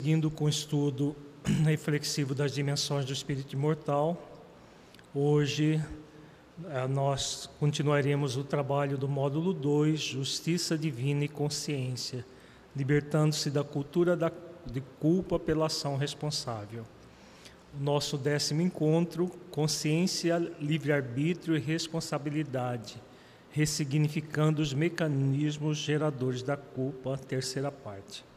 Seguindo 0.00 0.30
com 0.30 0.46
o 0.46 0.48
estudo 0.48 1.14
reflexivo 1.62 2.34
das 2.34 2.52
dimensões 2.54 3.04
do 3.04 3.12
espírito 3.12 3.52
imortal, 3.52 4.30
hoje 5.14 5.78
eh, 6.70 6.88
nós 6.88 7.50
continuaremos 7.60 8.34
o 8.38 8.42
trabalho 8.42 8.96
do 8.96 9.06
módulo 9.06 9.52
2, 9.52 10.00
Justiça 10.00 10.78
Divina 10.78 11.26
e 11.26 11.28
Consciência, 11.28 12.24
libertando-se 12.74 13.50
da 13.50 13.62
cultura 13.62 14.16
da, 14.16 14.32
de 14.64 14.80
culpa 14.98 15.38
pela 15.38 15.66
ação 15.66 15.98
responsável. 15.98 16.86
Nosso 17.78 18.16
décimo 18.16 18.62
encontro, 18.62 19.28
Consciência, 19.50 20.38
Livre-Arbítrio 20.58 21.54
e 21.54 21.60
Responsabilidade, 21.60 22.96
ressignificando 23.50 24.62
os 24.62 24.72
mecanismos 24.72 25.76
geradores 25.76 26.42
da 26.42 26.56
culpa, 26.56 27.18
terceira 27.18 27.70
parte. 27.70 28.29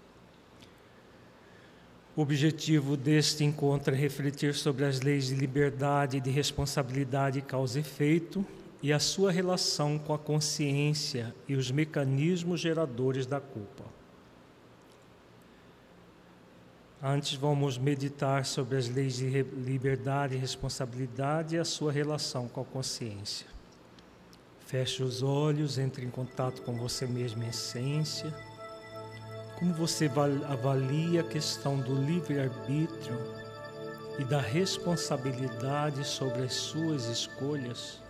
O 2.16 2.22
objetivo 2.22 2.96
deste 2.96 3.44
encontro 3.44 3.94
é 3.94 3.98
refletir 3.98 4.54
sobre 4.54 4.86
as 4.86 5.02
leis 5.02 5.28
de 5.28 5.36
liberdade, 5.36 6.20
de 6.20 6.30
responsabilidade, 6.30 7.42
causa 7.42 7.80
e 7.80 7.82
efeito 7.82 8.46
e 8.84 8.94
a 8.94 9.00
sua 9.00 9.32
relação 9.32 9.98
com 9.98 10.14
a 10.14 10.20
consciência 10.20 11.34
e 11.48 11.56
os 11.56 11.72
mecanismos 11.72 12.60
geradores 12.60 13.26
da 13.26 13.40
culpa. 13.40 13.86
Antes, 17.02 17.34
vamos 17.34 17.78
meditar 17.78 18.46
sobre 18.46 18.78
as 18.78 18.88
leis 18.88 19.16
de 19.16 19.28
liberdade 19.30 20.36
e 20.36 20.38
responsabilidade 20.38 21.56
e 21.56 21.60
a 21.60 21.66
sua 21.66 21.92
relação 21.92 22.48
com 22.48 22.62
a 22.62 22.66
consciência. 22.66 23.48
Feche 24.68 25.02
os 25.02 25.24
olhos, 25.24 25.78
entre 25.78 26.06
em 26.06 26.10
contato 26.10 26.62
com 26.62 26.74
você 26.76 27.08
mesmo 27.08 27.44
em 27.44 27.48
essência. 27.48 28.34
Como 29.60 29.74
você 29.74 30.10
avalia 30.50 31.22
a 31.22 31.24
questão 31.24 31.80
do 31.80 31.96
livre-arbítrio 31.96 33.18
e 34.20 34.26
da 34.26 34.42
responsabilidade 34.42 36.04
sobre 36.06 36.44
as 36.44 36.54
suas 36.54 37.06
escolhas? 37.06 38.02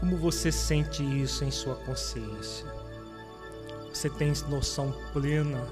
Como 0.00 0.16
você 0.16 0.52
sente 0.52 1.02
isso 1.02 1.44
em 1.44 1.50
sua 1.50 1.74
consciência? 1.74 2.66
Você 3.92 4.08
tem 4.08 4.32
noção 4.48 4.94
plena 5.12 5.66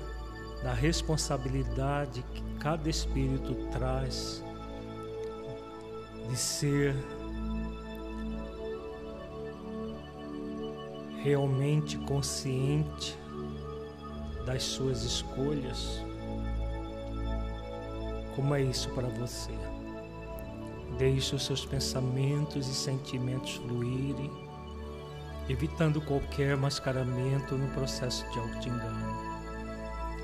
da 0.62 0.72
responsabilidade 0.72 2.24
que 2.34 2.42
cada 2.58 2.88
espírito 2.88 3.54
traz 3.70 4.42
de 6.28 6.36
ser 6.36 6.96
realmente 11.26 11.98
consciente 11.98 13.18
das 14.46 14.62
suas 14.62 15.02
escolhas? 15.02 16.00
Como 18.36 18.54
é 18.54 18.62
isso 18.62 18.88
para 18.90 19.08
você? 19.08 19.50
Deixe 20.98 21.34
os 21.34 21.44
seus 21.44 21.66
pensamentos 21.66 22.68
e 22.68 22.72
sentimentos 22.74 23.56
fluírem, 23.56 24.30
evitando 25.48 26.00
qualquer 26.00 26.56
mascaramento 26.56 27.56
no 27.56 27.66
processo 27.74 28.24
de 28.30 28.38
auto-engano. 28.38 29.16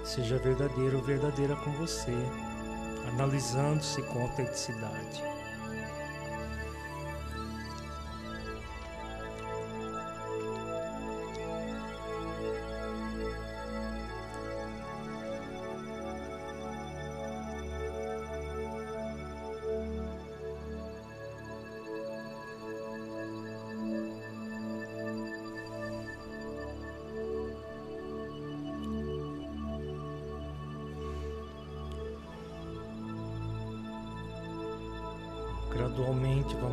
Seja 0.04 0.38
verdadeiro 0.38 0.98
ou 0.98 1.02
verdadeira 1.02 1.56
com 1.56 1.72
você, 1.72 2.14
analisando-se 3.08 4.00
com 4.02 4.22
autenticidade. 4.22 5.31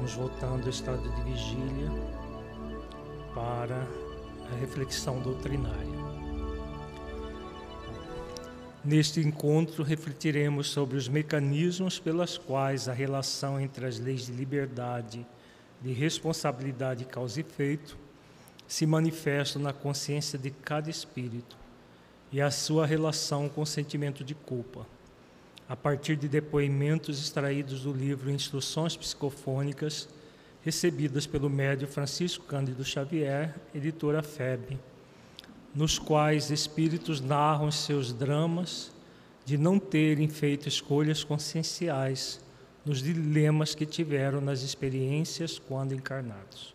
Vamos 0.10 0.32
voltando 0.32 0.64
ao 0.64 0.70
estado 0.70 1.08
de 1.08 1.22
vigília 1.22 1.92
para 3.36 3.88
a 4.52 4.56
reflexão 4.60 5.20
doutrinária. 5.20 6.00
Neste 8.84 9.20
encontro, 9.20 9.84
refletiremos 9.84 10.70
sobre 10.72 10.98
os 10.98 11.08
mecanismos 11.08 12.00
pelas 12.00 12.40
quais 12.40 12.90
a 12.90 12.94
relação 12.94 13.60
entre 13.60 13.86
as 13.86 14.00
leis 14.00 14.26
de 14.26 14.32
liberdade, 14.32 15.24
de 15.80 15.94
responsabilidade, 15.94 17.06
causa 17.06 17.40
e 17.40 17.44
efeito 17.44 17.96
se 18.68 18.88
manifesta 18.88 19.60
na 19.60 19.74
consciência 19.74 20.40
de 20.40 20.50
cada 20.50 20.90
espírito 20.90 21.56
e 22.32 22.42
a 22.42 22.50
sua 22.50 22.88
relação 22.88 23.48
com 23.48 23.62
o 23.62 23.66
sentimento 23.66 24.24
de 24.24 24.34
culpa 24.34 24.88
a 25.70 25.76
partir 25.76 26.16
de 26.16 26.28
depoimentos 26.28 27.22
extraídos 27.22 27.84
do 27.84 27.94
livro 27.94 28.32
Instruções 28.32 28.98
Psicofônicas, 28.98 30.10
recebidas 30.64 31.28
pelo 31.28 31.48
médio 31.48 31.88
Francisco 31.88 32.44
Cândido 32.46 32.84
Xavier, 32.84 33.56
editora 33.74 34.24
FEB, 34.24 34.80
nos 35.76 36.00
quais 36.00 36.50
espíritos 36.50 37.22
narram 37.22 37.72
seus 37.72 38.12
dramas 38.12 38.92
de 39.46 39.60
não 39.60 39.78
terem 39.78 40.28
feito 40.28 40.68
escolhas 40.68 41.24
conscienciais 41.24 42.42
nos 42.84 43.04
dilemas 43.04 43.76
que 43.76 43.86
tiveram 43.86 44.42
nas 44.42 44.64
experiências 44.64 45.60
quando 45.60 45.94
encarnados. 45.94 46.74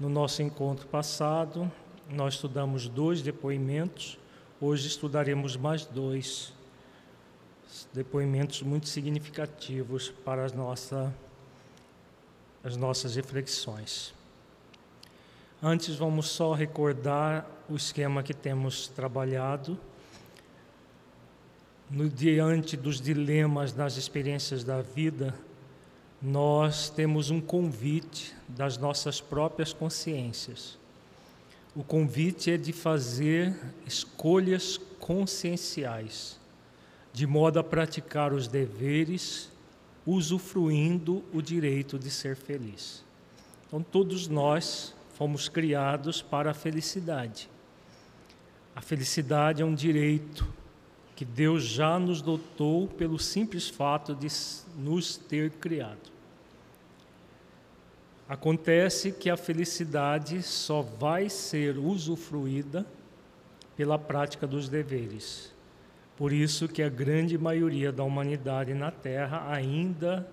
No 0.00 0.08
nosso 0.08 0.42
encontro 0.42 0.86
passado, 0.86 1.70
nós 2.10 2.34
estudamos 2.34 2.88
dois 2.88 3.20
depoimentos, 3.20 4.18
hoje 4.58 4.86
estudaremos 4.86 5.58
mais 5.58 5.84
dois 5.84 6.53
depoimentos 7.92 8.62
muito 8.62 8.88
significativos 8.88 10.10
para 10.24 10.44
as, 10.44 10.52
nossa, 10.52 11.12
as 12.62 12.76
nossas 12.76 13.16
reflexões. 13.16 14.14
Antes, 15.62 15.96
vamos 15.96 16.28
só 16.28 16.52
recordar 16.52 17.46
o 17.68 17.74
esquema 17.74 18.22
que 18.22 18.34
temos 18.34 18.88
trabalhado. 18.88 19.78
No 21.90 22.08
diante 22.08 22.76
dos 22.76 23.00
dilemas 23.00 23.72
das 23.72 23.96
experiências 23.96 24.62
da 24.62 24.82
vida, 24.82 25.34
nós 26.20 26.90
temos 26.90 27.30
um 27.30 27.40
convite 27.40 28.34
das 28.48 28.78
nossas 28.78 29.20
próprias 29.20 29.72
consciências. 29.72 30.78
O 31.74 31.82
convite 31.82 32.50
é 32.50 32.56
de 32.56 32.72
fazer 32.72 33.54
escolhas 33.86 34.78
conscienciais 34.98 36.38
de 37.14 37.28
modo 37.28 37.60
a 37.60 37.64
praticar 37.64 38.32
os 38.32 38.48
deveres, 38.48 39.48
usufruindo 40.04 41.24
o 41.32 41.40
direito 41.40 41.96
de 41.96 42.10
ser 42.10 42.34
feliz. 42.34 43.04
Então, 43.68 43.80
todos 43.80 44.26
nós 44.26 44.92
fomos 45.14 45.48
criados 45.48 46.20
para 46.20 46.50
a 46.50 46.54
felicidade. 46.54 47.48
A 48.74 48.80
felicidade 48.80 49.62
é 49.62 49.64
um 49.64 49.76
direito 49.76 50.44
que 51.14 51.24
Deus 51.24 51.62
já 51.62 52.00
nos 52.00 52.20
dotou 52.20 52.88
pelo 52.88 53.20
simples 53.20 53.68
fato 53.68 54.12
de 54.12 54.26
nos 54.76 55.16
ter 55.16 55.52
criado. 55.52 56.12
Acontece 58.28 59.12
que 59.12 59.30
a 59.30 59.36
felicidade 59.36 60.42
só 60.42 60.82
vai 60.82 61.30
ser 61.30 61.78
usufruída 61.78 62.84
pela 63.76 64.00
prática 64.00 64.48
dos 64.48 64.68
deveres. 64.68 65.53
Por 66.16 66.32
isso 66.32 66.68
que 66.68 66.82
a 66.82 66.88
grande 66.88 67.36
maioria 67.36 67.90
da 67.90 68.04
humanidade 68.04 68.72
na 68.72 68.90
Terra 68.90 69.50
ainda 69.50 70.28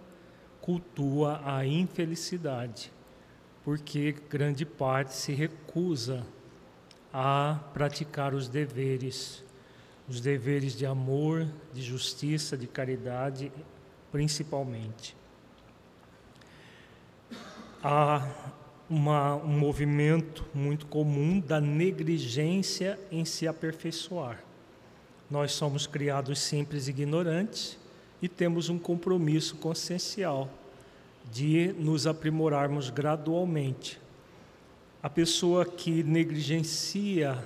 cultua 0.62 1.42
a 1.44 1.66
infelicidade, 1.66 2.92
porque 3.64 4.16
grande 4.30 4.64
parte 4.64 5.16
se 5.16 5.34
recusa 5.34 6.24
a 7.12 7.60
praticar 7.74 8.36
os 8.36 8.48
deveres, 8.48 9.44
os 10.08 10.22
deveres 10.22 10.76
de 10.76 10.86
amor, 10.86 11.48
de 11.74 11.82
justiça, 11.82 12.56
de 12.56 12.68
caridade, 12.68 13.52
principalmente. 14.12 15.16
Há 17.84 18.30
uma, 18.88 19.36
um 19.36 19.58
movimento 19.58 20.46
muito 20.54 20.86
comum 20.86 21.40
da 21.40 21.60
negligência 21.60 23.00
em 23.12 23.26
se 23.26 23.48
aperfeiçoar. 23.48 24.51
Nós 25.32 25.54
somos 25.54 25.88
criados 25.88 26.40
simples 26.40 26.88
e 26.88 26.90
ignorantes 26.90 27.78
e 28.22 28.28
temos 28.28 28.68
um 28.68 28.78
compromisso 28.78 29.56
consciencial 29.56 30.50
de 31.32 31.74
nos 31.80 32.06
aprimorarmos 32.06 32.90
gradualmente. 32.90 33.98
A 35.02 35.10
pessoa 35.10 35.64
que 35.66 36.04
negligencia 36.04 37.42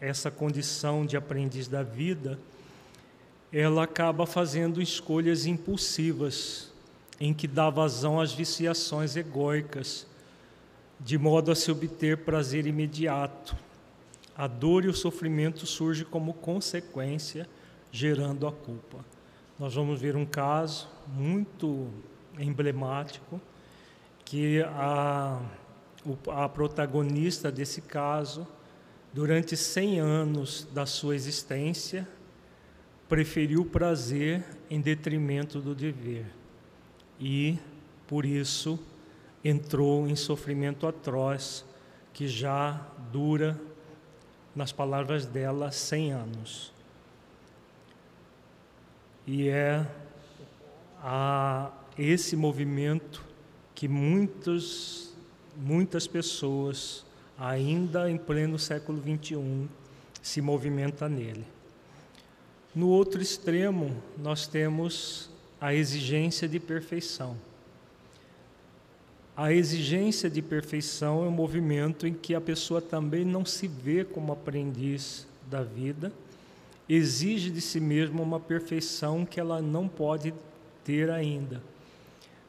essa 0.00 0.28
condição 0.28 1.06
de 1.06 1.16
aprendiz 1.16 1.68
da 1.68 1.84
vida, 1.84 2.36
ela 3.52 3.84
acaba 3.84 4.26
fazendo 4.26 4.82
escolhas 4.82 5.46
impulsivas, 5.46 6.72
em 7.20 7.32
que 7.32 7.46
dá 7.46 7.70
vazão 7.70 8.20
às 8.20 8.32
viciações 8.32 9.14
egóicas, 9.14 10.04
de 10.98 11.16
modo 11.16 11.52
a 11.52 11.54
se 11.54 11.70
obter 11.70 12.18
prazer 12.18 12.66
imediato. 12.66 13.54
A 14.40 14.46
dor 14.46 14.86
e 14.86 14.88
o 14.88 14.94
sofrimento 14.94 15.66
surgem 15.66 16.06
como 16.06 16.32
consequência, 16.32 17.46
gerando 17.92 18.46
a 18.46 18.50
culpa. 18.50 19.04
Nós 19.58 19.74
vamos 19.74 20.00
ver 20.00 20.16
um 20.16 20.24
caso 20.24 20.88
muito 21.06 21.88
emblemático 22.38 23.38
que 24.24 24.62
a, 24.62 25.42
a 26.28 26.48
protagonista 26.48 27.52
desse 27.52 27.82
caso, 27.82 28.48
durante 29.12 29.54
100 29.58 30.00
anos 30.00 30.66
da 30.72 30.86
sua 30.86 31.14
existência, 31.14 32.08
preferiu 33.10 33.60
o 33.60 33.66
prazer 33.66 34.42
em 34.70 34.80
detrimento 34.80 35.60
do 35.60 35.74
dever 35.74 36.24
e, 37.20 37.58
por 38.06 38.24
isso, 38.24 38.80
entrou 39.44 40.08
em 40.08 40.16
sofrimento 40.16 40.86
atroz 40.86 41.62
que 42.14 42.26
já 42.26 42.86
dura, 43.12 43.60
nas 44.60 44.72
palavras 44.72 45.24
dela, 45.24 45.72
100 45.72 46.12
anos. 46.12 46.70
E 49.26 49.48
é 49.48 49.86
a 51.02 51.70
esse 51.96 52.36
movimento 52.36 53.24
que 53.74 53.88
muitos, 53.88 55.14
muitas 55.56 56.06
pessoas, 56.06 57.06
ainda 57.38 58.10
em 58.10 58.18
pleno 58.18 58.58
século 58.58 59.00
XXI, 59.00 59.66
se 60.20 60.42
movimenta 60.42 61.08
nele. 61.08 61.46
No 62.74 62.88
outro 62.88 63.22
extremo, 63.22 63.96
nós 64.18 64.46
temos 64.46 65.30
a 65.58 65.72
exigência 65.72 66.46
de 66.46 66.60
perfeição. 66.60 67.34
A 69.40 69.54
exigência 69.54 70.28
de 70.28 70.42
perfeição 70.42 71.24
é 71.24 71.28
um 71.28 71.30
movimento 71.30 72.06
em 72.06 72.12
que 72.12 72.34
a 72.34 72.40
pessoa 72.42 72.78
também 72.82 73.24
não 73.24 73.42
se 73.42 73.66
vê 73.66 74.04
como 74.04 74.34
aprendiz 74.34 75.26
da 75.50 75.62
vida, 75.62 76.12
exige 76.86 77.48
de 77.48 77.58
si 77.58 77.80
mesma 77.80 78.20
uma 78.20 78.38
perfeição 78.38 79.24
que 79.24 79.40
ela 79.40 79.62
não 79.62 79.88
pode 79.88 80.34
ter 80.84 81.08
ainda. 81.08 81.62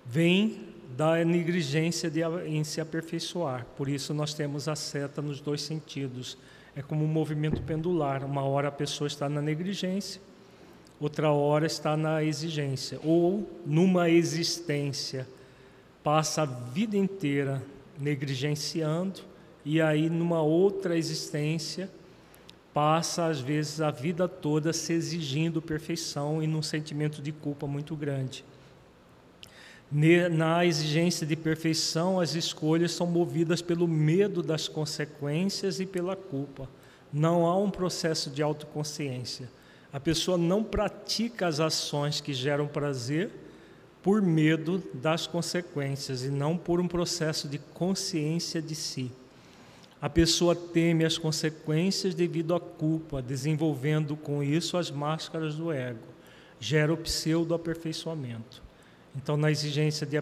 Vem 0.06 0.68
da 0.98 1.24
negligência 1.24 2.10
de, 2.10 2.20
em 2.46 2.62
se 2.66 2.82
aperfeiçoar. 2.82 3.66
Por 3.78 3.88
isso 3.88 4.14
nós 4.14 4.34
temos 4.34 4.68
a 4.68 4.76
seta 4.76 5.22
nos 5.22 5.40
dois 5.40 5.62
sentidos. 5.62 6.38
É 6.76 6.82
como 6.82 7.06
um 7.06 7.08
movimento 7.08 7.62
pendular. 7.62 8.22
Uma 8.26 8.44
hora 8.44 8.68
a 8.68 8.70
pessoa 8.70 9.08
está 9.08 9.30
na 9.30 9.42
negligência, 9.42 10.20
outra 11.00 11.32
hora 11.32 11.66
está 11.66 11.96
na 11.96 12.22
exigência. 12.22 13.00
Ou 13.02 13.50
numa 13.66 14.10
existência, 14.10 15.26
passa 16.04 16.44
a 16.44 16.46
vida 16.46 16.98
inteira 16.98 17.62
negligenciando, 17.98 19.22
e 19.64 19.80
aí 19.80 20.10
numa 20.10 20.42
outra 20.42 20.98
existência, 20.98 21.90
passa 22.74 23.26
às 23.26 23.40
vezes 23.40 23.82
a 23.82 23.92
vida 23.92 24.28
toda 24.28 24.74
se 24.74 24.94
exigindo 24.94 25.62
perfeição 25.62 26.42
e 26.42 26.48
num 26.48 26.62
sentimento 26.62 27.22
de 27.22 27.32
culpa 27.32 27.68
muito 27.68 27.96
grande. 27.96 28.44
Na 30.32 30.66
exigência 30.66 31.28
de 31.28 31.36
perfeição, 31.36 32.20
as 32.20 32.34
escolhas 32.34 32.94
são 32.94 33.06
movidas 33.06 33.62
pelo 33.62 33.88
medo 33.88 34.42
das 34.42 34.70
consequências 34.70 35.82
e 35.82 35.86
pela 35.86 36.16
culpa. 36.16 36.70
Não 37.12 37.46
há 37.46 37.58
um 37.58 37.70
processo 37.70 38.30
de 38.30 38.42
autoconsciência. 38.42 39.50
A 39.92 40.00
pessoa 40.00 40.38
não 40.38 40.64
pratica 40.64 41.46
as 41.46 41.60
ações 41.60 42.22
que 42.22 42.34
geram 42.34 42.68
prazer 42.68 43.30
por 44.02 44.22
medo 44.22 44.82
das 44.94 45.28
consequências 45.28 46.24
e 46.24 46.30
não 46.30 46.58
por 46.58 46.80
um 46.80 46.88
processo 46.88 47.48
de 47.48 47.58
consciência 47.58 48.62
de 48.62 48.74
si. 48.74 49.12
A 50.02 50.10
pessoa 50.10 50.56
teme 50.56 51.06
as 51.06 51.18
consequências 51.18 52.16
devido 52.16 52.56
à 52.56 52.60
culpa, 52.60 53.22
desenvolvendo 53.22 54.16
com 54.16 54.42
isso 54.42 54.76
as 54.76 54.90
máscaras 54.90 55.56
do 55.56 55.72
ego. 55.72 56.00
Gera 56.60 56.92
o 56.92 56.98
pseudo-aperfeiçoamento. 56.98 58.64
Então, 59.16 59.38
na 59.38 59.52
exigência 59.52 60.08
de, 60.08 60.18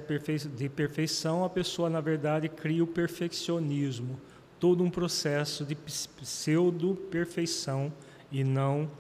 de 0.57 0.67
perfeição, 0.67 1.45
a 1.45 1.49
pessoa, 1.49 1.89
na 1.89 2.01
verdade, 2.01 2.49
cria 2.49 2.83
o 2.83 2.87
perfeccionismo, 2.87 4.19
todo 4.59 4.83
um 4.83 4.89
processo 4.89 5.63
de 5.63 5.75
pseudo-perfeição 5.75 7.93
e 8.29 8.43
não 8.43 8.91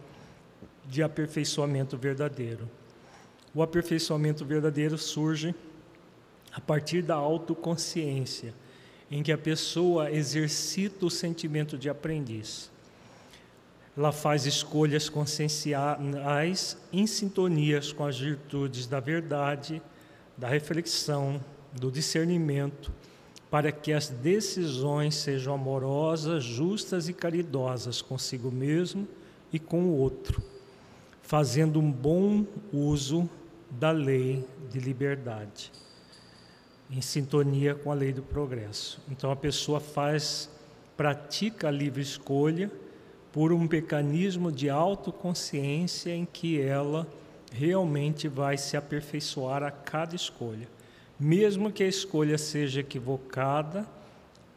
de 0.87 1.03
aperfeiçoamento 1.03 1.97
verdadeiro. 1.97 2.78
O 3.53 3.63
aperfeiçoamento 3.63 4.45
verdadeiro 4.45 4.97
surge 4.97 5.55
a 6.53 6.61
partir 6.61 7.01
da 7.01 7.15
autoconsciência, 7.15 8.53
em 9.09 9.23
que 9.23 9.31
a 9.31 9.37
pessoa 9.37 10.11
exercita 10.11 11.05
o 11.05 11.09
sentimento 11.09 11.77
de 11.77 11.89
aprendiz. 11.89 12.69
Ela 13.97 14.11
faz 14.11 14.45
escolhas 14.45 15.09
conscienciais 15.09 16.77
em 16.93 17.07
sintonias 17.07 17.91
com 17.91 18.05
as 18.05 18.19
virtudes 18.19 18.85
da 18.85 18.99
verdade, 18.99 19.81
da 20.37 20.47
reflexão, 20.47 21.43
do 21.73 21.91
discernimento, 21.91 22.91
para 23.49 23.71
que 23.71 23.91
as 23.91 24.09
decisões 24.09 25.15
sejam 25.15 25.55
amorosas, 25.55 26.43
justas 26.43 27.09
e 27.09 27.13
caridosas 27.13 28.01
consigo 28.01 28.51
mesmo 28.51 29.07
e 29.51 29.57
com 29.57 29.85
o 29.85 29.97
outro, 29.97 30.41
fazendo 31.23 31.79
um 31.79 31.91
bom 31.91 32.45
uso 32.71 33.27
da 33.69 33.91
lei 33.91 34.45
de 34.69 34.79
liberdade, 34.79 35.71
em 36.89 37.01
sintonia 37.01 37.75
com 37.75 37.91
a 37.91 37.95
lei 37.95 38.11
do 38.11 38.21
progresso. 38.21 39.01
Então 39.09 39.31
a 39.31 39.35
pessoa 39.35 39.79
faz, 39.79 40.49
pratica 40.97 41.67
a 41.67 41.71
livre 41.71 42.01
escolha 42.01 42.71
por 43.31 43.51
um 43.51 43.67
mecanismo 43.67 44.51
de 44.51 44.69
autoconsciência 44.69 46.15
em 46.15 46.25
que 46.25 46.59
ela 46.59 47.07
realmente 47.51 48.27
vai 48.27 48.57
se 48.57 48.75
aperfeiçoar 48.75 49.63
a 49.63 49.71
cada 49.71 50.15
escolha. 50.15 50.67
Mesmo 51.19 51.71
que 51.71 51.83
a 51.83 51.87
escolha 51.87 52.37
seja 52.37 52.79
equivocada, 52.79 53.85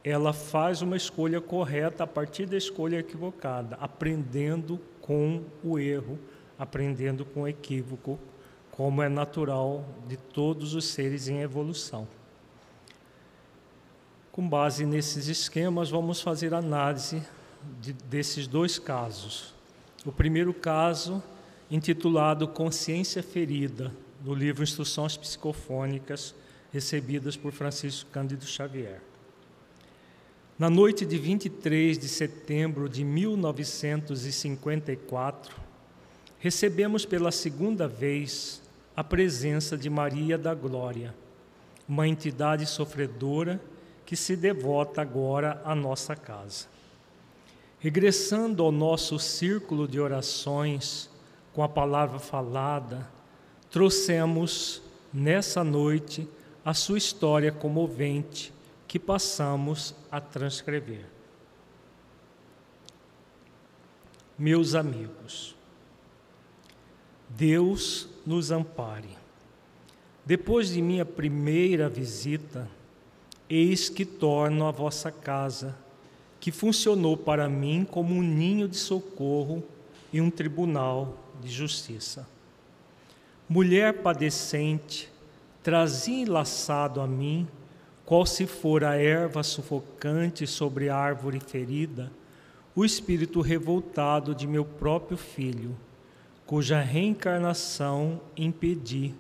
ela 0.05 0.32
faz 0.32 0.82
uma 0.82 0.97
escolha 0.97 1.41
correta 1.41 2.05
a 2.05 2.06
partir 2.06 2.47
da 2.47 2.56
escolha 2.56 2.99
equivocada, 2.99 3.76
aprendendo 3.81 4.81
com 5.00 5.43
o 5.62 5.79
erro, 5.79 6.19
aprendendo 6.58 7.25
com 7.25 7.43
o 7.43 7.48
equívoco, 7.48 8.19
como 8.82 9.01
é 9.01 9.08
natural 9.08 9.86
de 10.08 10.17
todos 10.17 10.74
os 10.74 10.86
seres 10.86 11.29
em 11.29 11.39
evolução. 11.39 12.08
Com 14.32 14.48
base 14.48 14.84
nesses 14.84 15.29
esquemas, 15.29 15.89
vamos 15.89 16.20
fazer 16.20 16.53
análise 16.53 17.22
de, 17.81 17.93
desses 17.93 18.48
dois 18.48 18.81
casos. 18.81 19.55
O 20.05 20.10
primeiro 20.10 20.53
caso, 20.53 21.22
intitulado 21.70 22.48
Consciência 22.48 23.22
Ferida, 23.22 23.93
do 24.20 24.34
livro 24.34 24.65
Instruções 24.65 25.17
Psicofônicas, 25.17 26.34
recebidas 26.72 27.36
por 27.36 27.53
Francisco 27.53 28.10
Cândido 28.10 28.44
Xavier. 28.44 29.01
Na 30.58 30.69
noite 30.69 31.06
de 31.06 31.19
23 31.19 31.96
de 31.96 32.08
setembro 32.08 32.89
de 32.89 33.05
1954, 33.05 35.55
recebemos 36.41 37.06
pela 37.06 37.31
segunda 37.31 37.86
vez 37.86 38.60
a 38.96 39.03
presença 39.03 39.77
de 39.77 39.89
Maria 39.89 40.37
da 40.37 40.55
Glória, 40.55 41.15
uma 41.89 42.06
entidade 42.06 42.67
sofredora 42.67 43.61
que 44.05 44.15
se 44.15 44.37
devota 44.37 45.01
agora 45.01 45.61
à 45.65 45.75
nossa 45.75 46.15
casa. 46.15 46.67
Regressando 47.79 48.63
ao 48.63 48.70
nosso 48.70 49.19
círculo 49.19 49.89
de 49.89 49.99
orações, 49.99 51.11
com 51.53 51.63
a 51.63 51.69
palavra 51.69 52.19
falada, 52.19 53.08
trouxemos 53.70 54.82
nessa 55.13 55.65
noite 55.65 56.29
a 56.65 56.72
sua 56.75 56.99
história 56.99 57.51
comovente 57.51 58.53
que 58.87 58.99
passamos 58.99 59.94
a 60.11 60.20
transcrever. 60.20 61.06
Meus 64.39 64.75
amigos, 64.75 65.56
Deus 67.29 68.12
nos 68.26 68.50
ampare. 68.50 69.08
Depois 70.24 70.69
de 70.69 70.81
minha 70.81 71.05
primeira 71.05 71.88
visita, 71.88 72.69
eis 73.48 73.88
que 73.88 74.05
torno 74.05 74.67
a 74.67 74.70
vossa 74.70 75.10
casa 75.10 75.76
que 76.41 76.50
funcionou 76.50 77.17
para 77.17 77.48
mim 77.48 77.86
como 77.88 78.14
um 78.14 78.22
ninho 78.22 78.67
de 78.67 78.76
socorro 78.76 79.62
e 80.12 80.20
um 80.20 80.31
tribunal 80.31 81.17
de 81.41 81.48
justiça. 81.48 82.26
Mulher 83.48 84.02
padecente, 84.02 85.08
trazia 85.62 86.22
enlaçado 86.22 87.00
a 87.00 87.06
mim, 87.06 87.46
qual 88.05 88.26
se 88.26 88.46
for 88.46 88.82
a 88.82 88.96
erva 88.96 89.43
sufocante 89.43 90.46
sobre 90.46 90.88
a 90.88 90.96
árvore 90.96 91.38
ferida, 91.38 92.10
o 92.74 92.84
espírito 92.84 93.41
revoltado 93.41 94.34
de 94.34 94.46
meu 94.46 94.64
próprio 94.64 95.17
filho, 95.17 95.76
cuja 96.53 96.82
reencarnação 96.82 98.21
impedi 98.37 99.15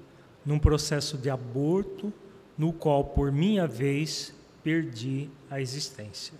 num 0.44 0.58
processo 0.58 1.16
de 1.16 1.30
aborto, 1.30 2.12
no 2.58 2.74
qual, 2.74 3.04
por 3.04 3.32
minha 3.32 3.66
vez, 3.66 4.34
perdi 4.62 5.30
a 5.50 5.58
existência. 5.58 6.34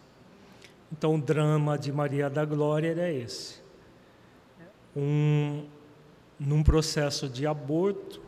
Então, 0.92 1.14
o 1.14 1.18
drama 1.18 1.78
de 1.78 1.90
Maria 1.90 2.28
da 2.28 2.44
Glória 2.44 2.90
era 2.90 3.10
esse. 3.10 3.62
Um, 4.94 5.64
num 6.38 6.62
processo 6.62 7.26
de 7.26 7.46
aborto, 7.46 8.20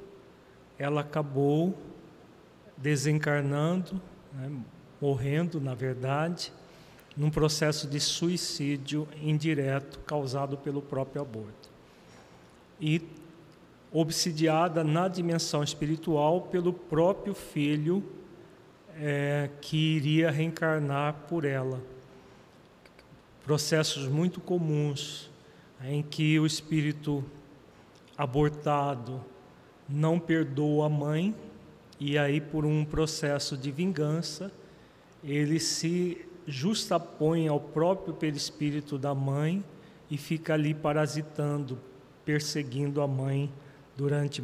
ela 0.78 1.02
acabou 1.02 1.76
desencarnando, 2.78 4.00
né, 4.32 4.50
morrendo, 5.02 5.60
na 5.60 5.74
verdade, 5.74 6.50
num 7.14 7.28
processo 7.28 7.86
de 7.86 8.00
suicídio 8.00 9.06
indireto 9.20 9.98
causado 10.06 10.56
pelo 10.56 10.80
próprio 10.80 11.20
aborto. 11.20 11.63
E 12.80 13.00
obsidiada 13.92 14.82
na 14.82 15.06
dimensão 15.06 15.62
espiritual 15.62 16.42
pelo 16.42 16.72
próprio 16.72 17.34
filho 17.34 18.02
é, 18.96 19.48
que 19.60 19.76
iria 19.76 20.30
reencarnar 20.30 21.14
por 21.28 21.44
ela. 21.44 21.80
Processos 23.44 24.08
muito 24.08 24.40
comuns 24.40 25.30
em 25.84 26.02
que 26.02 26.38
o 26.38 26.46
espírito 26.46 27.24
abortado 28.16 29.20
não 29.88 30.18
perdoa 30.18 30.86
a 30.86 30.88
mãe 30.88 31.34
e 32.00 32.16
aí 32.16 32.40
por 32.40 32.64
um 32.64 32.84
processo 32.84 33.56
de 33.56 33.70
vingança 33.70 34.50
ele 35.22 35.60
se 35.60 36.24
justapõe 36.46 37.48
ao 37.48 37.60
próprio 37.60 38.14
perispírito 38.14 38.98
da 38.98 39.14
mãe 39.14 39.64
e 40.10 40.18
fica 40.18 40.54
ali 40.54 40.74
parasitando, 40.74 41.78
perseguindo 42.24 43.02
a 43.02 43.06
mãe 43.06 43.50
durante 43.96 44.42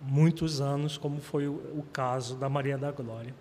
muitos 0.00 0.60
anos, 0.60 0.98
como 0.98 1.20
foi 1.20 1.48
o, 1.48 1.84
caso 1.92 2.36
da 2.36 2.48
Maria 2.48 2.76
da 2.76 2.90
Glória. 2.90 3.34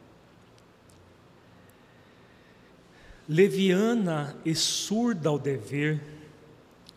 Leviana 3.28 4.36
e 4.46 4.54
surda 4.56 5.30
ao 5.30 5.40
dever, 5.40 6.02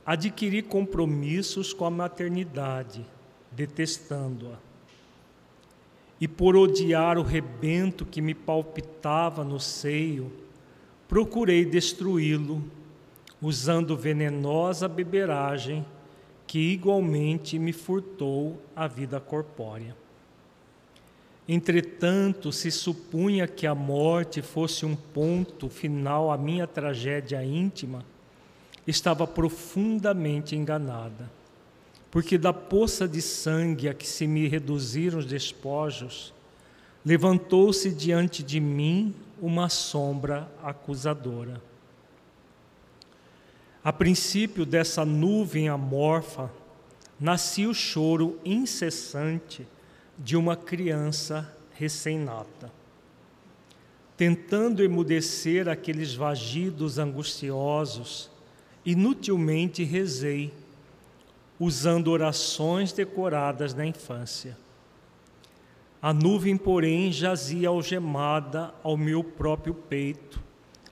adquiri 0.05 0.62
compromissos 0.62 1.73
com 1.73 1.85
a 1.85 1.90
maternidade, 1.90 3.05
detestando-a. 3.50 4.57
E 6.21 6.26
por 6.26 6.57
odiar 6.57 7.19
o 7.19 7.23
rebento 7.23 8.07
que 8.07 8.23
me 8.23 8.35
palpitava 8.35 9.45
no 9.45 9.61
seio, 9.61 10.33
procurei 11.07 11.64
destruí-lo, 11.64 12.64
usando 13.40 13.97
venenosa 13.97 14.88
beberagem 14.88 15.85
que 16.46 16.58
igualmente 16.58 17.58
me 17.58 17.72
furtou 17.72 18.62
a 18.74 18.86
vida 18.86 19.18
corpórea. 19.18 19.96
Entretanto, 21.48 22.50
se 22.50 22.70
supunha 22.70 23.46
que 23.46 23.66
a 23.66 23.74
morte 23.74 24.42
fosse 24.42 24.84
um 24.84 24.96
ponto 24.96 25.68
final 25.68 26.32
à 26.32 26.36
minha 26.36 26.66
tragédia 26.66 27.44
íntima, 27.44 28.04
estava 28.86 29.26
profundamente 29.26 30.56
enganada, 30.56 31.30
porque 32.10 32.36
da 32.36 32.52
poça 32.52 33.06
de 33.06 33.22
sangue 33.22 33.88
a 33.88 33.94
que 33.94 34.06
se 34.06 34.26
me 34.26 34.48
reduziram 34.48 35.18
os 35.18 35.26
despojos, 35.26 36.32
levantou-se 37.04 37.92
diante 37.92 38.42
de 38.42 38.58
mim 38.58 39.14
uma 39.40 39.68
sombra 39.68 40.48
acusadora. 40.62 41.60
A 43.87 43.93
princípio 43.93 44.66
dessa 44.66 45.05
nuvem 45.05 45.69
amorfa, 45.69 46.50
nascia 47.21 47.71
o 47.71 47.73
choro 47.73 48.37
incessante 48.45 49.64
de 50.19 50.37
uma 50.37 50.57
criança 50.57 51.57
recém-nata. 51.71 52.73
Tentando 54.16 54.83
emudecer 54.83 55.69
aqueles 55.69 56.14
vagidos 56.14 56.99
angustiosos, 56.99 58.28
inutilmente 58.85 59.85
rezei, 59.85 60.52
usando 61.57 62.09
orações 62.09 62.90
decoradas 62.93 63.73
na 63.73 63.87
infância. 63.87 64.59
A 66.02 66.12
nuvem, 66.12 66.57
porém, 66.57 67.12
jazia 67.12 67.69
algemada 67.69 68.75
ao 68.83 68.97
meu 68.97 69.23
próprio 69.23 69.75
peito, 69.75 70.43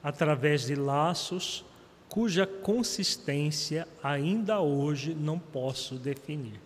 através 0.00 0.66
de 0.66 0.76
laços 0.76 1.64
cuja 2.14 2.46
consistência 2.46 3.88
ainda 4.00 4.60
hoje 4.60 5.16
não 5.16 5.36
posso 5.36 5.96
definir. 5.96 6.60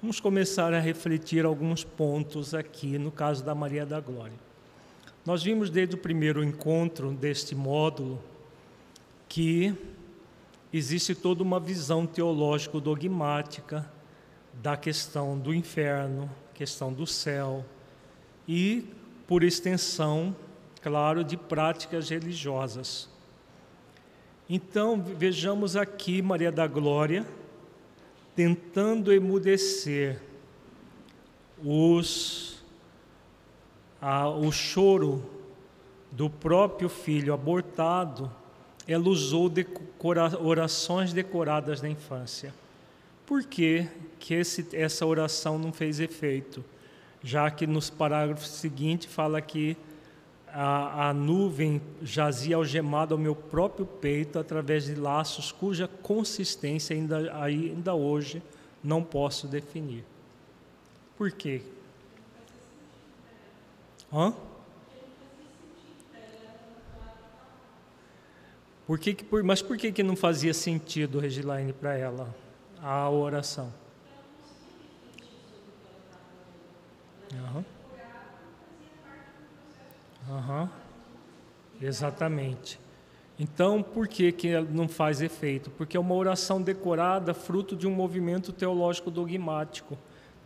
Vamos 0.00 0.20
começar 0.20 0.72
a 0.72 0.78
refletir 0.78 1.44
alguns 1.44 1.82
pontos 1.82 2.54
aqui 2.54 2.96
no 2.96 3.10
caso 3.10 3.42
da 3.42 3.52
Maria 3.52 3.84
da 3.84 3.98
Glória. 3.98 4.38
Nós 5.24 5.42
vimos 5.42 5.70
desde 5.70 5.96
o 5.96 5.98
primeiro 5.98 6.44
encontro 6.44 7.10
deste 7.10 7.52
módulo 7.52 8.22
que 9.28 9.74
existe 10.72 11.16
toda 11.16 11.42
uma 11.42 11.58
visão 11.58 12.06
teológico-dogmática 12.06 13.90
da 14.54 14.76
questão 14.76 15.36
do 15.36 15.52
inferno, 15.52 16.30
questão 16.54 16.92
do 16.92 17.08
céu 17.08 17.64
e, 18.46 18.88
por 19.26 19.42
extensão, 19.42 20.36
claro, 20.80 21.24
de 21.24 21.36
práticas 21.36 22.08
religiosas. 22.08 23.15
Então, 24.48 25.02
vejamos 25.02 25.74
aqui 25.74 26.22
Maria 26.22 26.52
da 26.52 26.68
Glória 26.68 27.26
tentando 28.36 29.12
emudecer 29.12 30.20
os, 31.64 32.62
a, 34.00 34.28
o 34.28 34.52
choro 34.52 35.28
do 36.12 36.30
próprio 36.30 36.88
filho 36.88 37.34
abortado, 37.34 38.30
ela 38.86 39.08
usou 39.08 39.48
decora, 39.48 40.40
orações 40.40 41.12
decoradas 41.12 41.82
na 41.82 41.88
infância. 41.88 42.54
Por 43.26 43.42
que, 43.42 43.88
que 44.20 44.34
esse, 44.34 44.68
essa 44.72 45.04
oração 45.04 45.58
não 45.58 45.72
fez 45.72 45.98
efeito? 45.98 46.64
Já 47.20 47.50
que 47.50 47.66
nos 47.66 47.90
parágrafos 47.90 48.48
seguintes 48.48 49.12
fala 49.12 49.40
que 49.40 49.76
a, 50.58 51.10
a 51.10 51.12
nuvem 51.12 51.82
jazia 52.00 52.56
algemada 52.56 53.12
ao 53.12 53.18
meu 53.18 53.36
próprio 53.36 53.84
peito 53.84 54.38
através 54.38 54.86
de 54.86 54.94
laços 54.94 55.52
cuja 55.52 55.86
consistência 55.86 56.96
ainda, 56.96 57.30
ainda 57.42 57.94
hoje 57.94 58.42
não 58.82 59.02
posso 59.02 59.46
definir. 59.46 60.02
Por 61.18 61.30
quê? 61.30 61.60
Hã? 64.10 64.32
Por 68.86 68.98
que, 68.98 69.14
por, 69.14 69.42
mas 69.42 69.60
por 69.60 69.76
que, 69.76 69.92
que 69.92 70.02
não 70.02 70.16
fazia 70.16 70.54
sentido, 70.54 71.18
Regilaine, 71.18 71.74
para 71.74 71.98
ela 71.98 72.34
a 72.82 73.10
oração? 73.10 73.70
Uhum. 77.34 77.75
Uhum. 80.28 80.68
Exatamente. 81.80 82.78
Então, 83.38 83.82
por 83.82 84.08
que, 84.08 84.32
que 84.32 84.58
não 84.60 84.88
faz 84.88 85.20
efeito? 85.20 85.70
Porque 85.70 85.96
é 85.96 86.00
uma 86.00 86.14
oração 86.14 86.60
decorada, 86.60 87.34
fruto 87.34 87.76
de 87.76 87.86
um 87.86 87.90
movimento 87.90 88.52
teológico 88.52 89.10
dogmático. 89.10 89.96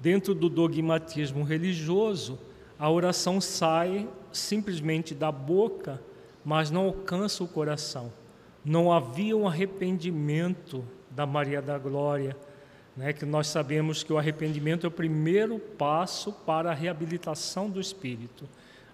Dentro 0.01 0.35
do 0.35 0.49
dogmatismo 0.49 1.45
religioso, 1.45 2.39
a 2.79 2.91
oração 2.91 3.41
sai 3.41 4.09
simplesmente 4.33 5.15
da 5.15 5.31
boca, 5.31 6.03
mas 6.45 6.71
não 6.71 6.87
alcança 6.87 7.45
o 7.45 7.49
coração. 7.49 8.13
Não 8.65 8.93
havia 8.93 9.37
um 9.37 9.47
arrependimento 9.47 10.85
da 11.11 11.27
Maria 11.27 11.63
da 11.63 11.79
Glória, 11.79 12.37
né, 12.97 13.13
que 13.13 13.25
nós 13.25 13.47
sabemos 13.47 14.03
que 14.03 14.13
o 14.13 14.19
arrependimento 14.19 14.85
é 14.85 14.89
o 14.89 14.93
primeiro 14.93 15.59
passo 15.59 16.33
para 16.33 16.71
a 16.71 16.75
reabilitação 16.75 17.71
do 17.71 17.81
espírito. 17.81 18.49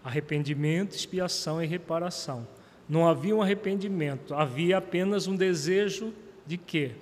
Arrependimento, 0.06 0.94
expiação 0.94 1.62
e 1.62 1.66
reparação. 1.66 2.46
Não 2.88 3.08
havia 3.08 3.34
um 3.34 3.42
arrependimento, 3.42 4.32
havia 4.32 4.78
apenas 4.78 5.26
um 5.26 5.34
desejo 5.34 6.12
de 6.46 6.56
quê? 6.56 6.92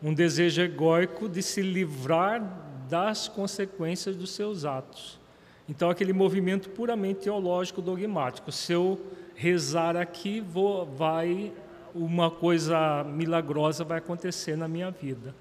Um 0.00 0.14
desejo 0.14 0.62
egóico 0.62 1.28
de 1.28 1.42
se 1.42 1.60
livrar 1.60 2.40
das 2.88 3.26
consequências 3.26 4.14
dos 4.14 4.30
seus 4.30 4.64
atos. 4.64 5.18
Então, 5.68 5.90
aquele 5.90 6.12
movimento 6.12 6.70
puramente 6.70 7.22
teológico 7.22 7.82
dogmático. 7.82 8.52
Se 8.52 8.72
eu 8.72 8.98
rezar 9.34 9.96
aqui, 9.96 10.40
vou, 10.40 10.86
vai 10.86 11.52
uma 11.94 12.30
coisa 12.30 13.02
milagrosa 13.04 13.82
vai 13.82 13.98
acontecer 13.98 14.56
na 14.56 14.68
minha 14.68 14.90
vida. 14.90 15.34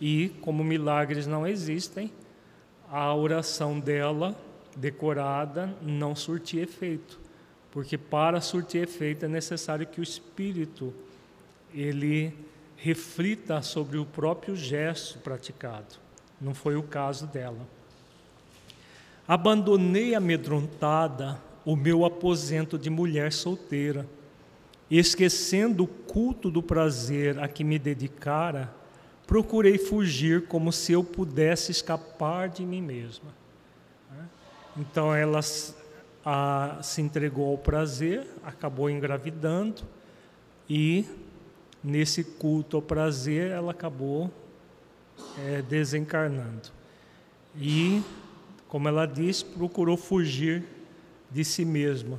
E 0.00 0.30
como 0.40 0.64
milagres 0.64 1.26
não 1.26 1.46
existem, 1.46 2.10
a 2.90 3.14
oração 3.14 3.78
dela 3.78 4.34
decorada 4.78 5.74
não 5.82 6.14
surtir 6.14 6.62
efeito, 6.62 7.18
porque 7.70 7.98
para 7.98 8.40
surtir 8.40 8.84
efeito 8.84 9.24
é 9.24 9.28
necessário 9.28 9.86
que 9.86 10.00
o 10.00 10.02
espírito 10.02 10.94
ele 11.74 12.32
reflita 12.76 13.60
sobre 13.60 13.98
o 13.98 14.06
próprio 14.06 14.54
gesto 14.54 15.18
praticado. 15.18 15.96
Não 16.40 16.54
foi 16.54 16.76
o 16.76 16.82
caso 16.82 17.26
dela. 17.26 17.66
Abandonei 19.26 20.14
amedrontada 20.14 21.40
o 21.64 21.76
meu 21.76 22.04
aposento 22.04 22.78
de 22.78 22.88
mulher 22.88 23.32
solteira, 23.32 24.06
esquecendo 24.90 25.84
o 25.84 25.86
culto 25.86 26.50
do 26.50 26.62
prazer 26.62 27.38
a 27.38 27.48
que 27.48 27.62
me 27.62 27.78
dedicara, 27.78 28.72
procurei 29.26 29.76
fugir 29.76 30.46
como 30.46 30.72
se 30.72 30.92
eu 30.92 31.04
pudesse 31.04 31.72
escapar 31.72 32.48
de 32.48 32.64
mim 32.64 32.80
mesma. 32.80 33.36
Então 34.76 35.14
ela 35.14 35.40
a, 36.24 36.78
se 36.82 37.00
entregou 37.00 37.50
ao 37.50 37.58
prazer, 37.58 38.26
acabou 38.42 38.90
engravidando 38.90 39.82
e 40.68 41.06
nesse 41.82 42.22
culto 42.22 42.76
ao 42.76 42.82
prazer 42.82 43.50
ela 43.50 43.72
acabou 43.72 44.30
é, 45.38 45.62
desencarnando. 45.62 46.70
E, 47.56 48.02
como 48.68 48.88
ela 48.88 49.06
diz, 49.06 49.42
procurou 49.42 49.96
fugir 49.96 50.64
de 51.30 51.44
si 51.44 51.64
mesma, 51.64 52.18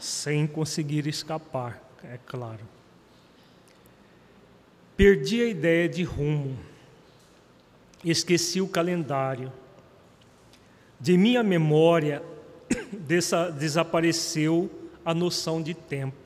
sem 0.00 0.46
conseguir 0.46 1.06
escapar, 1.06 1.82
é 2.02 2.18
claro. 2.26 2.66
Perdi 4.96 5.42
a 5.42 5.48
ideia 5.48 5.88
de 5.88 6.02
rumo, 6.02 6.56
esqueci 8.04 8.60
o 8.60 8.68
calendário. 8.68 9.52
De 11.04 11.18
minha 11.18 11.42
memória 11.42 12.22
desapareceu 13.58 14.70
a 15.04 15.12
noção 15.12 15.60
de 15.60 15.74
tempo. 15.74 16.16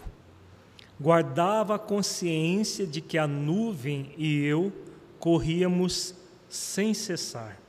Guardava 1.00 1.74
a 1.74 1.78
consciência 1.80 2.86
de 2.86 3.00
que 3.00 3.18
a 3.18 3.26
nuvem 3.26 4.12
e 4.16 4.44
eu 4.44 4.72
corríamos 5.18 6.14
sem 6.48 6.94
cessar. 6.94 7.60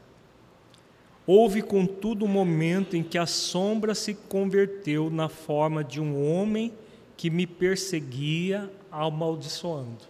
Houve, 1.25 1.63
contudo, 1.63 2.25
um 2.25 2.27
momento 2.27 2.95
em 2.95 3.01
que 3.01 3.17
a 3.17 3.25
sombra 3.25 3.95
se 3.95 4.13
converteu 4.13 5.09
na 5.09 5.27
forma 5.27 5.83
de 5.83 5.99
um 5.99 6.31
homem 6.31 6.71
que 7.17 7.31
me 7.31 7.47
perseguia, 7.47 8.71
amaldiçoando. 8.91 10.05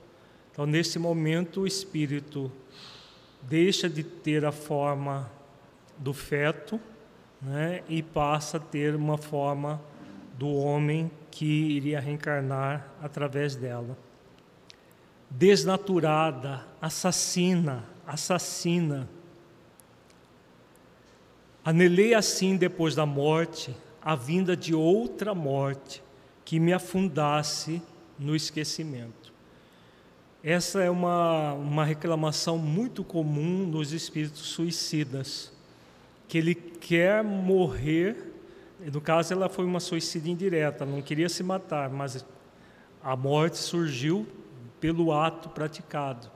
Então, 0.51 0.65
nesse 0.65 0.99
momento, 0.99 1.61
o 1.61 1.67
espírito 1.67 2.51
deixa 3.41 3.87
de 3.89 4.03
ter 4.03 4.43
a 4.43 4.51
forma 4.51 5.38
do 5.99 6.13
feto 6.13 6.79
né, 7.41 7.83
e 7.87 8.01
passa 8.01 8.57
a 8.57 8.59
ter 8.59 8.95
uma 8.95 9.17
forma 9.17 9.79
do 10.37 10.47
homem 10.47 11.11
que 11.29 11.45
iria 11.45 11.99
reencarnar 11.99 12.87
através 13.01 13.55
dela. 13.55 13.97
Desnaturada, 15.29 16.65
assassina, 16.81 17.83
assassina. 18.07 19.07
Anelei 21.63 22.15
assim 22.15 22.55
depois 22.57 22.95
da 22.95 23.05
morte 23.05 23.75
a 24.01 24.15
vinda 24.15 24.55
de 24.55 24.73
outra 24.73 25.35
morte 25.35 26.01
que 26.43 26.59
me 26.59 26.73
afundasse 26.73 27.81
no 28.17 28.35
esquecimento. 28.35 29.31
Essa 30.43 30.81
é 30.81 30.89
uma, 30.89 31.53
uma 31.53 31.83
reclamação 31.83 32.57
muito 32.57 33.03
comum 33.03 33.67
nos 33.67 33.91
espíritos 33.91 34.41
suicidas, 34.47 35.51
que 36.29 36.37
ele 36.37 36.55
quer 36.55 37.21
morrer 37.21 38.29
no 38.79 39.01
caso, 39.01 39.33
ela 39.33 39.49
foi 39.49 39.65
uma 39.65 39.81
suicídio 39.81 40.31
indireta, 40.31 40.85
não 40.85 41.01
queria 41.01 41.27
se 41.27 41.43
matar, 41.43 41.89
mas 41.89 42.25
a 43.03 43.15
morte 43.15 43.57
surgiu 43.57 44.25
pelo 44.79 45.11
ato 45.11 45.49
praticado. 45.49 46.31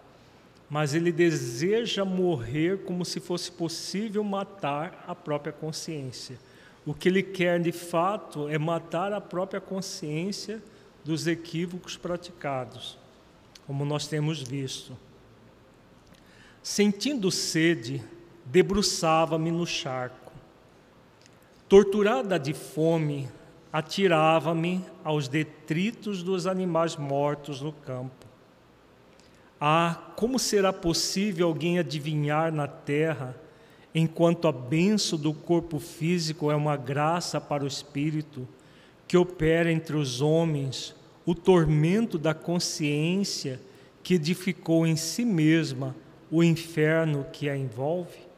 Mas 0.69 0.93
ele 0.93 1.11
deseja 1.11 2.03
morrer 2.03 2.79
como 2.83 3.05
se 3.05 3.19
fosse 3.19 3.49
possível 3.49 4.23
matar 4.23 5.05
a 5.07 5.15
própria 5.15 5.53
consciência. 5.53 6.37
O 6.85 6.93
que 6.93 7.07
ele 7.07 7.23
quer 7.23 7.61
de 7.61 7.71
fato 7.71 8.49
é 8.49 8.57
matar 8.57 9.13
a 9.13 9.21
própria 9.21 9.61
consciência 9.61 10.61
dos 11.05 11.27
equívocos 11.27 11.95
praticados, 11.95 12.97
como 13.65 13.85
nós 13.85 14.07
temos 14.07 14.41
visto. 14.41 14.97
Sentindo 16.61 17.31
sede, 17.31 18.03
debruçava-me 18.45 19.51
no 19.51 19.65
charco 19.65 20.23
Torturada 21.73 22.37
de 22.37 22.53
fome, 22.53 23.27
atirava-me 23.71 24.85
aos 25.03 25.27
detritos 25.27 26.21
dos 26.21 26.45
animais 26.45 26.95
mortos 26.95 27.61
no 27.61 27.71
campo. 27.71 28.27
Ah, 29.59 30.11
como 30.15 30.37
será 30.37 30.71
possível 30.71 31.47
alguém 31.47 31.79
adivinhar 31.79 32.53
na 32.53 32.67
terra, 32.67 33.35
enquanto 33.95 34.47
a 34.47 34.51
benção 34.51 35.17
do 35.17 35.33
corpo 35.33 35.79
físico 35.79 36.51
é 36.51 36.55
uma 36.55 36.77
graça 36.77 37.41
para 37.41 37.63
o 37.63 37.67
espírito, 37.67 38.47
que 39.07 39.17
opera 39.17 39.71
entre 39.71 39.95
os 39.95 40.21
homens 40.21 40.93
o 41.25 41.33
tormento 41.33 42.19
da 42.19 42.35
consciência 42.35 43.59
que 44.03 44.13
edificou 44.13 44.85
em 44.85 44.95
si 44.95 45.25
mesma 45.25 45.95
o 46.29 46.43
inferno 46.43 47.25
que 47.33 47.49
a 47.49 47.57
envolve? 47.57 48.32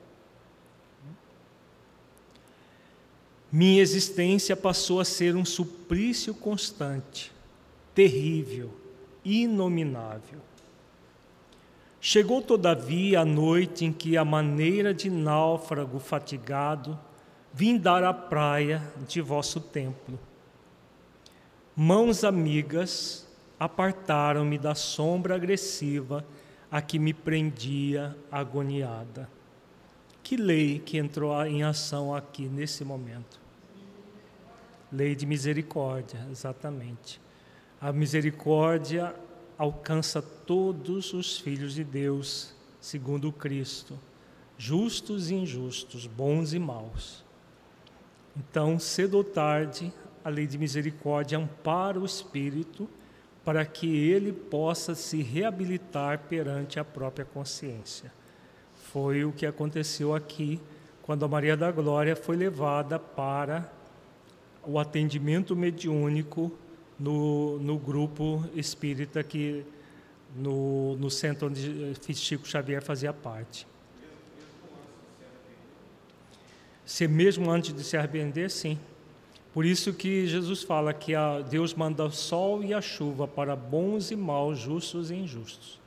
Minha 3.55 3.81
existência 3.81 4.53
passou 4.53 4.99
a 4.99 5.05
ser 5.05 5.33
um 5.33 5.45
suplício 5.45 6.33
constante, 6.33 7.31
terrível, 7.93 8.69
inominável. 9.23 10.41
Chegou, 12.01 12.41
todavia, 12.41 13.21
a 13.21 13.25
noite 13.25 13.85
em 13.85 13.93
que, 13.93 14.17
a 14.17 14.25
maneira 14.25 14.93
de 14.93 15.09
náufrago 15.09 15.99
fatigado, 15.99 16.99
vim 17.53 17.77
dar 17.77 18.03
à 18.03 18.13
praia 18.13 18.83
de 19.07 19.21
vosso 19.21 19.61
templo. 19.61 20.19
Mãos 21.73 22.25
amigas 22.25 23.25
apartaram-me 23.57 24.57
da 24.57 24.75
sombra 24.75 25.35
agressiva 25.35 26.25
a 26.69 26.81
que 26.81 26.99
me 26.99 27.13
prendia 27.13 28.17
agoniada. 28.29 29.29
Que 30.21 30.35
lei 30.35 30.77
que 30.79 30.97
entrou 30.97 31.33
em 31.45 31.63
ação 31.63 32.13
aqui 32.13 32.49
nesse 32.49 32.83
momento? 32.83 33.44
Lei 34.95 35.13
de 35.13 35.25
misericórdia, 35.25 36.25
exatamente. 36.31 37.19
A 37.81 37.91
misericórdia 37.91 39.13
alcança 39.57 40.21
todos 40.21 41.11
os 41.13 41.37
filhos 41.37 41.73
de 41.73 41.83
Deus, 41.83 42.55
segundo 42.79 43.29
Cristo, 43.29 43.99
justos 44.57 45.29
e 45.29 45.35
injustos, 45.35 46.07
bons 46.07 46.53
e 46.53 46.59
maus. 46.59 47.25
Então, 48.37 48.79
cedo 48.79 49.15
ou 49.17 49.23
tarde, 49.25 49.91
a 50.23 50.29
lei 50.29 50.47
de 50.47 50.57
misericórdia 50.57 51.37
ampara 51.37 51.99
o 51.99 52.05
espírito 52.05 52.89
para 53.43 53.65
que 53.65 53.93
ele 54.09 54.31
possa 54.31 54.95
se 54.95 55.21
reabilitar 55.21 56.19
perante 56.29 56.79
a 56.79 56.85
própria 56.85 57.25
consciência. 57.25 58.13
Foi 58.73 59.25
o 59.25 59.33
que 59.33 59.45
aconteceu 59.45 60.15
aqui 60.15 60.61
quando 61.01 61.25
a 61.25 61.27
Maria 61.27 61.57
da 61.57 61.69
Glória 61.69 62.15
foi 62.15 62.37
levada 62.37 62.97
para 62.97 63.74
o 64.65 64.79
atendimento 64.79 65.55
mediúnico 65.55 66.51
no, 66.99 67.59
no 67.59 67.77
grupo 67.77 68.43
espírita 68.55 69.23
que 69.23 69.63
no, 70.35 70.95
no 70.97 71.09
centro 71.09 71.47
onde 71.47 71.93
Chico 72.15 72.47
Xavier 72.47 72.81
fazia 72.81 73.13
parte. 73.13 73.67
Se 76.85 77.07
mesmo 77.07 77.49
antes 77.49 77.73
de 77.73 77.83
se 77.83 77.97
arrepender, 77.97 78.49
sim. 78.51 78.77
Por 79.53 79.65
isso 79.65 79.93
que 79.93 80.27
Jesus 80.27 80.63
fala 80.63 80.93
que 80.93 81.15
a, 81.15 81.39
Deus 81.39 81.73
manda 81.73 82.03
o 82.03 82.11
sol 82.11 82.63
e 82.63 82.73
a 82.73 82.81
chuva 82.81 83.27
para 83.27 83.55
bons 83.55 84.11
e 84.11 84.15
maus, 84.15 84.59
justos 84.59 85.09
e 85.09 85.15
injustos. 85.15 85.79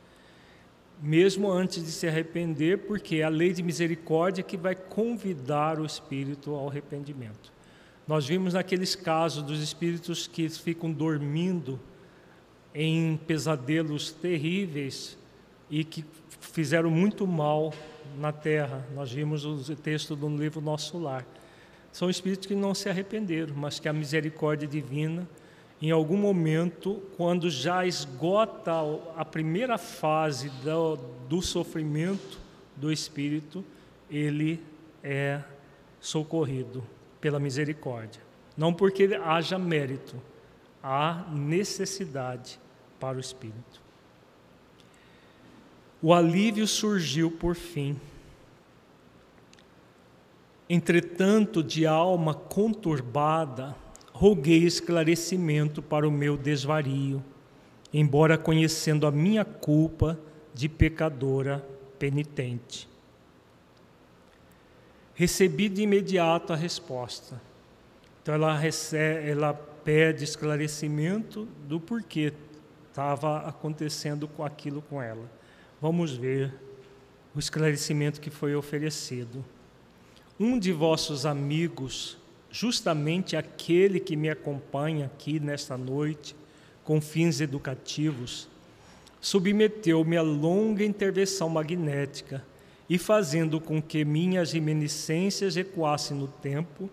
Mesmo 1.01 1.53
antes 1.53 1.85
de 1.85 1.93
se 1.93 2.09
arrepender, 2.09 2.79
porque 2.79 3.17
é 3.17 3.23
a 3.23 3.29
lei 3.29 3.53
de 3.53 3.63
misericórdia 3.63 4.43
que 4.43 4.57
vai 4.57 4.75
convidar 4.75 5.79
o 5.79 5.87
espírito 5.87 6.53
ao 6.53 6.69
arrependimento. 6.69 7.53
Nós 8.09 8.27
vimos 8.27 8.55
naqueles 8.55 8.95
casos 8.95 9.43
dos 9.43 9.63
espíritos 9.63 10.27
que 10.27 10.49
ficam 10.49 10.91
dormindo 10.91 11.79
em 12.75 13.19
pesadelos 13.19 14.11
terríveis 14.11 15.19
e 15.69 15.85
que 15.85 16.03
fizeram 16.41 16.91
muito 16.91 17.27
mal 17.27 17.71
na 18.19 18.33
terra. 18.33 18.83
Nós 18.95 19.13
vimos 19.13 19.45
o 19.45 19.77
texto 19.77 20.17
do 20.17 20.27
livro 20.27 20.59
Nosso 20.59 20.99
Lar. 20.99 21.27
São 21.93 22.09
espíritos 22.09 22.47
que 22.47 22.55
não 22.55 22.75
se 22.75 22.89
arrependeram, 22.89 23.55
mas 23.55 23.79
que 23.79 23.91
a 23.91 23.93
misericórdia 23.93 24.67
divina, 24.67 25.29
em 25.83 25.91
algum 25.91 26.17
momento, 26.17 27.03
quando 27.15 27.51
já 27.51 27.85
esgota 27.85 28.73
a 29.19 29.25
primeira 29.25 29.77
fase 29.77 30.49
do, 30.65 30.97
do 31.29 31.43
sofrimento 31.43 32.39
do 32.75 32.91
espírito, 32.91 33.63
ele 34.11 34.63
é 35.05 35.43
socorrido 36.01 36.83
pela 37.21 37.39
misericórdia. 37.39 38.23
Não 38.57 38.73
porque 38.73 39.19
haja 39.23 39.59
mérito, 39.59 40.21
há 40.83 41.27
necessidade 41.33 42.59
para 42.99 43.17
o 43.17 43.21
espírito. 43.21 43.81
O 46.01 46.15
alívio 46.15 46.67
surgiu 46.67 47.31
por 47.31 47.55
fim. 47.55 47.99
Entretanto, 50.69 51.63
de 51.63 51.87
alma 51.87 52.35
conturbada, 52.35 53.75
roguei 54.13 54.65
esclarecimento 54.65 55.83
para 55.83 56.07
o 56.07 56.11
meu 56.11 56.37
desvario, 56.37 57.25
embora 57.93 58.37
conhecendo 58.37 59.07
a 59.07 59.11
minha 59.11 59.45
culpa 59.45 60.19
de 60.55 60.69
pecadora 60.69 61.67
penitente. 61.99 62.88
Recebi 65.19 65.69
de 65.69 65.83
imediato 65.83 66.53
a 66.53 66.57
resposta. 66.57 67.43
Então 68.23 68.37
ela, 68.37 68.57
recebe, 68.57 69.29
ela 69.29 69.53
pede 69.53 70.23
esclarecimento 70.23 71.45
do 71.67 71.81
porquê 71.81 72.33
estava 72.89 73.39
acontecendo 73.39 74.31
aquilo 74.39 74.81
com 74.81 75.03
ela. 75.03 75.29
Vamos 75.83 76.13
ver 76.13 76.55
o 77.35 77.39
esclarecimento 77.41 78.21
que 78.21 78.31
foi 78.31 78.55
oferecido. 78.55 79.45
Um 80.39 80.57
de 80.57 80.71
vossos 80.71 81.27
amigos 81.27 82.17
justamente 82.49 83.35
aquele 83.35 83.99
que 83.99 84.15
me 84.15 84.31
acompanha 84.31 85.07
aqui 85.07 85.41
nesta 85.41 85.77
noite, 85.77 86.37
com 86.85 87.01
fins 87.01 87.41
educativos, 87.41 88.49
submeteu-me 89.21 90.17
a 90.17 90.23
longa 90.23 90.85
intervenção 90.85 91.49
magnética 91.49 92.47
e, 92.89 92.97
fazendo 92.97 93.61
com 93.61 93.83
que 93.83 94.05
minhas 94.05 94.53
reminiscências 94.53 95.57
ecoassem 95.57 96.17
no 96.17 96.27
tempo, 96.27 96.89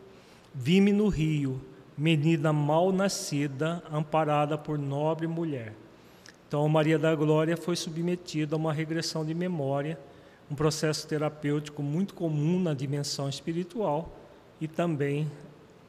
vi-me 0.54 0.92
no 0.92 1.08
rio, 1.08 1.62
menina 1.98 2.52
mal 2.52 2.92
nascida, 2.92 3.82
amparada 3.92 4.58
por 4.58 4.78
nobre 4.78 5.28
mulher. 5.28 5.74
Então, 6.48 6.68
Maria 6.68 7.00
da 7.00 7.16
Glória 7.16 7.56
foi 7.56 7.76
submetida 7.76 8.56
a 8.56 8.58
uma 8.58 8.74
regressão 8.74 9.26
de 9.26 9.34
memória, 9.34 9.98
um 10.50 10.56
processo 10.56 11.08
terapêutico 11.08 11.82
muito 11.82 12.14
comum 12.14 12.60
na 12.60 12.74
dimensão 12.74 13.28
espiritual 13.28 14.16
e 14.62 14.68
também 14.68 15.30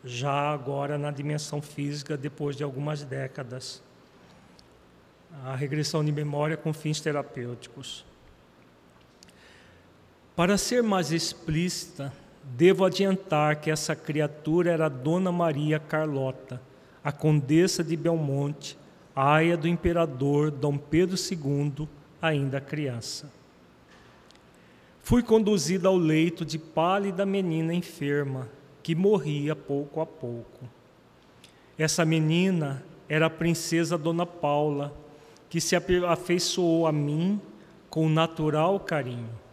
já 0.05 0.53
agora 0.53 0.97
na 0.97 1.11
dimensão 1.11 1.61
física, 1.61 2.17
depois 2.17 2.57
de 2.57 2.63
algumas 2.63 3.03
décadas. 3.03 3.83
A 5.45 5.55
regressão 5.55 6.05
de 6.05 6.13
memória 6.13 6.57
com 6.57 6.73
fins 6.73 7.01
terapêuticos. 7.01 8.05
Para 10.37 10.59
ser 10.59 10.83
mais 10.83 11.13
explícita, 11.13 12.13
devo 12.45 12.85
adiantar 12.85 13.57
que 13.57 13.71
essa 13.71 13.97
criatura 13.97 14.71
era 14.71 14.87
Dona 14.87 15.33
Maria 15.33 15.79
Carlota, 15.79 16.61
a 17.03 17.11
condessa 17.11 17.83
de 17.83 17.97
Belmonte, 17.97 18.77
aia 19.15 19.57
do 19.57 19.67
imperador 19.67 20.51
Dom 20.51 20.77
Pedro 20.77 21.17
II, 21.17 21.89
ainda 22.21 22.61
criança. 22.61 23.33
Fui 25.01 25.23
conduzida 25.23 25.89
ao 25.89 25.97
leito 25.97 26.45
de 26.45 26.59
pálida 26.59 27.25
menina 27.25 27.73
enferma, 27.73 28.47
que 28.83 28.95
morria 28.95 29.57
pouco 29.57 30.03
a 30.03 30.07
pouco. 30.07 30.69
Essa 31.79 32.05
menina 32.05 32.85
era 33.09 33.25
a 33.25 33.31
princesa 33.31 33.97
Dona 33.97 34.27
Paula, 34.27 34.93
que 35.49 35.63
se 35.63 35.75
afeiçoou 35.75 36.87
a 36.87 36.93
mim 36.93 37.41
com 37.89 38.07
natural 38.07 38.79
carinho. 38.81 39.46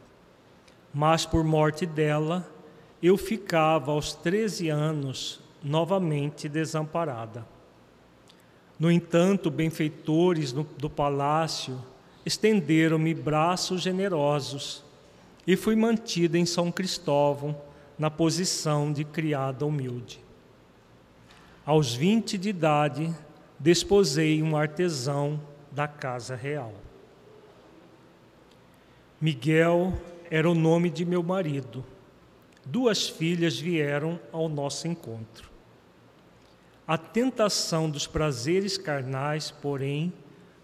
Mas 0.93 1.25
por 1.25 1.43
morte 1.43 1.85
dela, 1.85 2.47
eu 3.01 3.17
ficava 3.17 3.91
aos 3.91 4.13
13 4.13 4.69
anos 4.69 5.41
novamente 5.63 6.47
desamparada. 6.47 7.45
No 8.79 8.91
entanto, 8.91 9.49
benfeitores 9.49 10.51
do, 10.51 10.89
palácio 10.89 11.81
estenderam-me 12.25 13.13
braços 13.13 13.81
generosos 13.81 14.83
e 15.47 15.55
fui 15.55 15.75
mantida 15.75 16.37
em 16.37 16.45
São 16.45 16.71
Cristóvão 16.71 17.55
na 17.97 18.11
posição 18.11 18.91
de 18.91 19.03
criada 19.03 19.65
humilde. 19.65 20.19
Aos 21.65 21.93
20 21.93 22.37
de 22.37 22.49
idade, 22.49 23.13
desposei 23.59 24.43
um 24.43 24.57
artesão 24.57 25.39
da 25.71 25.87
casa 25.87 26.35
real. 26.35 26.73
Miguel 29.19 29.93
era 30.33 30.49
o 30.49 30.55
nome 30.55 30.89
de 30.89 31.05
meu 31.05 31.21
marido. 31.21 31.85
Duas 32.65 33.07
filhas 33.07 33.59
vieram 33.59 34.19
ao 34.31 34.49
nosso 34.49 34.87
encontro. 34.87 35.47
A 36.87 36.97
tentação 36.97 37.87
dos 37.87 38.07
prazeres 38.07 38.75
carnais, 38.75 39.51
porém, 39.51 40.11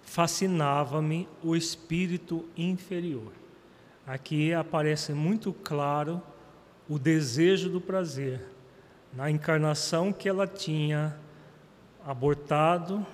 fascinava-me 0.01 1.29
o 1.43 1.55
espírito 1.55 2.43
inferior. 2.57 3.31
Aqui 4.07 4.51
aparece 4.55 5.13
muito 5.13 5.53
claro 5.53 6.19
o 6.89 6.97
desejo 6.97 7.69
do 7.69 7.79
prazer. 7.79 8.41
Na 9.13 9.29
encarnação 9.29 10.11
que 10.11 10.27
ela 10.27 10.47
tinha 10.47 11.15
abortado, 12.03 13.05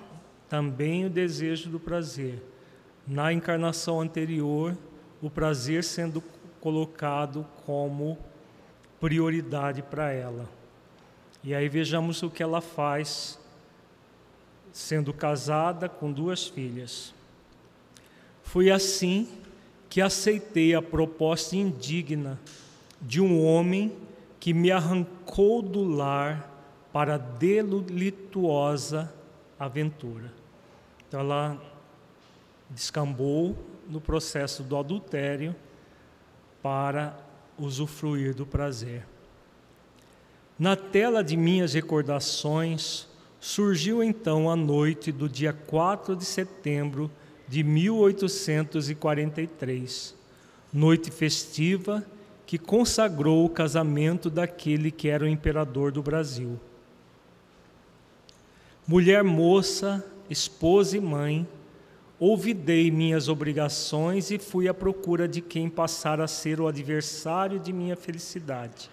também 0.48 1.04
o 1.04 1.10
desejo 1.10 1.68
do 1.68 1.78
prazer. 1.78 2.42
Na 3.06 3.30
encarnação 3.30 4.00
anterior, 4.00 4.74
o 5.20 5.28
prazer 5.28 5.84
sendo 5.84 6.22
colocado 6.66 7.46
como 7.64 8.18
prioridade 8.98 9.82
para 9.82 10.10
ela. 10.10 10.48
E 11.44 11.54
aí 11.54 11.68
vejamos 11.68 12.24
o 12.24 12.28
que 12.28 12.42
ela 12.42 12.60
faz, 12.60 13.38
sendo 14.72 15.12
casada 15.12 15.88
com 15.88 16.10
duas 16.10 16.48
filhas. 16.48 17.14
Foi 18.42 18.68
assim 18.68 19.28
que 19.88 20.00
aceitei 20.00 20.74
a 20.74 20.82
proposta 20.82 21.54
indigna 21.54 22.36
de 23.00 23.20
um 23.20 23.46
homem 23.46 23.96
que 24.40 24.52
me 24.52 24.72
arrancou 24.72 25.62
do 25.62 25.84
lar 25.84 26.52
para 26.92 27.16
delituosa 27.16 29.14
aventura. 29.56 30.32
Então 31.06 31.20
ela 31.20 31.62
descambou 32.68 33.56
no 33.88 34.00
processo 34.00 34.64
do 34.64 34.76
adultério 34.76 35.54
para 36.66 37.16
usufruir 37.56 38.34
do 38.34 38.44
prazer. 38.44 39.06
Na 40.58 40.74
tela 40.74 41.22
de 41.22 41.36
minhas 41.36 41.74
recordações, 41.74 43.06
surgiu 43.38 44.02
então 44.02 44.50
a 44.50 44.56
noite 44.56 45.12
do 45.12 45.28
dia 45.28 45.52
4 45.52 46.16
de 46.16 46.24
setembro 46.24 47.08
de 47.46 47.62
1843, 47.62 50.12
noite 50.72 51.12
festiva 51.12 52.04
que 52.44 52.58
consagrou 52.58 53.44
o 53.44 53.48
casamento 53.48 54.28
daquele 54.28 54.90
que 54.90 55.08
era 55.08 55.24
o 55.24 55.28
imperador 55.28 55.92
do 55.92 56.02
Brasil. 56.02 56.58
Mulher 58.84 59.22
moça, 59.22 60.04
esposa 60.28 60.96
e 60.96 61.00
mãe, 61.00 61.46
ouvidei 62.18 62.90
minhas 62.90 63.28
obrigações 63.28 64.30
e 64.30 64.38
fui 64.38 64.68
à 64.68 64.74
procura 64.74 65.28
de 65.28 65.40
quem 65.40 65.68
passara 65.68 66.24
a 66.24 66.28
ser 66.28 66.60
o 66.60 66.66
adversário 66.66 67.58
de 67.58 67.72
minha 67.72 67.96
felicidade, 67.96 68.90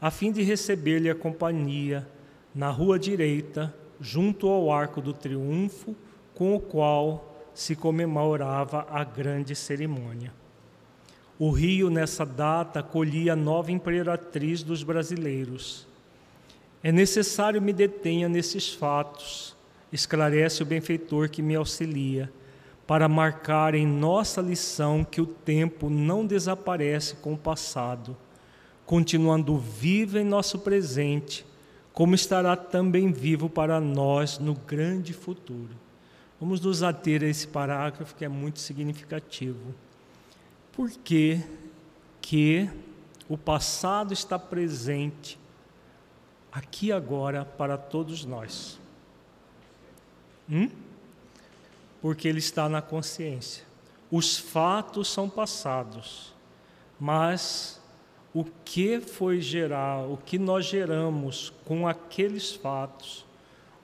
a 0.00 0.10
fim 0.10 0.32
de 0.32 0.42
receber-lhe 0.42 1.10
a 1.10 1.14
companhia 1.14 2.06
na 2.54 2.70
rua 2.70 2.98
direita, 2.98 3.74
junto 4.00 4.48
ao 4.48 4.72
arco 4.72 5.00
do 5.00 5.12
triunfo, 5.12 5.94
com 6.34 6.54
o 6.54 6.60
qual 6.60 7.36
se 7.54 7.74
comemorava 7.74 8.86
a 8.90 9.02
grande 9.02 9.54
cerimônia. 9.54 10.32
O 11.38 11.50
Rio, 11.50 11.90
nessa 11.90 12.24
data, 12.26 12.80
acolhia 12.80 13.34
a 13.34 13.36
nova 13.36 13.70
imperatriz 13.70 14.62
dos 14.62 14.82
brasileiros. 14.82 15.86
É 16.82 16.90
necessário 16.90 17.62
me 17.62 17.72
detenha 17.72 18.28
nesses 18.28 18.72
fatos, 18.72 19.56
esclarece 19.92 20.62
o 20.62 20.66
benfeitor 20.66 21.28
que 21.28 21.42
me 21.42 21.54
auxilia, 21.54 22.30
para 22.88 23.06
marcar 23.06 23.74
em 23.74 23.86
nossa 23.86 24.40
lição 24.40 25.04
que 25.04 25.20
o 25.20 25.26
tempo 25.26 25.90
não 25.90 26.24
desaparece 26.24 27.16
com 27.16 27.34
o 27.34 27.38
passado, 27.38 28.16
continuando 28.86 29.58
vivo 29.58 30.16
em 30.16 30.24
nosso 30.24 30.60
presente, 30.60 31.44
como 31.92 32.14
estará 32.14 32.56
também 32.56 33.12
vivo 33.12 33.50
para 33.50 33.78
nós 33.78 34.38
no 34.38 34.54
grande 34.54 35.12
futuro. 35.12 35.76
Vamos 36.40 36.62
nos 36.62 36.82
ater 36.82 37.22
a 37.22 37.26
esse 37.26 37.46
parágrafo 37.46 38.14
que 38.14 38.24
é 38.24 38.28
muito 38.28 38.58
significativo. 38.58 39.74
Por 40.72 40.90
que, 40.90 41.42
que 42.22 42.70
o 43.28 43.36
passado 43.36 44.14
está 44.14 44.38
presente 44.38 45.38
aqui 46.50 46.90
agora 46.90 47.44
para 47.44 47.76
todos 47.76 48.24
nós? 48.24 48.80
Hum? 50.50 50.87
Porque 52.00 52.28
ele 52.28 52.38
está 52.38 52.68
na 52.68 52.80
consciência. 52.80 53.64
Os 54.10 54.38
fatos 54.38 55.08
são 55.08 55.28
passados, 55.28 56.34
mas 56.98 57.80
o 58.32 58.44
que 58.64 59.00
foi 59.00 59.40
gerar, 59.40 60.06
o 60.06 60.16
que 60.16 60.38
nós 60.38 60.64
geramos 60.64 61.52
com 61.64 61.86
aqueles 61.86 62.52
fatos, 62.52 63.26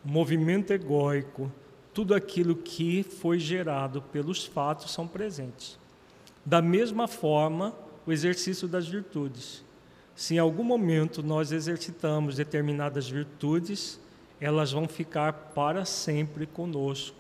o 0.05 0.09
movimento 0.09 0.72
egóico, 0.72 1.50
tudo 1.92 2.14
aquilo 2.14 2.57
que 2.57 3.03
foi 3.03 3.38
gerado 3.38 4.03
pelos 4.03 4.44
fatos 4.44 4.92
são 4.92 5.07
presentes. 5.07 5.79
Da 6.44 6.61
mesma 6.61 7.07
forma, 7.07 7.74
o 8.07 8.12
exercício 8.12 8.68
das 8.68 8.87
virtudes. 8.87 9.64
Se 10.14 10.35
em 10.35 10.38
algum 10.38 10.64
momento 10.64 11.22
nós 11.22 11.53
exercitamos 11.53 12.37
determinadas 12.37 13.09
virtudes, 13.09 13.98
elas 14.40 14.72
vão 14.72 14.87
ficar 14.87 15.33
para 15.55 15.85
sempre 15.85 16.46
conosco, 16.46 17.16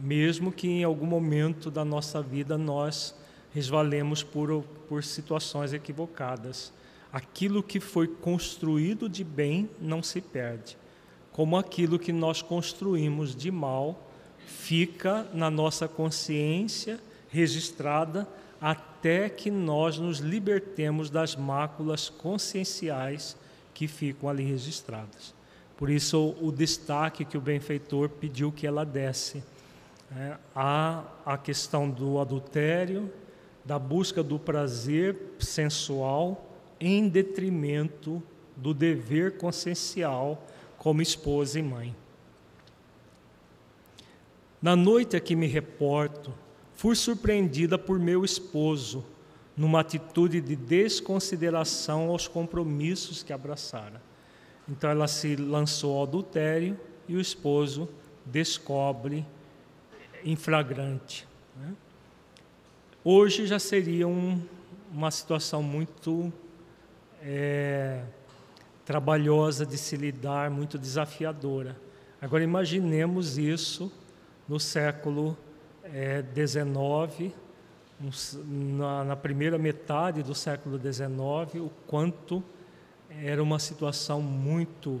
mesmo 0.00 0.52
que 0.52 0.68
em 0.68 0.84
algum 0.84 1.06
momento 1.06 1.70
da 1.70 1.84
nossa 1.84 2.22
vida 2.22 2.56
nós 2.58 3.14
resvalemos 3.52 4.22
por, 4.22 4.62
por 4.88 5.02
situações 5.02 5.72
equivocadas. 5.72 6.72
Aquilo 7.12 7.62
que 7.62 7.80
foi 7.80 8.06
construído 8.06 9.08
de 9.08 9.24
bem 9.24 9.70
não 9.80 10.02
se 10.02 10.20
perde, 10.20 10.76
como 11.32 11.56
aquilo 11.56 11.98
que 11.98 12.12
nós 12.12 12.42
construímos 12.42 13.34
de 13.34 13.50
mal 13.50 14.10
fica 14.46 15.26
na 15.32 15.50
nossa 15.50 15.88
consciência 15.88 17.00
registrada 17.28 18.28
até 18.60 19.28
que 19.28 19.50
nós 19.50 19.98
nos 19.98 20.18
libertemos 20.18 21.10
das 21.10 21.36
máculas 21.36 22.08
conscienciais 22.08 23.36
que 23.74 23.86
ficam 23.86 24.28
ali 24.28 24.44
registradas. 24.44 25.34
Por 25.76 25.90
isso, 25.90 26.34
o 26.40 26.50
destaque 26.50 27.24
que 27.24 27.36
o 27.36 27.40
benfeitor 27.40 28.08
pediu 28.08 28.50
que 28.50 28.66
ela 28.66 28.84
desse. 28.84 29.42
É, 30.14 30.36
a, 30.54 31.02
a 31.24 31.38
questão 31.38 31.90
do 31.90 32.20
adultério, 32.20 33.10
da 33.64 33.78
busca 33.78 34.22
do 34.22 34.38
prazer 34.38 35.16
sensual, 35.38 36.46
em 36.78 37.08
detrimento 37.08 38.22
do 38.54 38.72
dever 38.72 39.36
consciencial 39.36 40.46
como 40.78 41.02
esposa 41.02 41.58
e 41.58 41.62
mãe. 41.62 41.94
Na 44.62 44.76
noite 44.76 45.16
a 45.16 45.20
que 45.20 45.34
me 45.34 45.46
reporto, 45.46 46.32
fui 46.74 46.94
surpreendida 46.94 47.78
por 47.78 47.98
meu 47.98 48.24
esposo 48.24 49.04
numa 49.56 49.80
atitude 49.80 50.40
de 50.40 50.54
desconsideração 50.54 52.10
aos 52.10 52.28
compromissos 52.28 53.22
que 53.22 53.32
abraçara. 53.32 54.00
Então 54.68 54.90
ela 54.90 55.08
se 55.08 55.34
lançou 55.36 55.96
ao 55.96 56.02
adultério 56.02 56.78
e 57.08 57.16
o 57.16 57.20
esposo 57.20 57.88
descobre 58.24 59.24
em 60.26 60.34
flagrante. 60.34 61.26
Né? 61.56 61.72
Hoje 63.04 63.46
já 63.46 63.60
seria 63.60 64.08
um, 64.08 64.42
uma 64.92 65.10
situação 65.12 65.62
muito 65.62 66.32
é, 67.22 68.02
trabalhosa 68.84 69.64
de 69.64 69.78
se 69.78 69.96
lidar, 69.96 70.50
muito 70.50 70.76
desafiadora. 70.76 71.76
Agora 72.20 72.42
imaginemos 72.42 73.38
isso 73.38 73.92
no 74.48 74.58
século 74.58 75.38
é, 75.84 76.22
19, 76.22 77.32
na, 78.44 79.04
na, 79.04 79.16
primeira 79.16 79.56
metade 79.56 80.24
do 80.24 80.34
século 80.34 80.76
XIX, 80.76 81.62
o 81.62 81.70
quanto 81.86 82.42
era 83.08 83.40
uma 83.40 83.60
situação 83.60 84.20
muito 84.20 85.00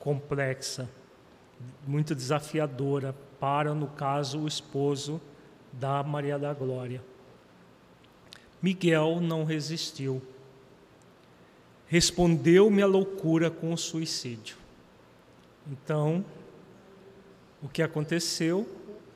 complexa, 0.00 0.88
muito 1.86 2.14
desafiadora 2.14 3.14
para, 3.44 3.74
no 3.74 3.88
caso, 3.88 4.38
o 4.38 4.48
esposo 4.48 5.20
da 5.70 6.02
Maria 6.02 6.38
da 6.38 6.54
Glória. 6.54 7.04
Miguel 8.62 9.20
não 9.20 9.44
resistiu. 9.44 10.22
Respondeu-me 11.86 12.80
a 12.80 12.86
loucura 12.86 13.50
com 13.50 13.70
o 13.70 13.76
suicídio. 13.76 14.56
Então, 15.70 16.24
o 17.62 17.68
que 17.68 17.82
aconteceu? 17.82 18.66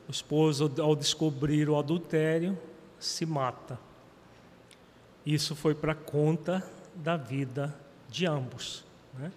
O 0.07 0.11
esposo, 0.11 0.71
ao 0.79 0.95
descobrir 0.95 1.67
o 1.67 1.75
adultério, 1.75 2.55
se 2.99 3.25
mata. 3.25 3.79
Isso 5.25 5.55
foi 5.55 5.73
para 5.73 5.95
conta 5.95 6.63
da 6.93 7.17
vida 7.17 7.75
de 8.07 8.27
ambos. 8.27 8.85
Né? 9.17 9.31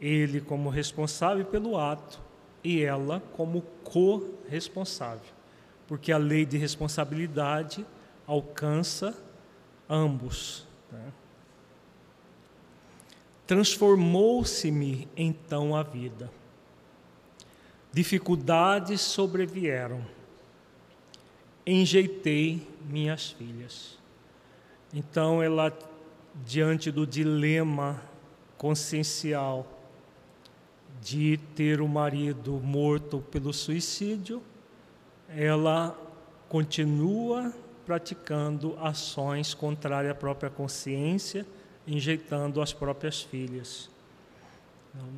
Ele 0.00 0.40
como 0.40 0.70
responsável 0.70 1.44
pelo 1.44 1.76
ato 1.76 2.27
e 2.68 2.82
ela 2.82 3.22
como 3.32 3.62
co-responsável, 3.82 5.32
porque 5.86 6.12
a 6.12 6.18
lei 6.18 6.44
de 6.44 6.58
responsabilidade 6.58 7.86
alcança 8.26 9.16
ambos. 9.88 10.66
Né? 10.92 11.12
Transformou-se-me 13.46 15.08
então 15.16 15.74
a 15.74 15.82
vida 15.82 16.30
Dificuldades 17.92 19.00
sobrevieram. 19.00 20.04
Enjeitei 21.66 22.66
minhas 22.84 23.30
filhas. 23.30 23.98
Então 24.92 25.42
ela, 25.42 25.76
diante 26.44 26.90
do 26.90 27.06
dilema 27.06 28.02
consciencial 28.56 29.66
de 31.02 31.38
ter 31.54 31.80
o 31.80 31.88
marido 31.88 32.52
morto 32.52 33.20
pelo 33.30 33.52
suicídio, 33.52 34.42
ela 35.28 35.96
continua 36.48 37.52
praticando 37.84 38.76
ações 38.80 39.54
contrárias 39.54 40.12
à 40.12 40.14
própria 40.14 40.50
consciência, 40.50 41.46
enjeitando 41.86 42.60
as 42.60 42.72
próprias 42.72 43.22
filhas. 43.22 43.88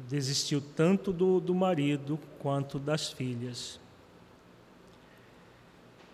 Desistiu 0.09 0.61
tanto 0.61 1.12
do, 1.12 1.40
do 1.40 1.55
marido 1.55 2.19
quanto 2.38 2.79
das 2.79 3.11
filhas. 3.11 3.81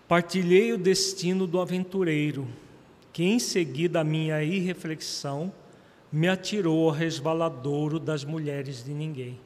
Partilhei 0.07 0.71
o 0.71 0.77
destino 0.77 1.45
do 1.45 1.59
aventureiro, 1.59 2.47
que 3.11 3.23
em 3.23 3.39
seguida 3.39 3.99
a 3.99 4.03
minha 4.03 4.41
irreflexão 4.41 5.51
me 6.11 6.27
atirou 6.27 6.87
ao 6.87 6.95
resvaladouro 6.95 7.99
das 7.99 8.23
mulheres 8.23 8.83
de 8.83 8.91
ninguém. 8.91 9.37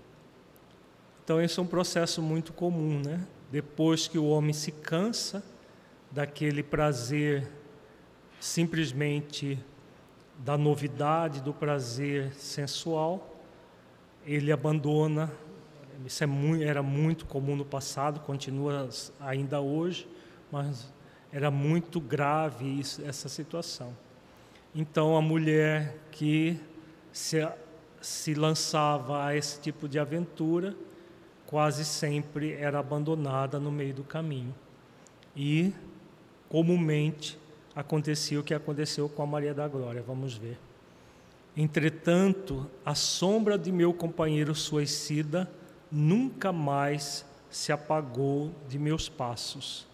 Então, 1.24 1.42
esse 1.42 1.60
é 1.60 1.62
um 1.62 1.68
processo 1.68 2.22
muito 2.22 2.52
comum, 2.52 3.00
né? 3.00 3.26
Depois 3.52 4.08
que 4.08 4.18
o 4.18 4.26
homem 4.26 4.54
se 4.54 4.72
cansa 4.72 5.44
daquele 6.12 6.64
prazer 6.64 7.48
simplesmente 8.40 9.60
da 10.40 10.58
novidade, 10.58 11.42
do 11.42 11.54
prazer 11.54 12.34
sensual, 12.34 13.40
ele 14.26 14.52
abandona. 14.52 15.32
Isso 16.06 16.24
é 16.24 16.28
muito, 16.28 16.64
era 16.64 16.82
muito 16.82 17.26
comum 17.26 17.56
no 17.56 17.66
passado, 17.66 18.20
continua 18.22 18.90
ainda 19.20 19.62
hoje, 19.62 20.08
mas 20.52 20.92
era 21.32 21.52
muito 21.52 22.00
grave 22.00 22.80
isso, 22.80 23.04
essa 23.06 23.30
situação. 23.30 23.96
Então, 24.74 25.16
a 25.16 25.22
mulher 25.22 25.96
que 26.12 26.60
se, 27.12 27.48
se 28.02 28.34
lançava 28.34 29.24
a 29.26 29.36
esse 29.36 29.60
tipo 29.62 29.88
de 29.88 30.00
aventura, 30.00 30.76
quase 31.52 31.84
sempre 31.84 32.54
era 32.54 32.80
abandonada 32.80 33.60
no 33.60 33.70
meio 33.70 33.94
do 33.94 34.06
caminho. 34.06 34.56
E, 35.36 35.74
comumente, 36.48 37.38
acontecia 37.76 38.40
o 38.40 38.44
que 38.44 38.54
aconteceu 38.54 39.10
com 39.10 39.22
a 39.22 39.26
Maria 39.26 39.54
da 39.54 39.68
Glória. 39.68 40.02
Vamos 40.02 40.34
ver. 40.34 40.58
Entretanto, 41.56 42.66
a 42.86 42.96
sombra 42.96 43.58
de 43.58 43.70
meu 43.70 43.94
companheiro 43.94 44.56
suicida 44.56 45.52
nunca 45.92 46.54
mais 46.54 47.26
se 47.50 47.74
apagou 47.74 48.52
de 48.70 48.80
meus 48.80 49.10
passos. 49.10 49.86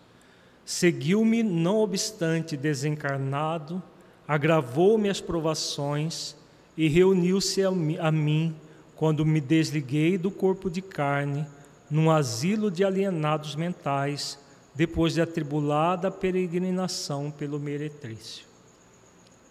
Seguiu-me, 0.64 1.42
não 1.42 1.78
obstante 1.78 2.56
desencarnado, 2.56 3.82
agravou-me 4.28 5.10
as 5.10 5.20
provações 5.20 6.36
e 6.78 6.88
reuniu-se 6.88 7.64
a 7.64 8.12
mim 8.12 8.56
quando 8.98 9.26
me 9.26 9.40
desliguei 9.40 10.18
do 10.18 10.32
corpo 10.32 10.70
de 10.70 10.82
carne, 10.82 11.46
num 11.90 12.12
asilo 12.12 12.70
de 12.70 12.84
alienados 12.84 13.56
mentais, 13.56 14.38
depois 14.76 15.14
de 15.14 15.22
atribulada 15.22 16.12
peregrinação 16.12 17.32
pelo 17.32 17.60
meretrício. 17.60 18.46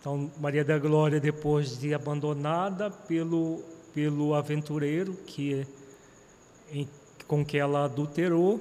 Então, 0.01 0.31
Maria 0.39 0.65
da 0.65 0.79
Glória, 0.79 1.19
depois 1.19 1.79
de 1.79 1.95
abandonada 1.95 2.91
pelo, 2.91 3.63
pelo 3.95 4.35
aventureiro 4.35 5.15
que, 5.27 5.67
em, 6.71 6.89
com 7.27 7.45
que 7.45 7.57
ela 7.57 7.85
adulterou, 7.85 8.61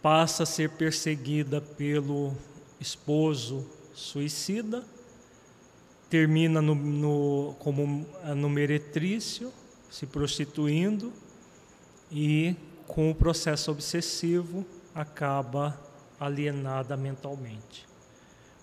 passa 0.00 0.44
a 0.44 0.46
ser 0.46 0.70
perseguida 0.70 1.60
pelo 1.60 2.32
esposo 2.78 3.66
suicida, 3.92 4.82
termina 6.10 6.60
no, 6.60 6.74
no, 6.74 7.54
como 7.60 8.04
no 8.36 8.50
meretrício, 8.50 9.52
se 9.88 10.06
prostituindo, 10.06 11.12
e 12.10 12.56
com 12.88 13.08
o 13.08 13.14
processo 13.14 13.70
obsessivo 13.70 14.66
acaba 14.92 15.80
alienada 16.18 16.96
mentalmente. 16.96 17.86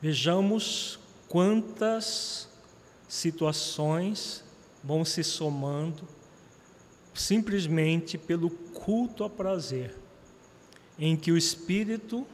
Vejamos 0.01 0.99
quantas 1.29 2.49
situações 3.07 4.43
vão 4.83 5.05
se 5.05 5.23
somando, 5.23 6.03
simplesmente 7.13 8.17
pelo 8.17 8.49
culto 8.49 9.23
a 9.23 9.29
prazer, 9.29 9.97
em 10.99 11.15
que 11.15 11.31
o 11.31 11.37
espírito, 11.37 12.27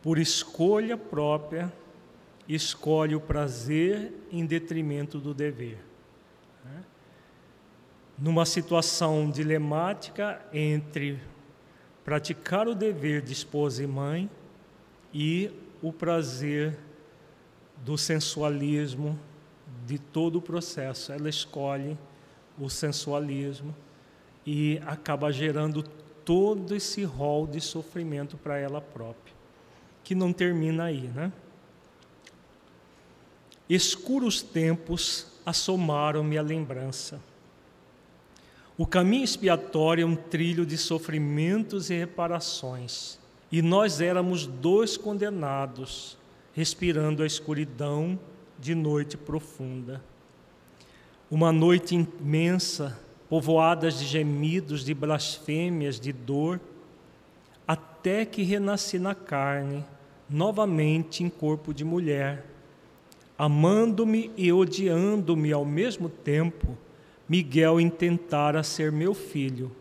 por 0.00 0.18
escolha 0.18 0.96
própria, 0.96 1.72
escolhe 2.54 3.14
o 3.14 3.20
prazer 3.20 4.12
em 4.30 4.44
detrimento 4.44 5.18
do 5.18 5.32
dever. 5.32 5.78
Né? 6.64 6.84
Numa 8.18 8.44
situação 8.44 9.30
dilemática 9.30 10.40
entre 10.52 11.20
praticar 12.04 12.66
o 12.66 12.74
dever 12.74 13.22
de 13.22 13.32
esposa 13.32 13.82
e 13.82 13.86
mãe 13.86 14.28
e 15.14 15.50
o 15.82 15.92
prazer 15.92 16.76
do 17.84 17.96
sensualismo, 17.96 19.18
de 19.86 19.98
todo 19.98 20.36
o 20.36 20.42
processo. 20.42 21.12
Ela 21.12 21.28
escolhe 21.28 21.96
o 22.58 22.68
sensualismo 22.68 23.74
e 24.44 24.80
acaba 24.86 25.32
gerando 25.32 25.82
todo 26.24 26.74
esse 26.74 27.04
rol 27.04 27.46
de 27.46 27.60
sofrimento 27.60 28.36
para 28.36 28.58
ela 28.58 28.80
própria, 28.80 29.34
que 30.02 30.14
não 30.14 30.32
termina 30.32 30.84
aí, 30.84 31.08
né? 31.08 31.32
Escuros 33.70 34.42
tempos 34.42 35.28
assomaram-me 35.46 36.36
a 36.36 36.42
lembrança. 36.42 37.20
O 38.76 38.84
caminho 38.84 39.22
expiatório 39.22 40.02
é 40.02 40.04
um 40.04 40.16
trilho 40.16 40.66
de 40.66 40.76
sofrimentos 40.76 41.88
e 41.88 41.96
reparações, 41.96 43.16
e 43.52 43.62
nós 43.62 44.00
éramos 44.00 44.44
dois 44.44 44.96
condenados, 44.96 46.18
respirando 46.52 47.22
a 47.22 47.26
escuridão 47.26 48.18
de 48.58 48.74
noite 48.74 49.16
profunda. 49.16 50.02
Uma 51.30 51.52
noite 51.52 51.94
imensa, 51.94 52.98
povoada 53.28 53.88
de 53.88 54.04
gemidos, 54.04 54.84
de 54.84 54.92
blasfêmias, 54.92 56.00
de 56.00 56.12
dor, 56.12 56.60
até 57.68 58.24
que 58.24 58.42
renasci 58.42 58.98
na 58.98 59.14
carne, 59.14 59.84
novamente 60.28 61.22
em 61.22 61.30
corpo 61.30 61.72
de 61.72 61.84
mulher 61.84 62.49
amando-me 63.40 64.30
e 64.36 64.52
odiando-me 64.52 65.50
ao 65.50 65.64
mesmo 65.64 66.10
tempo, 66.10 66.76
Miguel 67.26 67.80
intentara 67.80 68.62
ser 68.62 68.92
meu 68.92 69.14
filho. 69.14 69.74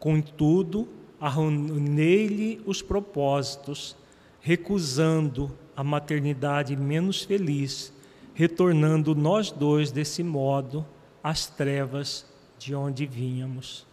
Contudo, 0.00 0.88
arruinei-lhe 1.20 2.60
os 2.66 2.82
propósitos, 2.82 3.96
recusando 4.40 5.56
a 5.76 5.84
maternidade 5.84 6.74
menos 6.74 7.22
feliz, 7.22 7.92
retornando 8.34 9.14
nós 9.14 9.52
dois 9.52 9.92
desse 9.92 10.24
modo 10.24 10.84
às 11.22 11.46
trevas 11.46 12.26
de 12.58 12.74
onde 12.74 13.06
vínhamos. 13.06 13.86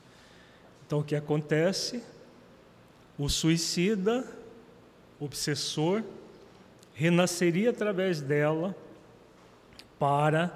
Então, 0.84 1.02
o 1.02 1.04
que 1.04 1.16
acontece? 1.16 2.02
O 3.20 3.30
suicida, 3.30 4.26
obsessor, 5.20 6.02
renasceria 6.96 7.70
através 7.70 8.20
dela 8.20 8.76
para 10.00 10.52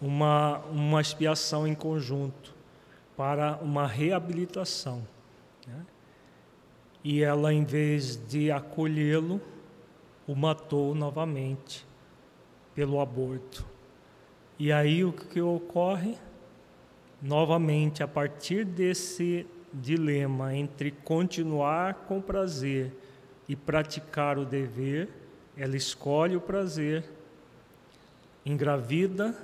uma, 0.00 0.58
uma 0.70 1.00
expiação 1.00 1.66
em 1.66 1.74
conjunto, 1.74 2.54
para 3.16 3.58
uma 3.62 3.86
reabilitação. 3.86 5.02
Né? 5.66 5.86
E 7.02 7.22
ela, 7.22 7.52
em 7.52 7.64
vez 7.64 8.16
de 8.16 8.50
acolhê-lo, 8.50 9.40
o 10.26 10.34
matou 10.34 10.94
novamente 10.94 11.86
pelo 12.74 13.00
aborto. 13.00 13.64
E 14.58 14.72
aí 14.72 15.04
o 15.04 15.12
que 15.12 15.40
ocorre? 15.40 16.16
Novamente, 17.20 18.02
a 18.02 18.08
partir 18.08 18.64
desse 18.64 19.46
dilema 19.72 20.54
entre 20.54 20.90
continuar 20.90 21.94
com 22.06 22.20
prazer 22.20 22.92
e 23.48 23.56
praticar 23.56 24.38
o 24.38 24.44
dever, 24.44 25.08
ela 25.56 25.76
escolhe 25.76 26.36
o 26.36 26.40
prazer 26.40 27.04
engravida 28.44 29.34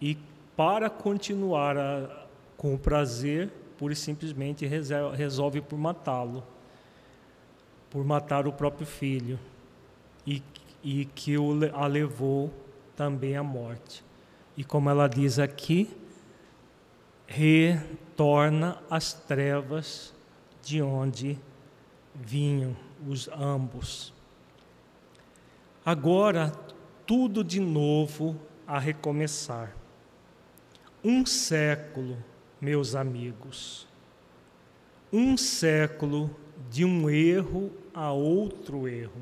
e, 0.00 0.16
para 0.56 0.88
continuar 0.88 1.76
a, 1.76 2.26
com 2.56 2.74
o 2.74 2.78
prazer, 2.78 3.50
pura 3.76 3.92
e 3.92 3.96
simplesmente 3.96 4.66
resolve 4.66 5.60
por 5.60 5.78
matá-lo, 5.78 6.44
por 7.90 8.04
matar 8.04 8.46
o 8.46 8.52
próprio 8.52 8.86
filho, 8.86 9.38
e, 10.26 10.42
e 10.82 11.04
que 11.06 11.36
o, 11.36 11.52
a 11.72 11.86
levou 11.86 12.52
também 12.96 13.36
à 13.36 13.42
morte. 13.42 14.04
E 14.56 14.62
como 14.62 14.88
ela 14.88 15.08
diz 15.08 15.38
aqui, 15.38 15.90
retorna 17.26 18.78
às 18.88 19.12
trevas 19.12 20.14
de 20.62 20.80
onde 20.80 21.38
vinham 22.14 22.76
os 23.06 23.28
ambos. 23.28 24.12
Agora 25.84 26.52
tudo 27.06 27.44
de 27.44 27.60
novo 27.60 28.36
a 28.66 28.78
recomeçar. 28.78 29.76
Um 31.02 31.26
século, 31.26 32.16
meus 32.60 32.94
amigos, 32.94 33.88
um 35.12 35.36
século 35.36 36.34
de 36.70 36.84
um 36.84 37.10
erro 37.10 37.72
a 37.92 38.10
outro 38.10 38.88
erro. 38.88 39.20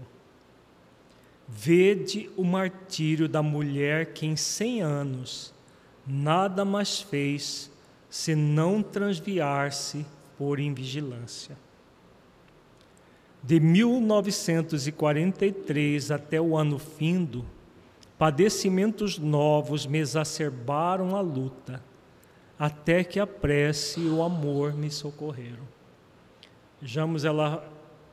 Vede 1.48 2.30
o 2.36 2.44
martírio 2.44 3.28
da 3.28 3.42
mulher 3.42 4.12
que 4.12 4.26
em 4.26 4.36
cem 4.36 4.80
anos 4.80 5.52
nada 6.06 6.64
mais 6.64 7.02
fez 7.02 7.68
senão 8.08 8.80
transviar-se 8.82 10.06
por 10.38 10.60
invigilância. 10.60 11.58
De 13.42 13.58
1943 13.58 16.12
até 16.12 16.40
o 16.40 16.56
ano 16.56 16.78
findo, 16.78 17.44
padecimentos 18.22 19.18
novos 19.18 19.84
me 19.84 19.98
exacerbaram 19.98 21.16
a 21.16 21.20
luta, 21.20 21.82
até 22.56 23.02
que 23.02 23.18
a 23.18 23.26
prece 23.26 23.98
e 23.98 24.08
o 24.08 24.22
amor 24.22 24.74
me 24.74 24.92
socorreram. 24.92 25.66
Vejamos, 26.80 27.24
ela 27.24 27.68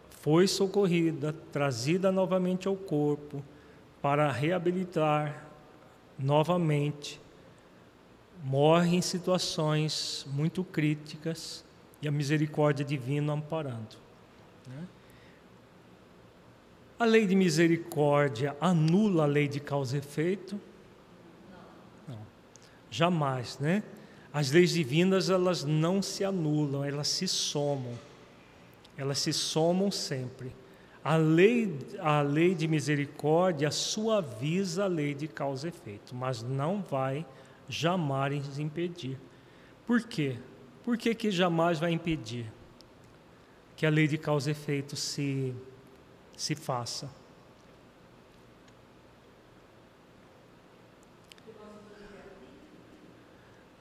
foi 0.10 0.48
socorrida, 0.48 1.32
trazida 1.52 2.12
novamente 2.12 2.67
ao 2.67 2.76
corpo, 2.76 3.43
para 4.02 4.32
reabilitar 4.32 5.45
novamente. 6.17 7.22
Morre 8.43 8.95
em 8.95 9.04
situações 9.04 10.26
muito 10.34 10.63
críticas 10.63 11.63
e 12.02 12.08
a 12.08 12.12
misericórdia 12.12 12.84
divina 12.84 13.34
amparando. 13.34 13.95
Né? 14.65 14.88
A 16.99 17.05
lei 17.05 17.25
de 17.25 17.33
misericórdia 17.33 18.57
anula 18.59 19.23
a 19.23 19.25
lei 19.25 19.47
de 19.47 19.62
causa 19.62 19.95
e 19.95 19.99
efeito? 19.99 20.59
Não. 22.05 22.19
Jamais, 22.91 23.57
né? 23.57 23.81
As 24.33 24.51
leis 24.51 24.71
divinas, 24.71 25.29
elas 25.29 25.63
não 25.63 26.01
se 26.01 26.25
anulam, 26.25 26.83
elas 26.83 27.07
se 27.07 27.25
somam. 27.25 27.97
Elas 28.97 29.19
se 29.19 29.31
somam 29.31 29.89
sempre. 29.89 30.53
A 31.01 31.15
lei, 31.15 31.73
a 31.99 32.21
lei 32.21 32.53
de 32.53 32.67
misericórdia 32.67 33.71
suaviza 33.71 34.83
a 34.83 34.88
lei 34.88 35.13
de 35.13 35.29
causa 35.29 35.67
e 35.67 35.69
efeito, 35.69 36.13
mas 36.13 36.43
não 36.43 36.81
vai 36.81 37.25
jamais 37.69 38.59
impedir. 38.59 39.17
Por 39.88 40.03
quê? 40.03 40.35
Por 40.83 40.97
que, 40.97 41.15
que 41.15 41.31
jamais 41.31 41.79
vai 41.79 41.91
impedir 41.91 42.51
que 43.77 43.85
a 43.85 43.89
lei 43.89 44.05
de 44.05 44.17
causa 44.17 44.49
e 44.49 44.51
efeito 44.51 44.97
se 44.97 45.55
se 46.39 46.56
faça. 46.56 47.10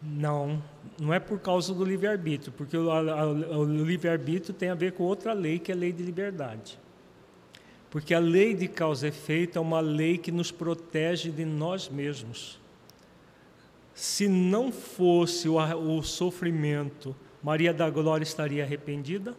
Não, 0.02 0.60
não 0.98 1.14
é 1.14 1.20
por 1.20 1.38
causa 1.38 1.72
do 1.72 1.84
livre-arbítrio, 1.84 2.52
porque 2.52 2.76
o, 2.76 2.88
o 2.88 3.64
livre-arbítrio 3.84 4.52
tem 4.52 4.70
a 4.70 4.74
ver 4.74 4.92
com 4.92 5.04
outra 5.04 5.32
lei, 5.32 5.60
que 5.60 5.70
é 5.70 5.74
a 5.74 5.78
lei 5.78 5.92
de 5.92 6.02
liberdade. 6.02 6.80
Porque 7.90 8.12
a 8.12 8.18
lei 8.18 8.54
de 8.54 8.66
causa 8.66 9.06
e 9.06 9.10
efeito 9.10 9.56
é 9.56 9.60
uma 9.60 9.78
lei 9.78 10.18
que 10.18 10.32
nos 10.32 10.50
protege 10.50 11.30
de 11.30 11.44
nós 11.44 11.88
mesmos. 11.88 12.60
Se 13.94 14.26
não 14.26 14.72
fosse 14.72 15.48
o, 15.48 15.58
o 15.58 16.02
sofrimento, 16.02 17.14
Maria 17.40 17.72
da 17.72 17.88
Glória 17.88 18.24
estaria 18.24 18.64
arrependida? 18.64 19.36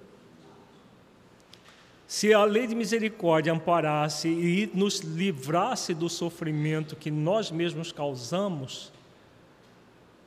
Se 2.09 2.33
a 2.33 2.43
lei 2.43 2.65
de 2.65 2.73
misericórdia 2.73 3.53
amparasse 3.53 4.27
e 4.27 4.67
nos 4.73 5.01
livrasse 5.01 5.93
do 5.93 6.09
sofrimento 6.09 6.95
que 6.95 7.11
nós 7.11 7.51
mesmos 7.51 7.91
causamos, 7.91 8.91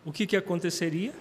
o 0.05 0.13
que, 0.13 0.25
que 0.25 0.37
aconteceria? 0.37 1.13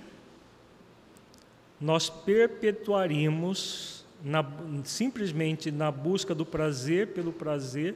Nós 1.79 2.11
perpetuaríamos, 2.11 4.05
na, 4.23 4.45
simplesmente 4.83 5.71
na 5.71 5.89
busca 5.89 6.35
do 6.35 6.45
prazer 6.45 7.07
pelo 7.07 7.33
prazer, 7.33 7.95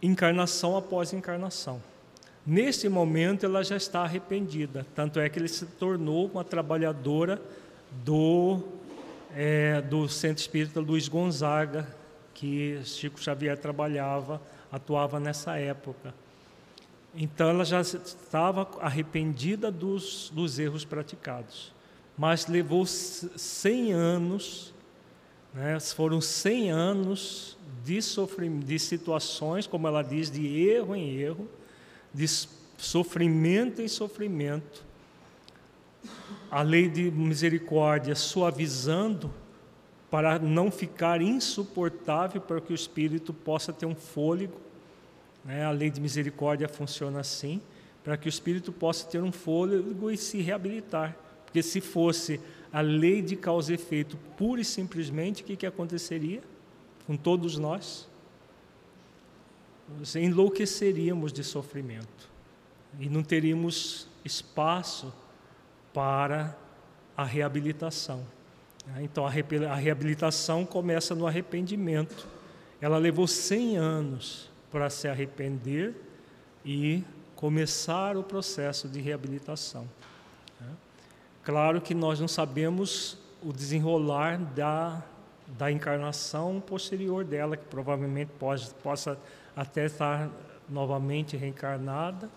encarnação 0.00 0.76
após 0.76 1.12
encarnação. 1.12 1.82
Nesse 2.46 2.88
momento, 2.88 3.44
ela 3.44 3.64
já 3.64 3.76
está 3.76 4.02
arrependida. 4.02 4.86
Tanto 4.94 5.18
é 5.18 5.28
que 5.28 5.36
ele 5.36 5.48
se 5.48 5.66
tornou 5.66 6.28
uma 6.28 6.44
trabalhadora 6.44 7.42
do, 8.04 8.62
é, 9.38 9.82
do 9.82 10.08
Centro 10.08 10.40
Espírita 10.40 10.80
Luiz 10.80 11.08
Gonzaga, 11.08 11.86
que 12.32 12.80
Chico 12.84 13.20
Xavier 13.20 13.58
trabalhava, 13.58 14.40
atuava 14.72 15.20
nessa 15.20 15.58
época. 15.58 16.14
Então, 17.14 17.50
ela 17.50 17.64
já 17.64 17.82
estava 17.82 18.66
arrependida 18.80 19.70
dos, 19.70 20.32
dos 20.34 20.58
erros 20.58 20.86
praticados. 20.86 21.70
Mas 22.16 22.46
levou 22.46 22.86
100 22.86 23.92
anos, 23.92 24.72
né, 25.52 25.78
foram 25.80 26.18
100 26.18 26.70
anos 26.70 27.58
de, 27.84 27.98
de 28.64 28.78
situações, 28.78 29.66
como 29.66 29.86
ela 29.86 30.00
diz, 30.00 30.30
de 30.30 30.46
erro 30.66 30.96
em 30.96 31.14
erro, 31.14 31.46
de 32.12 32.26
sofrimento 32.78 33.82
em 33.82 33.88
sofrimento, 33.88 34.85
a 36.56 36.62
lei 36.62 36.88
de 36.88 37.10
misericórdia 37.10 38.14
suavizando 38.14 39.30
para 40.10 40.38
não 40.38 40.70
ficar 40.70 41.20
insuportável, 41.20 42.40
para 42.40 42.62
que 42.62 42.72
o 42.72 42.74
espírito 42.74 43.34
possa 43.34 43.74
ter 43.74 43.84
um 43.84 43.94
fôlego. 43.94 44.58
Né? 45.44 45.66
A 45.66 45.70
lei 45.70 45.90
de 45.90 46.00
misericórdia 46.00 46.66
funciona 46.66 47.20
assim, 47.20 47.60
para 48.02 48.16
que 48.16 48.26
o 48.26 48.30
espírito 48.30 48.72
possa 48.72 49.06
ter 49.06 49.22
um 49.22 49.30
fôlego 49.30 50.10
e 50.10 50.16
se 50.16 50.40
reabilitar. 50.40 51.14
Porque 51.44 51.62
se 51.62 51.82
fosse 51.82 52.40
a 52.72 52.80
lei 52.80 53.20
de 53.20 53.36
causa 53.36 53.72
e 53.72 53.74
efeito 53.74 54.16
pura 54.38 54.62
e 54.62 54.64
simplesmente, 54.64 55.42
o 55.42 55.44
que, 55.44 55.56
que 55.56 55.66
aconteceria 55.66 56.40
com 57.06 57.18
todos 57.18 57.58
nós? 57.58 58.08
enlouqueceríamos 60.14 61.34
de 61.34 61.44
sofrimento 61.44 62.30
e 62.98 63.10
não 63.10 63.22
teríamos 63.22 64.08
espaço 64.24 65.12
para 65.96 66.54
a 67.16 67.24
reabilitação. 67.24 68.20
Então, 69.00 69.26
a 69.26 69.74
reabilitação 69.74 70.66
começa 70.66 71.14
no 71.14 71.26
arrependimento. 71.26 72.28
Ela 72.82 72.98
levou 72.98 73.26
100 73.26 73.78
anos 73.78 74.50
para 74.70 74.90
se 74.90 75.08
arrepender 75.08 75.94
e 76.62 77.02
começar 77.34 78.14
o 78.14 78.22
processo 78.22 78.86
de 78.90 79.00
reabilitação. 79.00 79.88
Claro 81.42 81.80
que 81.80 81.94
nós 81.94 82.20
não 82.20 82.28
sabemos 82.28 83.16
o 83.42 83.50
desenrolar 83.50 84.36
da, 84.36 85.02
da 85.46 85.72
encarnação 85.72 86.60
posterior 86.60 87.24
dela, 87.24 87.56
que 87.56 87.64
provavelmente 87.64 88.32
pode, 88.38 88.68
possa 88.82 89.18
até 89.56 89.86
estar 89.86 90.28
novamente 90.68 91.38
reencarnada, 91.38 92.28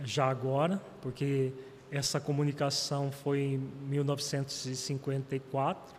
já 0.00 0.24
agora, 0.24 0.80
porque 1.02 1.52
essa 1.96 2.18
comunicação 2.18 3.12
foi 3.12 3.40
em 3.40 3.58
1954 3.86 5.94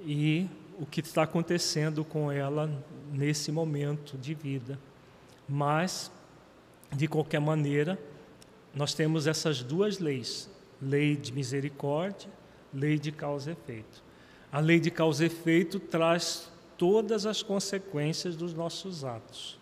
e 0.00 0.48
o 0.80 0.84
que 0.84 1.00
está 1.00 1.22
acontecendo 1.22 2.04
com 2.04 2.32
ela 2.32 2.68
nesse 3.12 3.52
momento 3.52 4.18
de 4.18 4.34
vida. 4.34 4.76
Mas, 5.48 6.10
de 6.90 7.06
qualquer 7.06 7.40
maneira, 7.40 7.96
nós 8.74 8.94
temos 8.94 9.28
essas 9.28 9.62
duas 9.62 10.00
leis: 10.00 10.50
lei 10.80 11.16
de 11.16 11.32
misericórdia, 11.32 12.28
lei 12.74 12.98
de 12.98 13.12
causa 13.12 13.50
e 13.50 13.52
efeito. 13.52 14.02
A 14.50 14.58
lei 14.58 14.80
de 14.80 14.90
causa 14.90 15.22
e 15.22 15.28
efeito 15.28 15.78
traz 15.78 16.50
todas 16.76 17.26
as 17.26 17.44
consequências 17.44 18.34
dos 18.34 18.52
nossos 18.52 19.04
atos. 19.04 19.61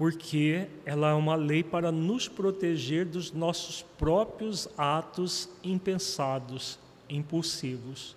Porque 0.00 0.66
ela 0.86 1.10
é 1.10 1.12
uma 1.12 1.34
lei 1.34 1.62
para 1.62 1.92
nos 1.92 2.26
proteger 2.26 3.04
dos 3.04 3.32
nossos 3.32 3.82
próprios 3.98 4.66
atos 4.78 5.46
impensados, 5.62 6.78
impulsivos. 7.06 8.16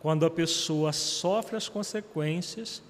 Quando 0.00 0.24
a 0.24 0.30
pessoa 0.30 0.94
sofre 0.94 1.56
as 1.56 1.68
consequências, 1.68 2.82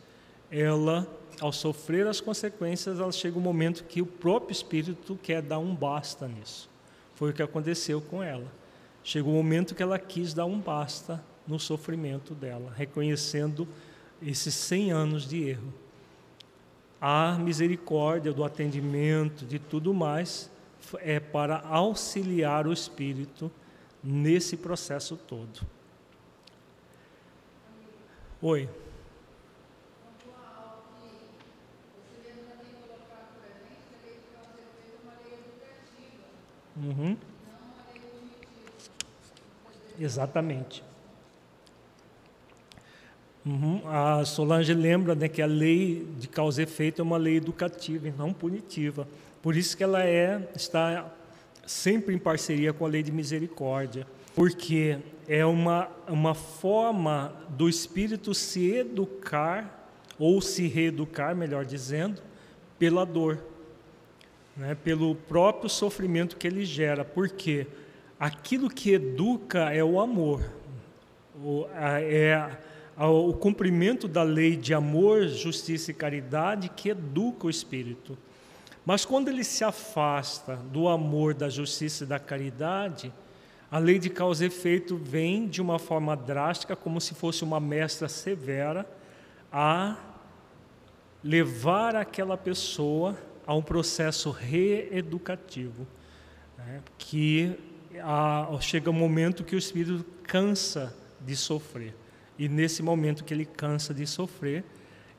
ela, 0.49 1.09
ao 1.41 1.53
sofrer 1.53 2.07
as 2.07 2.20
consequências, 2.20 3.01
ela 3.01 3.11
chega 3.11 3.37
um 3.37 3.43
momento 3.43 3.83
que 3.83 4.01
o 4.01 4.07
próprio 4.07 4.53
espírito 4.53 5.18
quer 5.20 5.43
dar 5.43 5.59
um 5.59 5.74
basta 5.74 6.28
nisso. 6.28 6.70
Foi 7.16 7.31
o 7.31 7.35
que 7.35 7.43
aconteceu 7.43 8.01
com 8.01 8.22
ela. 8.22 8.47
Chegou 9.03 9.33
o 9.33 9.41
um 9.41 9.43
momento 9.43 9.74
que 9.74 9.83
ela 9.83 9.99
quis 9.99 10.33
dar 10.33 10.47
um 10.47 10.61
basta 10.61 11.20
no 11.49 11.59
sofrimento 11.59 12.33
dela, 12.33 12.72
reconhecendo 12.76 13.66
esses 14.22 14.55
100 14.55 14.93
anos 14.93 15.28
de 15.28 15.49
erro. 15.49 15.80
A 17.01 17.33
misericórdia 17.39 18.33
do 18.33 18.45
atendimento, 18.45 19.47
de 19.47 19.59
tudo 19.59 19.95
mais, 19.95 20.51
é 20.99 21.19
para 21.19 21.61
auxiliar 21.61 22.67
o 22.67 22.73
espírito 22.73 23.51
nesse 24.03 24.57
processo 24.57 25.17
todo. 25.17 25.67
Oi. 28.43 28.69
Uhum. 36.77 37.17
Exatamente. 39.99 40.83
Uhum. 43.45 43.80
A 43.86 44.24
Solange 44.24 44.74
lembra 44.74 45.14
né, 45.14 45.28
que 45.28 45.41
a 45.41 45.47
lei 45.47 46.07
de 46.18 46.28
causa 46.28 46.61
e 46.61 46.64
efeito 46.64 47.01
é 47.01 47.03
uma 47.03 47.16
lei 47.16 47.36
educativa 47.36 48.09
e 48.09 48.12
não 48.12 48.32
punitiva. 48.32 49.09
Por 49.43 49.57
isso 49.57 49.76
que 49.76 49.82
ela 49.82 50.05
é, 50.05 50.49
está 50.55 51.11
sempre 51.66 52.14
em 52.14 52.18
parceria 52.18 52.72
com 52.72 52.84
a 52.84 52.88
lei 52.88 53.03
de 53.03 53.11
misericórdia, 53.11 54.07
porque 54.34 54.99
é 55.26 55.45
uma, 55.47 55.88
uma 56.09 56.34
forma 56.34 57.32
do 57.51 57.68
espírito 57.68 58.34
se 58.34 58.74
educar, 58.74 59.78
ou 60.18 60.43
se 60.43 60.66
reeducar, 60.66 61.34
melhor 61.34 61.64
dizendo, 61.64 62.20
pela 62.78 63.07
dor, 63.07 63.38
né, 64.55 64.76
pelo 64.84 65.14
próprio 65.14 65.70
sofrimento 65.70 66.36
que 66.36 66.47
ele 66.47 66.64
gera, 66.64 67.05
porque 67.05 67.66
aquilo 68.18 68.68
que 68.68 68.93
educa 68.93 69.72
é 69.72 69.82
o 69.82 69.99
amor, 69.99 70.43
é 71.72 72.51
o 73.07 73.33
cumprimento 73.33 74.07
da 74.07 74.23
lei 74.23 74.57
de 74.57 74.75
amor, 74.75 75.27
justiça 75.29 75.91
e 75.91 75.95
caridade 75.95 76.69
que 76.69 76.91
educa 76.91 77.47
o 77.47 77.51
espírito. 77.51 78.19
Mas 78.85 79.05
quando 79.05 79.29
ele 79.29 79.45
se 79.45 79.65
afasta 79.65 80.57
do 80.57 80.89
amor, 80.89 81.33
da 81.33 81.49
justiça 81.49 82.05
e 82.05 82.07
da 82.07 82.19
caridade, 82.19 83.13
a 83.71 83.79
lei 83.79 83.99
de 83.99 84.11
causa 84.11 84.45
e 84.45 84.49
efeito 84.49 84.97
vem 84.97 85.47
de 85.47 85.63
uma 85.63 85.79
forma 85.79 86.17
drástica, 86.17 86.75
como 86.75 87.01
se 87.01 87.15
fosse 87.15 87.45
uma 87.45 87.61
mestra 87.61 88.09
severa, 88.09 88.85
a 89.53 89.97
levar 91.23 91.95
aquela 91.95 92.37
pessoa 92.37 93.17
a 93.47 93.55
um 93.55 93.63
processo 93.63 94.31
reeducativo, 94.31 95.87
né? 96.59 96.83
que 96.99 97.57
a, 98.03 98.49
chega 98.61 98.91
um 98.91 98.95
momento 98.95 99.45
que 99.45 99.55
o 99.55 99.59
espírito 99.59 100.05
cansa 100.23 100.95
de 101.21 101.37
sofrer. 101.37 101.95
E 102.41 102.49
nesse 102.49 102.82
momento 102.82 103.22
que 103.22 103.34
ele 103.34 103.45
cansa 103.45 103.93
de 103.93 104.07
sofrer, 104.07 104.64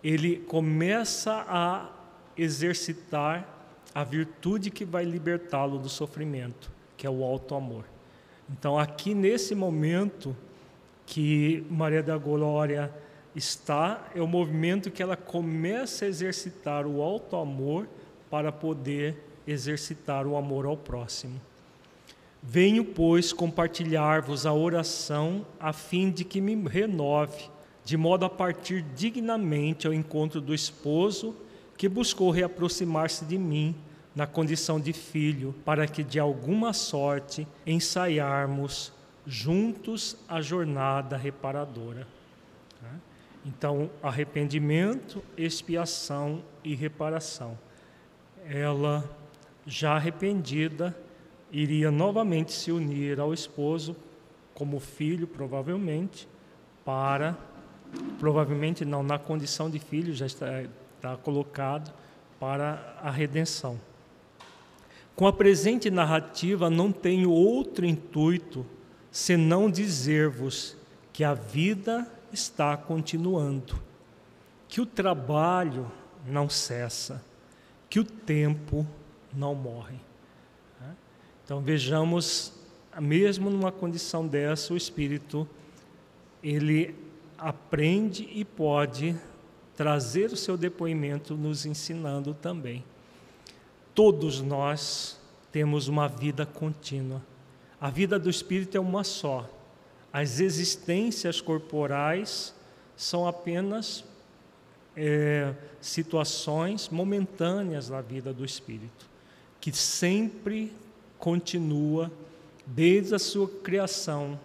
ele 0.03 0.37
começa 0.37 1.45
a 1.47 1.87
exercitar 2.35 3.47
a 3.93 4.03
virtude 4.03 4.71
que 4.71 4.83
vai 4.83 5.05
libertá-lo 5.05 5.77
do 5.77 5.87
sofrimento, 5.87 6.71
que 6.97 7.05
é 7.05 7.09
o 7.11 7.23
alto 7.23 7.53
amor. 7.53 7.85
Então, 8.49 8.79
aqui 8.79 9.13
nesse 9.13 9.53
momento 9.53 10.35
que 11.05 11.63
Maria 11.69 12.01
da 12.01 12.17
Glória 12.17 12.91
está, 13.35 14.09
é 14.15 14.21
o 14.21 14.27
movimento 14.27 14.89
que 14.89 15.03
ela 15.03 15.15
começa 15.15 16.05
a 16.05 16.07
exercitar 16.07 16.87
o 16.87 17.03
alto 17.03 17.35
amor 17.35 17.87
para 18.31 18.51
poder 18.51 19.15
exercitar 19.45 20.25
o 20.25 20.35
amor 20.35 20.65
ao 20.65 20.75
próximo. 20.75 21.39
Venho, 22.43 22.83
pois, 22.83 23.31
compartilhar-vos 23.31 24.45
a 24.45 24.53
oração 24.53 25.45
a 25.59 25.71
fim 25.71 26.09
de 26.09 26.23
que 26.23 26.41
me 26.41 26.55
renove, 26.67 27.49
de 27.85 27.95
modo 27.95 28.25
a 28.25 28.29
partir 28.29 28.81
dignamente 28.95 29.85
ao 29.85 29.93
encontro 29.93 30.41
do 30.41 30.53
esposo 30.53 31.35
que 31.77 31.87
buscou 31.87 32.31
reaproximar-se 32.31 33.25
de 33.25 33.37
mim 33.37 33.75
na 34.15 34.27
condição 34.27 34.79
de 34.79 34.91
filho, 34.91 35.53
para 35.63 35.87
que 35.87 36.03
de 36.03 36.19
alguma 36.19 36.73
sorte 36.73 37.47
ensaiarmos 37.65 38.91
juntos 39.25 40.17
a 40.27 40.41
jornada 40.41 41.15
reparadora. 41.15 42.07
Então, 43.45 43.89
arrependimento, 44.03 45.23
expiação 45.35 46.43
e 46.63 46.75
reparação. 46.75 47.57
Ela, 48.45 49.03
já 49.65 49.93
arrependida, 49.93 50.95
iria 51.51 51.91
novamente 51.91 52.51
se 52.51 52.71
unir 52.71 53.19
ao 53.19 53.33
esposo 53.33 53.95
como 54.53 54.79
filho, 54.79 55.27
provavelmente, 55.27 56.27
para 56.85 57.37
provavelmente 58.19 58.85
não 58.85 59.03
na 59.03 59.19
condição 59.19 59.69
de 59.69 59.79
filho 59.79 60.13
já 60.13 60.25
está, 60.25 60.63
está 60.95 61.17
colocado 61.17 61.93
para 62.39 62.97
a 63.01 63.11
redenção. 63.11 63.79
Com 65.15 65.27
a 65.27 65.33
presente 65.33 65.91
narrativa, 65.91 66.69
não 66.69 66.91
tenho 66.91 67.29
outro 67.31 67.85
intuito 67.85 68.65
senão 69.11 69.69
dizer-vos 69.69 70.77
que 71.11 71.23
a 71.23 71.33
vida 71.33 72.09
está 72.31 72.77
continuando, 72.77 73.81
que 74.67 74.79
o 74.79 74.85
trabalho 74.85 75.91
não 76.25 76.49
cessa, 76.49 77.23
que 77.89 77.99
o 77.99 78.05
tempo 78.05 78.87
não 79.33 79.53
morre. 79.53 79.97
Então 81.51 81.59
vejamos, 81.59 82.53
mesmo 82.97 83.49
numa 83.49 83.73
condição 83.73 84.25
dessa, 84.25 84.73
o 84.73 84.77
espírito 84.77 85.45
ele 86.41 86.95
aprende 87.37 88.23
e 88.31 88.45
pode 88.45 89.17
trazer 89.75 90.31
o 90.31 90.37
seu 90.37 90.55
depoimento 90.55 91.35
nos 91.35 91.65
ensinando 91.65 92.33
também. 92.33 92.85
Todos 93.93 94.39
nós 94.39 95.19
temos 95.51 95.89
uma 95.89 96.07
vida 96.07 96.45
contínua. 96.45 97.21
A 97.81 97.89
vida 97.89 98.17
do 98.17 98.29
espírito 98.29 98.77
é 98.77 98.79
uma 98.79 99.03
só. 99.03 99.45
As 100.13 100.39
existências 100.39 101.41
corporais 101.41 102.55
são 102.95 103.27
apenas 103.27 104.05
é, 104.95 105.53
situações 105.81 106.87
momentâneas 106.87 107.89
na 107.89 107.99
vida 107.99 108.31
do 108.31 108.45
espírito, 108.45 109.05
que 109.59 109.73
sempre 109.73 110.71
continua, 111.21 112.11
desde 112.65 113.13
a 113.13 113.19
sua 113.19 113.47
criação, 113.47 114.39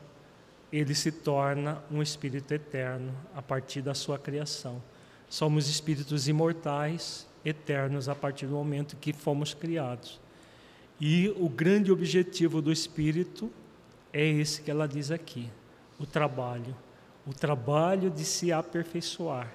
ele 0.71 0.95
se 0.95 1.11
torna 1.11 1.83
um 1.91 2.03
espírito 2.03 2.53
eterno 2.53 3.13
a 3.35 3.41
partir 3.41 3.81
da 3.81 3.95
sua 3.95 4.19
criação. 4.19 4.83
Somos 5.29 5.69
espíritos 5.71 6.29
imortais, 6.29 7.27
eternos 7.45 8.11
a 8.11 8.15
partir 8.15 8.47
do 8.47 8.55
momento 8.55 8.97
que 8.97 9.13
fomos 9.15 9.55
criados. 9.55 10.21
E 11.01 11.35
o 11.39 11.49
grande 11.49 11.91
objetivo 11.91 12.61
do 12.61 12.71
espírito 12.71 13.51
é 14.13 14.25
esse 14.27 14.61
que 14.61 14.71
ela 14.71 14.87
diz 14.87 15.11
aqui: 15.11 15.49
o 15.99 16.05
trabalho. 16.05 16.77
O 17.27 17.33
trabalho 17.33 18.11
de 18.11 18.25
se 18.25 18.53
aperfeiçoar. 18.53 19.51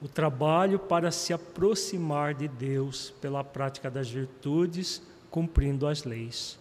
O 0.00 0.08
trabalho 0.08 0.78
para 0.78 1.10
se 1.10 1.32
aproximar 1.32 2.34
de 2.34 2.48
Deus 2.48 3.12
pela 3.20 3.44
prática 3.44 3.90
das 3.90 4.08
virtudes, 4.08 5.02
cumprindo 5.32 5.88
as 5.88 6.04
leis. 6.04 6.56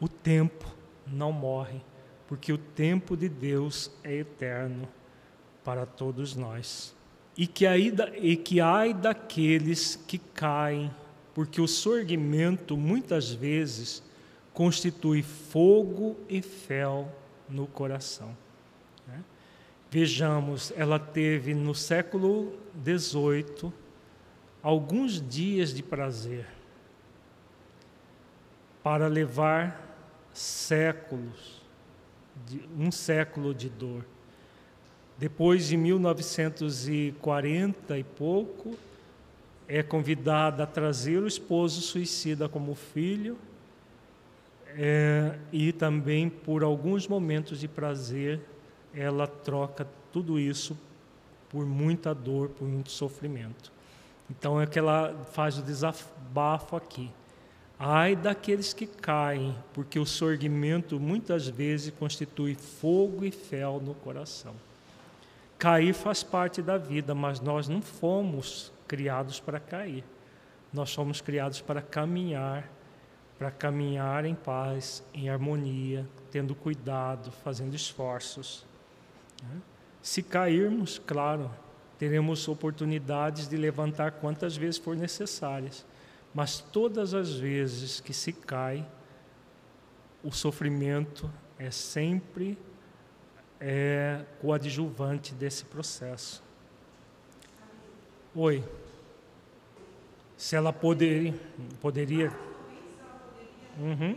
O 0.00 0.08
tempo 0.08 0.66
não 1.06 1.30
morre, 1.30 1.80
porque 2.26 2.52
o 2.52 2.58
tempo 2.58 3.16
de 3.16 3.28
Deus 3.28 3.92
é 4.02 4.16
eterno 4.16 4.88
para 5.62 5.86
todos 5.86 6.34
nós 6.34 6.96
e 7.38 7.46
que, 7.46 7.64
aí, 7.64 7.94
e 8.20 8.36
que 8.36 8.60
ai 8.60 8.92
daqueles 8.92 9.94
que 10.08 10.18
caem, 10.18 10.90
porque 11.32 11.60
o 11.60 11.68
sorgimento 11.68 12.76
muitas 12.76 13.30
vezes 13.30 14.02
constitui 14.52 15.22
fogo 15.22 16.16
e 16.28 16.42
fel 16.42 17.08
no 17.48 17.68
coração. 17.68 18.36
Né? 19.06 19.22
Vejamos, 19.88 20.72
ela 20.76 20.98
teve 20.98 21.54
no 21.54 21.76
século 21.76 22.58
XVIII 22.84 23.72
alguns 24.60 25.20
dias 25.20 25.72
de 25.72 25.80
prazer 25.80 26.57
para 28.82 29.06
levar 29.08 29.86
séculos, 30.32 31.60
um 32.78 32.90
século 32.90 33.54
de 33.54 33.68
dor. 33.68 34.06
Depois 35.18 35.66
de 35.66 35.76
1940 35.76 37.98
e 37.98 38.04
pouco, 38.04 38.74
é 39.66 39.82
convidada 39.82 40.62
a 40.62 40.66
trazer 40.66 41.18
o 41.18 41.26
esposo 41.26 41.82
suicida 41.82 42.48
como 42.48 42.74
filho 42.74 43.36
é, 44.68 45.36
e 45.52 45.72
também 45.72 46.30
por 46.30 46.62
alguns 46.62 47.08
momentos 47.08 47.60
de 47.60 47.68
prazer 47.68 48.40
ela 48.94 49.26
troca 49.26 49.86
tudo 50.12 50.38
isso 50.38 50.78
por 51.50 51.66
muita 51.66 52.14
dor, 52.14 52.48
por 52.50 52.66
muito 52.66 52.90
sofrimento. 52.90 53.70
Então 54.30 54.60
é 54.60 54.66
que 54.66 54.78
ela 54.78 55.26
faz 55.32 55.58
o 55.58 55.62
desabafo 55.62 56.76
aqui. 56.76 57.10
Ai 57.78 58.16
daqueles 58.16 58.72
que 58.72 58.86
caem, 58.86 59.56
porque 59.72 60.00
o 60.00 60.06
sorgimento 60.06 60.98
muitas 60.98 61.46
vezes 61.46 61.94
constitui 61.96 62.56
fogo 62.56 63.24
e 63.24 63.30
fel 63.30 63.80
no 63.80 63.94
coração. 63.94 64.54
Cair 65.58 65.92
faz 65.92 66.22
parte 66.22 66.60
da 66.60 66.76
vida, 66.76 67.14
mas 67.14 67.40
nós 67.40 67.68
não 67.68 67.80
fomos 67.80 68.72
criados 68.88 69.38
para 69.38 69.60
cair. 69.60 70.04
Nós 70.72 70.92
fomos 70.92 71.20
criados 71.20 71.60
para 71.60 71.80
caminhar, 71.80 72.68
para 73.38 73.50
caminhar 73.50 74.24
em 74.24 74.34
paz, 74.34 75.02
em 75.14 75.28
harmonia, 75.28 76.04
tendo 76.32 76.54
cuidado, 76.56 77.30
fazendo 77.44 77.74
esforços. 77.74 78.66
Né? 79.42 79.60
Se 80.02 80.22
cairmos, 80.22 81.00
claro, 81.04 81.50
teremos 81.98 82.48
oportunidades 82.48 83.48
de 83.48 83.56
levantar 83.56 84.12
quantas 84.12 84.56
vezes 84.56 84.78
for 84.78 84.96
necessárias, 84.96 85.84
mas 86.38 86.60
todas 86.60 87.14
as 87.14 87.32
vezes 87.34 87.98
que 87.98 88.12
se 88.12 88.32
cai, 88.32 88.86
o 90.22 90.30
sofrimento 90.30 91.28
é 91.58 91.68
sempre 91.68 92.56
é 93.60 94.20
coadjuvante 94.40 95.34
desse 95.34 95.64
processo. 95.64 96.40
Oi. 98.36 98.62
Se 100.36 100.54
ela 100.54 100.72
poder, 100.72 101.34
poderia. 101.80 102.32
Uhum. 103.76 104.16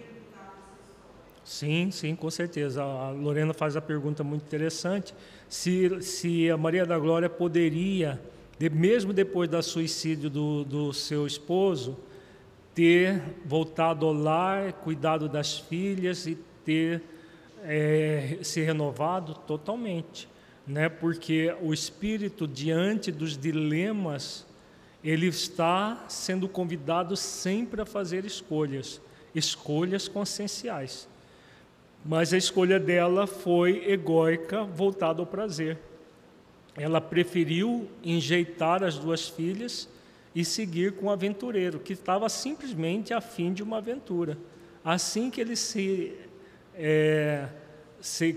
Sim, 1.44 1.90
sim, 1.90 2.16
com 2.16 2.30
certeza. 2.30 2.84
A 2.84 3.10
Lorena 3.10 3.52
faz 3.52 3.76
a 3.76 3.82
pergunta 3.82 4.24
muito 4.24 4.44
interessante. 4.44 5.16
Se, 5.50 6.04
se 6.04 6.52
a 6.52 6.56
Maria 6.56 6.86
da 6.86 7.00
Glória 7.00 7.32
poderia, 7.32 8.22
de, 8.60 8.70
mesmo 8.70 9.12
depois 9.12 9.50
do 9.50 9.60
suicídio 9.64 10.30
do, 10.30 10.64
do 10.64 10.94
seu 10.94 11.26
esposo, 11.26 11.98
ter 12.74 13.22
voltado 13.46 14.06
ao 14.06 14.14
lar, 14.14 14.74
cuidado 14.74 15.28
das 15.28 15.58
filhas 15.58 16.26
e 16.26 16.36
ter 16.66 17.02
é, 17.64 18.38
ser 18.42 18.66
renovado 18.66 19.36
totalmente, 19.36 20.28
né? 20.66 20.90
Porque 20.90 21.56
o 21.62 21.74
espírito 21.74 22.48
diante 22.48 23.12
dos 23.12 23.38
dilemas 23.38 24.46
ele 25.04 25.28
está 25.28 26.06
sendo 26.08 26.48
convidado 26.48 27.16
sempre 27.16 27.82
a 27.82 27.86
fazer 27.86 28.26
escolhas, 28.26 29.02
escolhas 29.34 30.08
conscienciais. 30.08 31.08
Mas 32.06 32.34
a 32.34 32.38
escolha 32.38 32.80
dela 32.80 33.28
foi 33.28 33.92
egóica, 33.92 34.64
voltada 34.64 35.22
ao 35.22 35.26
prazer. 35.26 35.78
Ela 36.76 37.02
preferiu 37.02 37.88
enjeitar 38.04 38.84
as 38.84 38.98
duas 38.98 39.28
filhas 39.28 39.90
e 40.34 40.46
seguir 40.46 40.94
com 40.94 41.08
o 41.08 41.10
aventureiro, 41.10 41.80
que 41.80 41.94
estava 41.94 42.28
simplesmente 42.30 43.14
a 43.14 43.20
fim 43.20 43.54
de 43.54 43.62
uma 43.62 43.78
aventura. 43.78 44.38
Assim 44.84 45.30
que 45.30 45.42
ele 45.42 45.56
se 45.56 46.14
é, 46.76 47.48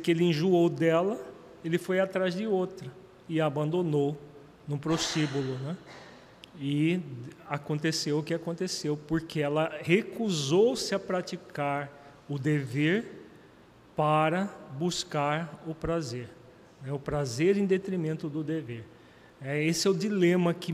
que 0.02 0.10
ele 0.10 0.24
enjoou 0.24 0.68
dela, 0.68 1.18
ele 1.64 1.78
foi 1.78 2.00
atrás 2.00 2.34
de 2.34 2.46
outra 2.46 2.90
e 3.28 3.40
a 3.40 3.46
abandonou 3.46 4.18
num 4.66 4.78
prostíbulo, 4.78 5.58
né? 5.58 5.76
E 6.60 7.00
aconteceu 7.48 8.18
o 8.18 8.22
que 8.22 8.32
aconteceu, 8.32 8.96
porque 8.96 9.40
ela 9.40 9.76
recusou-se 9.80 10.94
a 10.94 10.98
praticar 10.98 11.90
o 12.28 12.38
dever 12.38 13.26
para 13.96 14.48
buscar 14.78 15.62
o 15.66 15.74
prazer, 15.74 16.28
né? 16.82 16.92
o 16.92 16.98
prazer 16.98 17.56
em 17.56 17.66
detrimento 17.66 18.28
do 18.28 18.42
dever. 18.42 18.84
É, 19.40 19.62
esse 19.64 19.86
é 19.86 19.90
o 19.90 19.94
dilema 19.94 20.54
que 20.54 20.72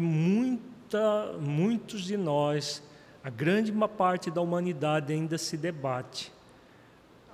muita, 0.91 1.32
muitos 1.41 2.03
de 2.03 2.16
nós, 2.16 2.82
a 3.22 3.30
grande 3.30 3.72
parte 3.97 4.28
da 4.28 4.41
humanidade 4.41 5.12
ainda 5.12 5.38
se 5.38 5.57
debate 5.57 6.32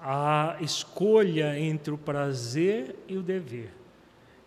a 0.00 0.56
escolha 0.60 1.58
entre 1.58 1.92
o 1.92 1.96
prazer 1.96 2.94
e 3.08 3.16
o 3.16 3.22
dever. 3.22 3.70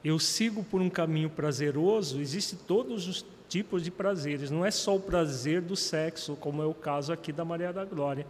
Eu 0.03 0.19
sigo 0.19 0.63
por 0.63 0.79
um 0.79 0.89
caminho 0.89 1.29
prazeroso, 1.29 2.21
existem 2.21 2.59
todos 2.67 3.07
os 3.07 3.25
tipos 3.47 3.83
de 3.83 3.89
prazeres, 3.89 4.51
não 4.51 4.63
é 4.63 4.69
só 4.69 4.95
o 4.95 4.99
prazer 4.99 5.59
do 5.59 5.75
sexo, 5.75 6.35
como 6.35 6.61
é 6.61 6.65
o 6.65 6.73
caso 6.73 7.11
aqui 7.11 7.31
da 7.31 7.43
Maria 7.43 7.73
da 7.73 7.83
Glória, 7.83 8.27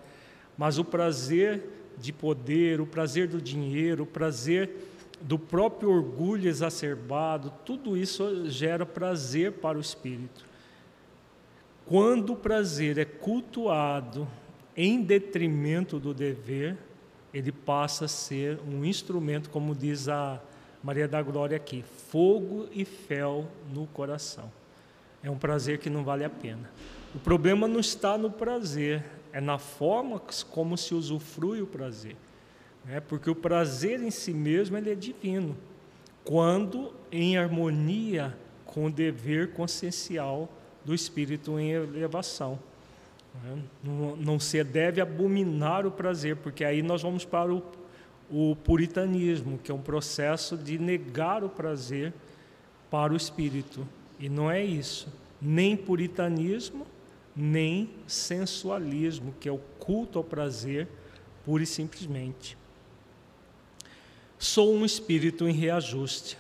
mas 0.58 0.78
o 0.78 0.86
prazer 0.86 1.62
de 1.98 2.14
poder, 2.14 2.80
o 2.80 2.88
prazer 2.88 3.28
do 3.28 3.42
dinheiro, 3.42 4.04
o 4.04 4.08
prazer 4.08 4.72
do 5.20 5.38
próprio 5.38 5.92
orgulho 5.92 6.48
exacerbado, 6.48 7.52
tudo 7.66 7.98
isso 7.98 8.50
gera 8.50 8.86
prazer 8.86 9.52
para 9.52 9.78
o 9.78 9.82
espírito. 9.82 10.49
Quando 11.90 12.34
o 12.34 12.36
prazer 12.36 13.00
é 13.00 13.04
cultuado 13.04 14.28
em 14.78 15.02
detrimento 15.02 16.00
do 16.00 16.14
dever, 16.14 16.78
ele 17.34 17.52
passa 17.52 18.06
a 18.06 18.08
ser 18.08 18.60
um 18.60 18.86
instrumento, 18.86 19.50
como 19.50 19.74
diz 19.74 20.08
a 20.08 20.40
Maria 20.84 21.08
da 21.08 21.20
Glória 21.20 21.58
aqui, 21.58 21.84
fogo 22.12 22.68
e 22.72 22.86
fel 22.86 23.48
no 23.74 23.88
coração. 23.88 24.52
É 25.24 25.32
um 25.32 25.38
prazer 25.40 25.80
que 25.80 25.90
não 25.90 26.04
vale 26.04 26.24
a 26.24 26.30
pena. 26.30 26.70
O 27.16 27.18
problema 27.18 27.68
não 27.68 27.80
está 27.80 28.20
no 28.20 28.30
prazer, 28.30 29.04
é 29.34 29.42
na 29.42 29.58
forma 29.58 30.22
como 30.52 30.78
se 30.78 30.94
usufrui 30.94 31.60
o 31.60 31.66
prazer. 31.66 32.16
Né? 32.86 33.00
Porque 33.00 33.32
o 33.32 33.36
prazer 33.36 34.00
em 34.00 34.12
si 34.12 34.32
mesmo 34.32 34.78
ele 34.78 34.92
é 34.92 34.96
divino, 34.96 35.58
quando 36.24 36.94
em 37.12 37.36
harmonia 37.36 38.38
com 38.64 38.86
o 38.86 38.92
dever 38.92 39.54
consciencial 39.54 40.48
do 40.90 40.96
espírito 40.96 41.60
em 41.60 41.70
elevação. 41.70 42.58
Né? 43.44 43.62
Não, 44.18 44.40
se 44.40 44.64
deve 44.64 45.00
abominar 45.00 45.86
o 45.86 45.92
prazer, 45.92 46.38
porque 46.38 46.66
aí 46.66 46.82
nós 46.82 47.04
vamos 47.04 47.24
para 47.24 47.54
o, 47.54 47.62
o 48.32 48.56
puritanismo, 48.56 49.60
que 49.60 49.70
é 49.72 49.74
um 49.74 49.84
processo 49.84 50.58
de 50.58 50.80
negar 50.80 51.44
o 51.44 51.50
prazer 51.50 52.12
para 52.90 53.14
o 53.14 53.16
espírito. 53.16 53.88
E 54.20 54.28
não 54.28 54.50
é 54.50 54.66
isso. 54.66 55.14
Nem 55.40 55.78
puritanismo, 55.78 56.88
nem 57.36 57.92
sensualismo, 58.08 59.36
que 59.40 59.48
é 59.48 59.52
o 59.52 59.60
culto 59.78 60.18
ao 60.18 60.24
prazer, 60.24 60.88
pura 61.46 61.62
e 61.62 61.68
simplesmente. 61.68 62.58
Sou 64.40 64.74
um 64.74 64.84
espírito 64.84 65.48
em 65.48 65.54
reajuste, 65.54 66.36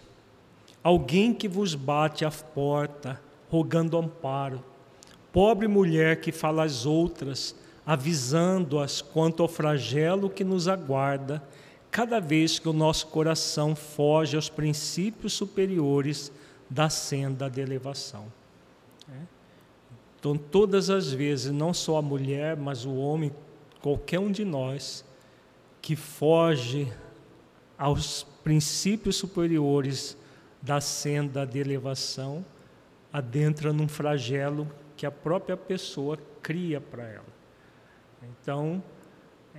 alguém 0.84 1.36
que 1.36 1.48
vos 1.48 1.76
bate 1.76 2.26
à 2.26 2.32
porta, 2.32 3.29
rogando 3.50 3.98
amparo, 3.98 4.64
pobre 5.34 5.68
mulher 5.68 6.22
que 6.22 6.32
fala 6.32 6.64
às 6.64 6.86
outras, 6.86 7.56
avisando-as 7.86 9.02
quanto 9.02 9.42
ao 9.42 9.50
flagelo 9.50 10.30
que 10.30 10.44
nos 10.44 10.68
aguarda, 10.68 11.44
cada 11.92 12.20
vez 12.20 12.60
que 12.60 12.70
o 12.70 12.74
nosso 12.74 13.08
coração 13.08 13.76
foge 13.76 14.36
aos 14.36 14.48
princípios 14.48 15.34
superiores 15.34 16.32
da 16.70 16.90
senda 16.90 17.50
de 17.50 17.60
elevação. 17.62 18.32
É. 19.12 19.18
Então, 20.20 20.38
todas 20.38 20.90
as 20.90 21.12
vezes, 21.12 21.52
não 21.52 21.74
só 21.74 21.98
a 21.98 22.02
mulher, 22.02 22.56
mas 22.56 22.86
o 22.86 22.94
homem, 22.96 23.32
qualquer 23.82 24.20
um 24.20 24.32
de 24.32 24.46
nós, 24.46 25.04
que 25.82 25.96
foge 25.96 26.92
aos 27.78 28.24
princípios 28.44 29.16
superiores 29.16 30.18
da 30.62 30.82
senda 30.82 31.46
de 31.46 31.58
elevação, 31.58 32.44
adentra 33.12 33.74
num 33.74 33.88
flagelo 33.88 34.68
que 34.96 35.06
a 35.06 35.12
própria 35.12 35.58
pessoa 35.58 36.18
cria 36.42 36.80
para 36.80 37.04
ela. 37.04 37.26
Então, 38.24 38.84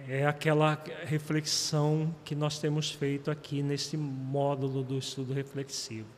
é 0.08 0.26
aquela 0.26 0.82
reflexão 1.04 2.14
que 2.24 2.34
nós 2.34 2.58
temos 2.58 2.90
feito 2.90 3.30
aqui 3.30 3.62
nesse 3.62 3.96
módulo 3.96 4.82
do 4.82 4.98
estudo 4.98 5.32
reflexivo. 5.32 6.08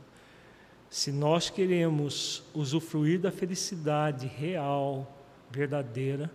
Se 0.91 1.11
nós 1.11 1.49
queremos 1.49 2.43
usufruir 2.53 3.19
da 3.19 3.31
felicidade 3.33 4.27
real, 4.27 5.11
verdadeira, 5.51 6.31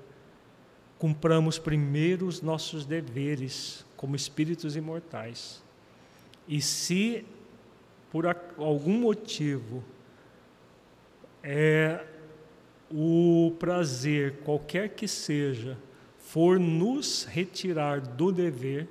cumpramos 0.98 1.60
primeiro 1.60 2.26
os 2.26 2.42
nossos 2.42 2.86
deveres 2.86 3.86
como 3.96 4.16
espíritos 4.16 4.76
imortais. 4.76 5.62
E 6.48 6.62
se 6.62 7.26
por 8.12 8.26
algum 8.58 9.00
motivo 9.00 9.84
é 11.44 12.04
o 12.90 13.56
prazer, 13.60 14.38
qualquer 14.44 14.90
que 14.90 15.08
seja, 15.08 15.78
for 16.18 16.60
nos 16.60 17.26
retirar 17.26 18.00
do 18.00 18.32
dever, 18.32 18.88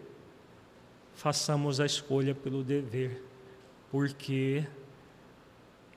façamos 1.14 1.80
a 1.80 1.86
escolha 1.86 2.34
pelo 2.34 2.62
dever, 2.62 3.22
porque 3.90 4.66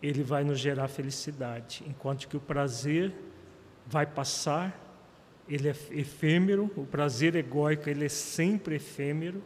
ele 0.01 0.23
vai 0.23 0.43
nos 0.43 0.59
gerar 0.59 0.87
felicidade, 0.87 1.83
enquanto 1.87 2.27
que 2.27 2.37
o 2.37 2.39
prazer 2.39 3.13
vai 3.85 4.05
passar, 4.05 4.87
ele 5.47 5.67
é 5.67 5.75
efêmero, 5.91 6.71
o 6.75 6.85
prazer 6.85 7.35
egóico 7.35 7.89
ele 7.89 8.05
é 8.05 8.09
sempre 8.09 8.75
efêmero 8.75 9.41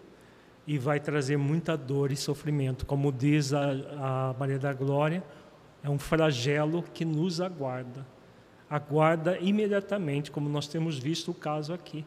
e 0.67 0.77
vai 0.77 0.99
trazer 0.99 1.37
muita 1.37 1.75
dor 1.77 2.11
e 2.11 2.15
sofrimento, 2.15 2.85
como 2.85 3.11
diz 3.11 3.53
a, 3.53 3.71
a 4.31 4.35
Maria 4.37 4.59
da 4.59 4.73
Glória, 4.73 5.23
é 5.83 5.89
um 5.89 5.99
flagelo 5.99 6.83
que 6.93 7.03
nos 7.03 7.41
aguarda, 7.41 8.05
aguarda 8.69 9.37
imediatamente, 9.39 10.31
como 10.31 10.47
nós 10.47 10.67
temos 10.67 10.97
visto 10.97 11.31
o 11.31 11.33
caso 11.33 11.73
aqui. 11.73 12.05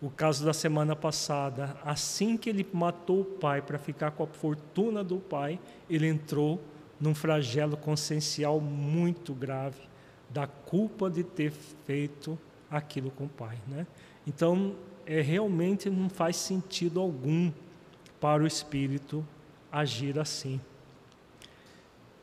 O 0.00 0.08
caso 0.08 0.44
da 0.44 0.52
semana 0.52 0.94
passada, 0.94 1.76
assim 1.84 2.36
que 2.36 2.48
ele 2.48 2.66
matou 2.72 3.20
o 3.20 3.24
pai 3.24 3.60
para 3.60 3.78
ficar 3.78 4.12
com 4.12 4.22
a 4.22 4.26
fortuna 4.28 5.02
do 5.02 5.16
pai, 5.16 5.58
ele 5.90 6.06
entrou 6.06 6.60
num 7.00 7.14
flagelo 7.14 7.76
consciencial 7.76 8.60
muito 8.60 9.34
grave 9.34 9.80
da 10.30 10.46
culpa 10.46 11.10
de 11.10 11.24
ter 11.24 11.50
feito 11.50 12.38
aquilo 12.70 13.10
com 13.10 13.24
o 13.24 13.28
pai, 13.28 13.58
né? 13.66 13.86
Então, 14.26 14.74
é 15.06 15.20
realmente 15.20 15.88
não 15.88 16.08
faz 16.08 16.36
sentido 16.36 17.00
algum 17.00 17.50
para 18.20 18.42
o 18.42 18.46
espírito 18.46 19.26
agir 19.70 20.18
assim. 20.18 20.60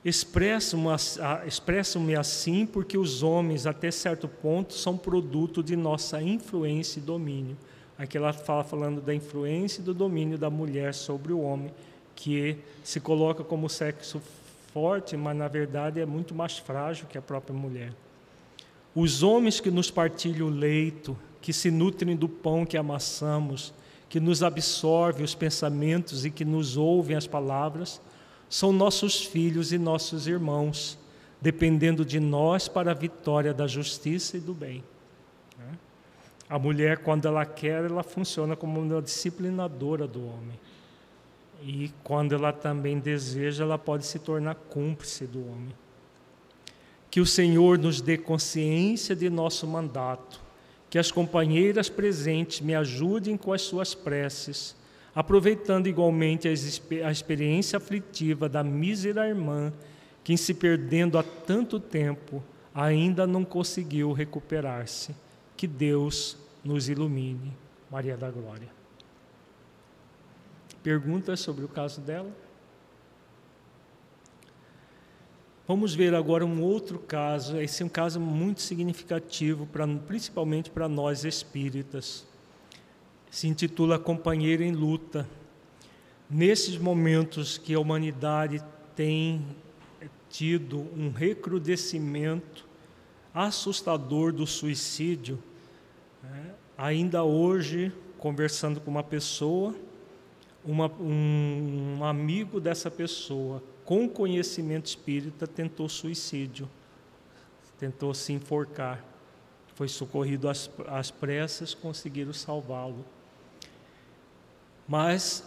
Expresso-me 0.05 2.15
assim 2.15 2.67
porque 2.67 2.95
os 2.95 3.23
homens, 3.23 3.65
até 3.65 3.89
certo 3.89 4.27
ponto, 4.27 4.75
são 4.75 4.95
produto 4.95 5.63
de 5.63 5.75
nossa 5.75 6.21
influência 6.21 6.99
e 6.99 7.01
domínio. 7.01 7.57
Aqui 7.97 8.15
ela 8.15 8.31
fala 8.31 8.63
falando 8.63 9.01
da 9.01 9.15
influência 9.15 9.81
e 9.81 9.83
do 9.83 9.95
domínio 9.95 10.37
da 10.37 10.49
mulher 10.49 10.93
sobre 10.93 11.33
o 11.33 11.41
homem, 11.41 11.71
que 12.15 12.55
se 12.83 12.99
coloca 12.99 13.43
como 13.43 13.67
sexo 13.67 14.21
forte, 14.71 15.17
mas 15.17 15.35
na 15.35 15.47
verdade 15.47 15.99
é 15.99 16.05
muito 16.05 16.35
mais 16.35 16.57
frágil 16.57 17.07
que 17.07 17.17
a 17.17 17.21
própria 17.21 17.57
mulher. 17.57 17.91
Os 18.93 19.23
homens 19.23 19.59
que 19.59 19.71
nos 19.71 19.89
partilham 19.89 20.47
o 20.47 20.51
leito, 20.51 21.17
que 21.41 21.51
se 21.51 21.71
nutrem 21.71 22.15
do 22.15 22.29
pão 22.29 22.63
que 22.63 22.77
amassamos, 22.77 23.73
que 24.07 24.19
nos 24.19 24.43
absorvem 24.43 25.25
os 25.25 25.33
pensamentos 25.33 26.25
e 26.25 26.29
que 26.29 26.45
nos 26.45 26.77
ouvem 26.77 27.17
as 27.17 27.25
palavras, 27.25 27.99
são 28.49 28.71
nossos 28.71 29.23
filhos 29.23 29.71
e 29.71 29.77
nossos 29.77 30.27
irmãos, 30.27 30.97
dependendo 31.41 32.05
de 32.05 32.19
nós 32.19 32.67
para 32.67 32.91
a 32.91 32.93
vitória 32.93 33.53
da 33.53 33.67
justiça 33.67 34.37
e 34.37 34.39
do 34.39 34.53
bem. 34.53 34.83
Né? 35.57 35.77
A 36.49 36.57
mulher, 36.59 36.99
quando 36.99 37.27
ela 37.27 37.45
quer, 37.45 37.85
ela 37.85 38.03
funciona 38.03 38.55
como 38.55 38.79
uma 38.79 39.01
disciplinadora 39.01 40.07
do 40.07 40.25
homem. 40.25 40.59
E 41.61 41.91
quando 42.03 42.35
ela 42.35 42.53
também 42.53 42.99
deseja, 42.99 43.63
ela 43.63 43.77
pode 43.77 44.05
se 44.05 44.19
tornar 44.19 44.55
cúmplice 44.55 45.25
do 45.25 45.39
homem. 45.39 45.73
Que 47.09 47.19
o 47.19 47.25
Senhor 47.25 47.77
nos 47.77 48.01
dê 48.01 48.17
consciência 48.17 49.15
de 49.15 49.29
nosso 49.29 49.65
mandato, 49.65 50.41
que 50.89 50.99
as 50.99 51.11
companheiras 51.11 51.89
presentes 51.89 52.61
me 52.61 52.75
ajudem 52.75 53.37
com 53.37 53.51
as 53.51 53.61
suas 53.61 53.95
preces, 53.95 54.75
aproveitando 55.15 55.87
igualmente 55.87 56.45
a 56.47 57.11
experiência 57.11 57.77
aflitiva 57.77 58.49
da 58.49 58.61
mísera 58.61 59.29
irmã, 59.29 59.71
que, 60.23 60.35
se 60.35 60.53
perdendo 60.53 61.17
há 61.17 61.23
tanto 61.23 61.79
tempo, 61.79 62.43
ainda 62.73 63.25
não 63.25 63.45
conseguiu 63.45 64.11
recuperar-se. 64.11 65.15
Que 65.55 65.65
Deus 65.65 66.37
nos 66.61 66.89
ilumine. 66.89 67.53
Maria 67.89 68.17
da 68.17 68.29
Glória. 68.29 68.67
Perguntas 70.83 71.39
sobre 71.39 71.63
o 71.63 71.69
caso 71.69 72.01
dela? 72.01 72.29
Vamos 75.67 75.95
ver 75.95 76.13
agora 76.13 76.45
um 76.45 76.61
outro 76.61 76.99
caso. 76.99 77.57
Esse 77.57 77.81
é 77.81 77.85
um 77.85 77.89
caso 77.89 78.19
muito 78.19 78.61
significativo, 78.61 79.65
pra, 79.65 79.87
principalmente 79.87 80.69
para 80.69 80.89
nós 80.89 81.23
espíritas. 81.23 82.27
Se 83.35 83.49
intitula 83.49 83.99
Companheiro 83.99 84.63
em 84.63 84.71
Luta. 84.71 85.27
Nesses 86.29 86.77
momentos 86.77 87.57
que 87.57 87.73
a 87.73 87.79
humanidade 87.81 88.63
tem 88.95 89.45
tido 90.29 90.79
um 90.97 91.11
recrudescimento 91.11 92.65
assustador 93.33 94.31
do 94.31 94.47
suicídio, 94.47 95.37
né? 96.23 96.53
ainda 96.77 97.25
hoje, 97.25 97.91
conversando 98.17 98.79
com 98.79 98.89
uma 98.89 99.03
pessoa, 99.03 99.75
uma, 100.63 100.89
um, 100.97 102.05
amigo 102.05 102.61
dessa 102.61 102.89
pessoa, 102.89 103.61
com 103.83 104.07
conhecimento 104.07 104.85
espírita, 104.85 105.45
tentou 105.45 105.89
suicídio, 105.89 106.69
tentou 107.77 108.13
se 108.13 108.31
enforcar. 108.31 109.03
Foi 109.73 109.89
socorrido 109.89 110.47
às, 110.47 110.69
às 110.87 111.11
pressas, 111.11 111.73
conseguiram 111.73 112.31
salvá-lo. 112.31 113.03
Mas 114.87 115.43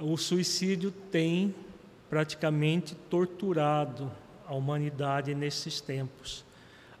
o 0.00 0.16
suicídio 0.16 0.90
tem 0.90 1.54
praticamente 2.10 2.94
torturado 3.08 4.10
a 4.46 4.54
humanidade 4.54 5.34
nesses 5.34 5.80
tempos. 5.80 6.44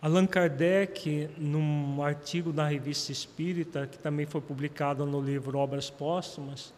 Allan 0.00 0.26
Kardec, 0.26 1.28
num 1.38 2.02
artigo 2.02 2.52
na 2.52 2.68
Revista 2.68 3.10
Espírita, 3.10 3.86
que 3.86 3.98
também 3.98 4.26
foi 4.26 4.40
publicado 4.40 5.06
no 5.06 5.20
livro 5.20 5.58
Obras 5.58 5.90
Póstumas, 5.90 6.72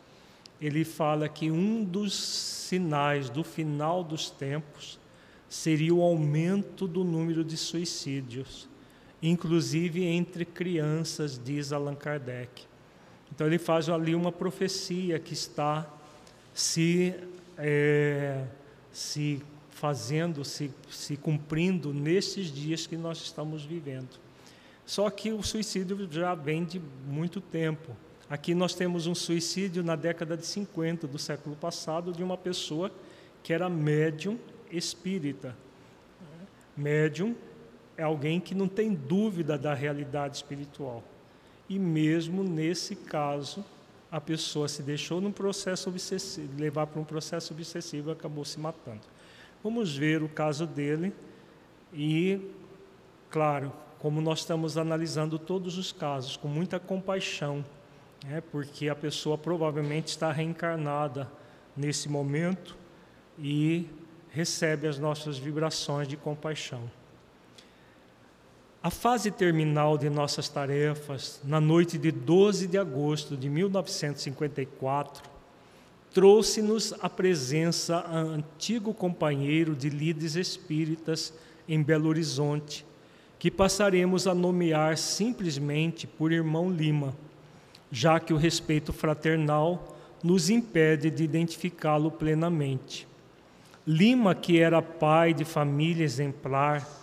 ele 0.61 0.84
fala 0.84 1.28
que 1.28 1.51
um 1.51 1.84
dos 1.84 2.14
sinais 2.14 3.28
do 3.28 3.45
final 3.45 4.03
dos 4.03 4.30
tempos 4.30 4.99
seria 5.49 5.95
o 5.95 6.03
aumento 6.03 6.86
do 6.86 7.05
número 7.05 7.45
de 7.45 7.57
suicídios. 7.57 8.68
inclusive 9.20 10.05
entre 10.05 10.45
crianças, 10.45 11.41
diz 11.43 11.72
Allan 11.72 11.97
Kardec. 11.97 12.68
Então 13.39 13.47
ele 13.47 13.57
faz 13.57 13.89
ali 13.89 14.16
uma 14.16 14.32
profecia 14.32 15.16
que 15.20 15.32
está 15.32 15.89
se, 16.53 17.14
é, 17.57 18.45
se 18.93 19.41
fazendo, 19.70 20.45
se, 20.45 20.72
se 20.91 21.16
cumprindo 21.16 21.95
nesses 21.95 22.51
dias 22.51 22.84
que 22.84 22.97
nós 22.97 23.18
estamos 23.18 23.64
vivendo. 23.64 24.09
Só 24.84 25.09
que 25.09 25.30
o 25.30 25.41
suicídio 25.41 26.09
já 26.11 26.34
vem 26.34 26.64
de 26.64 26.82
muito 27.07 27.41
tempo. 27.41 27.97
Aqui 28.28 28.57
nós 28.57 28.74
temos 28.74 29.07
um 29.07 29.14
suicídio 29.14 29.84
na 29.84 29.95
década 29.95 30.36
de 30.36 30.45
50 30.45 31.07
do 31.07 31.16
século 31.16 31.55
passado 31.55 32.11
de 32.11 32.24
uma 32.24 32.36
pessoa 32.36 32.91
que 33.45 33.53
era 33.53 33.68
médium 33.68 34.36
espírita. 34.68 35.57
Médium 36.76 37.36
é 37.97 38.03
alguém 38.03 38.41
que 38.41 38.53
não 38.53 38.66
tem 38.66 38.93
dúvida 38.93 39.57
da 39.57 39.74
realidade 39.74 40.39
espiritual. 40.39 41.05
E 41.69 41.79
mesmo 41.79 42.43
nesse 42.43 42.97
caso, 42.97 43.64
a 44.11 44.21
pessoa 44.21 44.69
se 44.69 44.83
deixou 44.83 45.21
num 45.21 45.33
processo 45.33 45.91
obsessivo, 45.91 46.59
levar 46.59 46.87
para 46.87 47.01
um 47.01 47.05
processo 47.05 47.53
obsessivo 47.53 48.11
e 48.11 48.12
acabou 48.12 48.45
se 48.45 48.59
matando. 48.59 49.03
Vamos 49.62 49.97
ver 49.97 50.23
o 50.23 50.29
caso 50.29 50.66
dele 50.66 51.12
e, 51.93 52.41
claro, 53.31 53.73
como 53.99 54.21
nós 54.21 54.41
estamos 54.41 54.79
analisando 54.79 55.39
todos 55.39 55.77
os 55.77 55.93
casos 55.93 56.37
com 56.37 56.49
muita 56.49 56.79
compaixão, 56.79 57.64
né, 58.25 58.41
porque 58.53 58.89
a 58.89 58.95
pessoa 58.95 59.37
provavelmente 59.37 60.09
está 60.09 60.33
reencarnada 60.33 61.31
nesse 61.77 62.09
momento 62.09 62.77
e 63.39 63.89
recebe 64.31 64.87
as 64.87 64.99
nossas 64.99 65.39
vibrações 65.39 66.09
de 66.09 66.16
compaixão. 66.16 66.91
A 68.89 68.91
fase 68.91 69.30
terminal 69.30 69.99
de 69.99 70.09
nossas 70.09 70.49
tarefas, 70.49 71.43
na 71.45 71.61
noite 71.61 71.99
de 71.99 72.11
12 72.11 72.66
de 72.66 72.78
agosto 72.78 73.36
de 73.36 73.47
1954, 73.47 75.22
trouxe-nos 76.11 76.95
a 76.99 77.11
presença 77.11 77.97
a 77.99 78.16
antigo 78.16 78.95
companheiro 78.95 79.76
de 79.76 79.91
lides 79.91 80.36
espíritas 80.36 81.34
em 81.68 81.82
Belo 81.82 82.09
Horizonte, 82.09 82.82
que 83.39 83.51
passaremos 83.51 84.26
a 84.26 84.34
nomear 84.34 84.97
simplesmente 84.97 86.07
por 86.07 86.32
irmão 86.32 86.72
Lima 86.72 87.14
já 87.93 88.18
que 88.18 88.32
o 88.32 88.39
respeito 88.39 88.91
fraternal 88.91 89.99
nos 90.24 90.49
impede 90.49 91.11
de 91.11 91.24
identificá-lo 91.24 92.11
plenamente. 92.11 93.07
Lima, 93.86 94.34
que 94.34 94.59
era 94.59 94.80
pai 94.80 95.34
de 95.34 95.45
família 95.45 96.05
exemplar, 96.05 96.98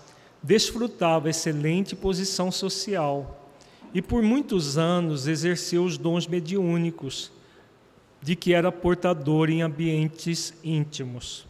desfrutava 0.45 1.27
excelente 1.27 1.95
posição 1.95 2.51
social 2.51 3.49
e 3.91 3.99
por 3.99 4.21
muitos 4.21 4.77
anos 4.77 5.25
exerceu 5.25 5.83
os 5.83 5.97
dons 5.97 6.27
mediúnicos, 6.27 7.31
de 8.21 8.35
que 8.35 8.53
era 8.53 8.71
portador 8.71 9.49
em 9.49 9.63
ambientes 9.63 10.53
íntimos. 10.63 11.47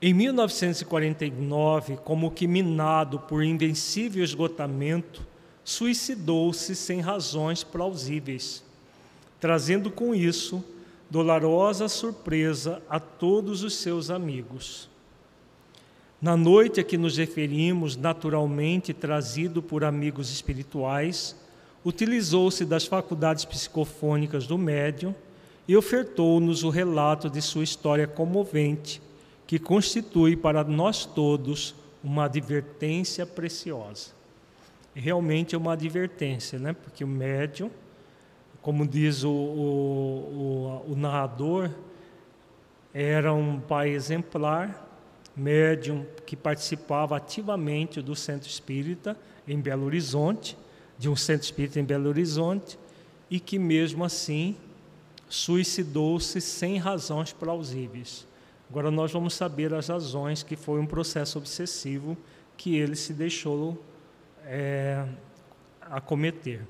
Em 0.00 0.14
1949, 0.14 1.96
como 2.04 2.30
que 2.30 2.46
minado 2.46 3.18
por 3.18 3.42
invencível 3.42 4.22
esgotamento, 4.22 5.26
suicidou-se 5.64 6.76
sem 6.76 7.00
razões 7.00 7.64
plausíveis, 7.64 8.62
trazendo 9.40 9.90
com 9.90 10.14
isso 10.14 10.62
dolorosa 11.10 11.88
surpresa 11.88 12.80
a 12.88 13.00
todos 13.00 13.64
os 13.64 13.74
seus 13.74 14.10
amigos. 14.10 14.93
Na 16.24 16.38
noite 16.38 16.80
a 16.80 16.82
que 16.82 16.96
nos 16.96 17.18
referimos, 17.18 17.98
naturalmente 17.98 18.94
trazido 18.94 19.62
por 19.62 19.84
amigos 19.84 20.32
espirituais, 20.32 21.36
utilizou-se 21.84 22.64
das 22.64 22.86
faculdades 22.86 23.44
psicofônicas 23.44 24.46
do 24.46 24.56
médium 24.56 25.14
e 25.68 25.76
ofertou-nos 25.76 26.62
o 26.62 26.70
relato 26.70 27.28
de 27.28 27.42
sua 27.42 27.62
história 27.62 28.06
comovente, 28.06 29.02
que 29.46 29.58
constitui 29.58 30.34
para 30.34 30.64
nós 30.64 31.04
todos 31.04 31.74
uma 32.02 32.24
advertência 32.24 33.26
preciosa 33.26 34.14
realmente 34.94 35.54
é 35.54 35.58
uma 35.58 35.72
advertência, 35.72 36.58
né? 36.58 36.72
porque 36.72 37.02
o 37.02 37.08
médium, 37.08 37.70
como 38.62 38.86
diz 38.86 39.24
o, 39.24 39.30
o, 39.30 40.84
o, 40.86 40.92
o 40.92 40.96
narrador, 40.96 41.70
era 42.92 43.32
um 43.34 43.58
pai 43.58 43.90
exemplar, 43.90 44.83
médium 45.36 46.06
que 46.24 46.36
participava 46.36 47.16
ativamente 47.16 48.00
do 48.00 48.14
centro 48.14 48.48
espírita 48.48 49.16
em 49.46 49.60
Belo 49.60 49.84
Horizonte, 49.84 50.56
de 50.98 51.08
um 51.08 51.16
centro 51.16 51.44
espírita 51.44 51.80
em 51.80 51.84
Belo 51.84 52.08
Horizonte, 52.08 52.78
e 53.30 53.40
que 53.40 53.58
mesmo 53.58 54.04
assim 54.04 54.56
suicidou-se 55.28 56.40
sem 56.40 56.78
razões 56.78 57.32
plausíveis. 57.32 58.26
Agora 58.70 58.90
nós 58.90 59.12
vamos 59.12 59.34
saber 59.34 59.74
as 59.74 59.88
razões 59.88 60.42
que 60.42 60.56
foi 60.56 60.80
um 60.80 60.86
processo 60.86 61.38
obsessivo 61.38 62.16
que 62.56 62.76
ele 62.76 62.96
se 62.96 63.12
deixou 63.12 63.82
é, 64.44 65.06
acometer. 65.80 66.62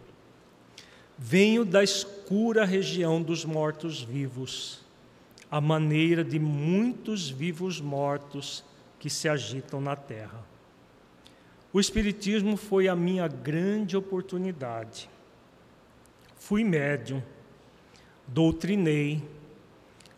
Venho 1.16 1.64
da 1.64 1.82
escura 1.82 2.64
região 2.64 3.22
dos 3.22 3.44
mortos-vivos, 3.44 4.83
a 5.54 5.60
maneira 5.60 6.24
de 6.24 6.36
muitos 6.36 7.30
vivos 7.30 7.80
mortos 7.80 8.64
que 8.98 9.08
se 9.08 9.28
agitam 9.28 9.80
na 9.80 9.94
terra. 9.94 10.44
O 11.72 11.78
Espiritismo 11.78 12.56
foi 12.56 12.88
a 12.88 12.96
minha 12.96 13.28
grande 13.28 13.96
oportunidade. 13.96 15.08
Fui 16.36 16.64
médium, 16.64 17.22
doutrinei, 18.26 19.22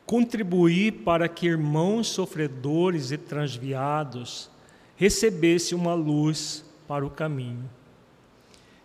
contribuí 0.06 0.90
para 0.90 1.28
que 1.28 1.46
irmãos 1.46 2.08
sofredores 2.08 3.10
e 3.10 3.18
transviados 3.18 4.48
recebessem 4.96 5.76
uma 5.76 5.92
luz 5.92 6.64
para 6.88 7.04
o 7.04 7.10
caminho. 7.10 7.68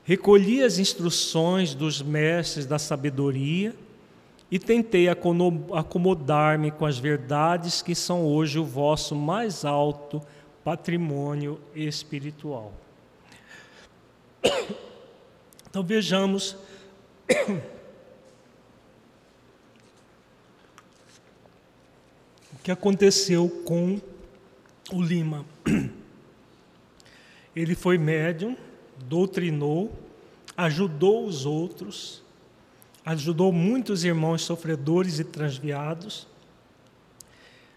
Recolhi 0.03 0.61
as 0.61 0.79
instruções 0.79 1.73
dos 1.73 2.01
mestres 2.01 2.65
da 2.65 2.77
sabedoria 2.77 3.73
e 4.51 4.59
tentei 4.59 5.07
acomodar-me 5.07 6.69
com 6.71 6.85
as 6.85 6.99
verdades 6.99 7.81
que 7.81 7.95
são 7.95 8.25
hoje 8.25 8.59
o 8.59 8.65
vosso 8.65 9.15
mais 9.15 9.63
alto 9.63 10.21
patrimônio 10.61 11.57
espiritual. 11.73 12.73
Então 15.69 15.81
vejamos 15.81 16.57
o 22.51 22.57
que 22.61 22.71
aconteceu 22.71 23.49
com 23.65 24.01
o 24.91 25.01
Lima. 25.01 25.45
Ele 27.55 27.73
foi 27.73 27.97
médium, 27.97 28.57
doutrinou, 29.05 29.97
ajudou 30.57 31.25
os 31.25 31.45
outros, 31.45 32.21
ajudou 33.11 33.51
muitos 33.51 34.03
irmãos 34.03 34.43
sofredores 34.43 35.19
e 35.19 35.23
transviados, 35.23 36.27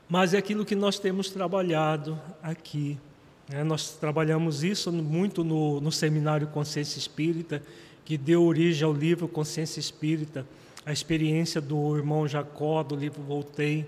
mas 0.09 0.35
é 0.35 0.39
aquilo 0.39 0.65
que 0.65 0.75
nós 0.75 0.99
temos 0.99 1.31
trabalhado 1.31 2.21
aqui. 2.43 2.99
Né? 3.49 3.65
Nós 3.65 3.97
trabalhamos 3.97 4.63
isso 4.63 4.93
muito 4.93 5.43
no, 5.43 5.81
no 5.81 5.91
seminário 5.91 6.47
Consciência 6.49 6.99
Espírita, 6.99 7.63
que 8.05 8.19
deu 8.19 8.45
origem 8.45 8.85
ao 8.85 8.93
livro 8.93 9.27
Consciência 9.27 9.81
Espírita, 9.81 10.47
a 10.85 10.93
experiência 10.93 11.61
do 11.61 11.97
irmão 11.97 12.29
Jacó, 12.29 12.83
do 12.83 12.95
livro 12.95 13.23
Voltei, 13.23 13.87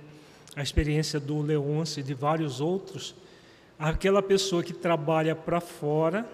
a 0.54 0.62
experiência 0.62 1.20
do 1.20 1.42
Leôncio 1.42 2.00
e 2.00 2.02
de 2.02 2.14
vários 2.14 2.60
outros 2.60 3.14
aquela 3.78 4.22
pessoa 4.22 4.62
que 4.62 4.72
trabalha 4.72 5.34
para 5.34 5.60
fora, 5.60 6.26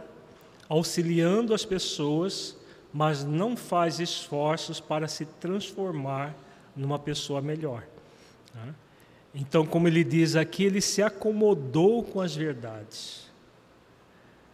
auxiliando 0.69 1.53
as 1.53 1.65
pessoas, 1.65 2.57
mas 2.93 3.25
não 3.25 3.57
faz 3.57 4.01
esforços 4.01 4.79
para 4.79 5.09
se 5.09 5.25
transformar 5.25 6.35
numa 6.77 6.99
pessoa 6.99 7.41
melhor. 7.41 7.85
Né? 8.55 8.75
Então, 9.35 9.65
como 9.65 9.89
ele 9.89 10.05
diz 10.05 10.37
aqui, 10.37 10.65
ele 10.65 10.81
se 10.81 11.03
acomodou 11.03 12.03
com 12.03 12.21
as 12.21 12.37
verdades. 12.37 13.31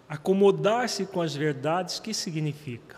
Acomodar-se 0.08 1.04
com 1.04 1.20
as 1.20 1.34
verdades, 1.34 1.98
que 1.98 2.14
significa? 2.14 2.96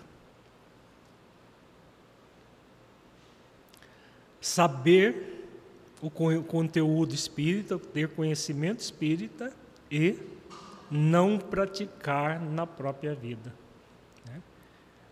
Saber 4.41 5.49
o 6.03 6.11
conteúdo 6.11 7.15
espírita, 7.15 7.79
ter 7.79 8.09
conhecimento 8.09 8.81
espírita 8.81 9.53
e 9.91 10.19
não 10.91 11.39
praticar 11.39 12.41
na 12.41 12.67
própria 12.67 13.15
vida. 13.15 13.60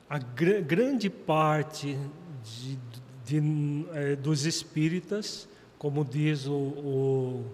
A 0.08 0.18
gr 0.18 0.62
grande 0.62 1.10
parte 1.10 1.98
de, 2.42 2.78
de, 3.26 3.86
é, 3.92 4.16
dos 4.16 4.46
espíritas, 4.46 5.46
como 5.78 6.04
diz 6.04 6.46
o, 6.46 6.54
o, 6.54 7.44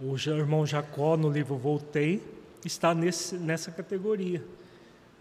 o 0.00 0.16
irmão 0.16 0.66
Jacó 0.66 1.16
no 1.16 1.30
livro 1.30 1.56
Voltei, 1.56 2.20
está 2.64 2.92
nesse, 2.92 3.36
nessa 3.36 3.70
categoria. 3.70 4.42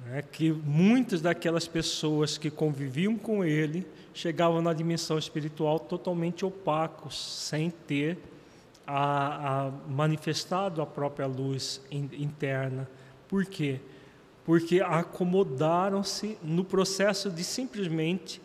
Né? 0.06 0.24
Que 0.24 0.52
muitas 0.52 1.22
daquelas 1.22 1.68
pessoas 1.68 2.38
que 2.38 2.50
conviviam 2.50 3.16
com 3.18 3.46
ele 3.46 3.86
chegavam 4.14 4.62
na 4.62 4.74
dimensão 4.74 5.18
espiritual 5.18 5.80
totalmente 5.80 6.44
opacos, 6.44 7.48
sem 7.48 7.70
ter 7.70 8.18
a, 8.86 9.68
a 9.68 9.72
manifestado 9.88 10.82
a 10.82 10.86
própria 10.86 11.28
luz 11.28 11.80
in, 11.92 12.10
interna. 12.14 12.90
Por 13.28 13.46
quê? 13.46 13.80
Porque 14.46 14.82
acomodaram-se 14.82 16.38
no 16.44 16.64
processo 16.64 17.30
de 17.30 17.44
simplesmente 17.44 18.42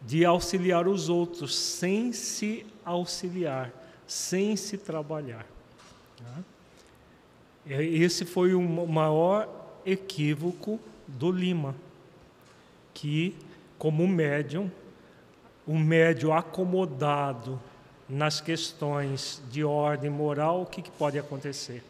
de 0.00 0.24
auxiliar 0.24 0.88
os 0.88 1.08
outros, 1.08 1.56
sem 1.56 2.12
se 2.12 2.66
auxiliar, 2.84 3.72
sem 4.06 4.56
se 4.56 4.76
trabalhar. 4.76 5.46
Né? 6.20 6.44
Esse 7.66 8.24
foi 8.24 8.54
o 8.54 8.60
maior 8.60 9.48
equívoco 9.86 10.80
do 11.06 11.30
Lima, 11.30 11.74
que, 12.92 13.36
como 13.78 14.06
médium, 14.06 14.70
um 15.66 15.78
médium 15.78 16.32
acomodado 16.32 17.60
nas 18.08 18.40
questões 18.40 19.40
de 19.50 19.64
ordem 19.64 20.10
moral, 20.10 20.62
o 20.62 20.66
que 20.66 20.90
pode 20.90 21.18
acontecer? 21.18 21.82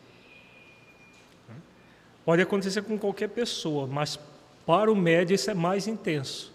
Pode 2.24 2.42
acontecer 2.42 2.82
com 2.82 2.98
qualquer 2.98 3.28
pessoa, 3.28 3.86
mas 3.86 4.18
para 4.64 4.90
o 4.90 4.96
médium 4.96 5.34
isso 5.34 5.50
é 5.50 5.54
mais 5.54 5.88
intenso. 5.88 6.52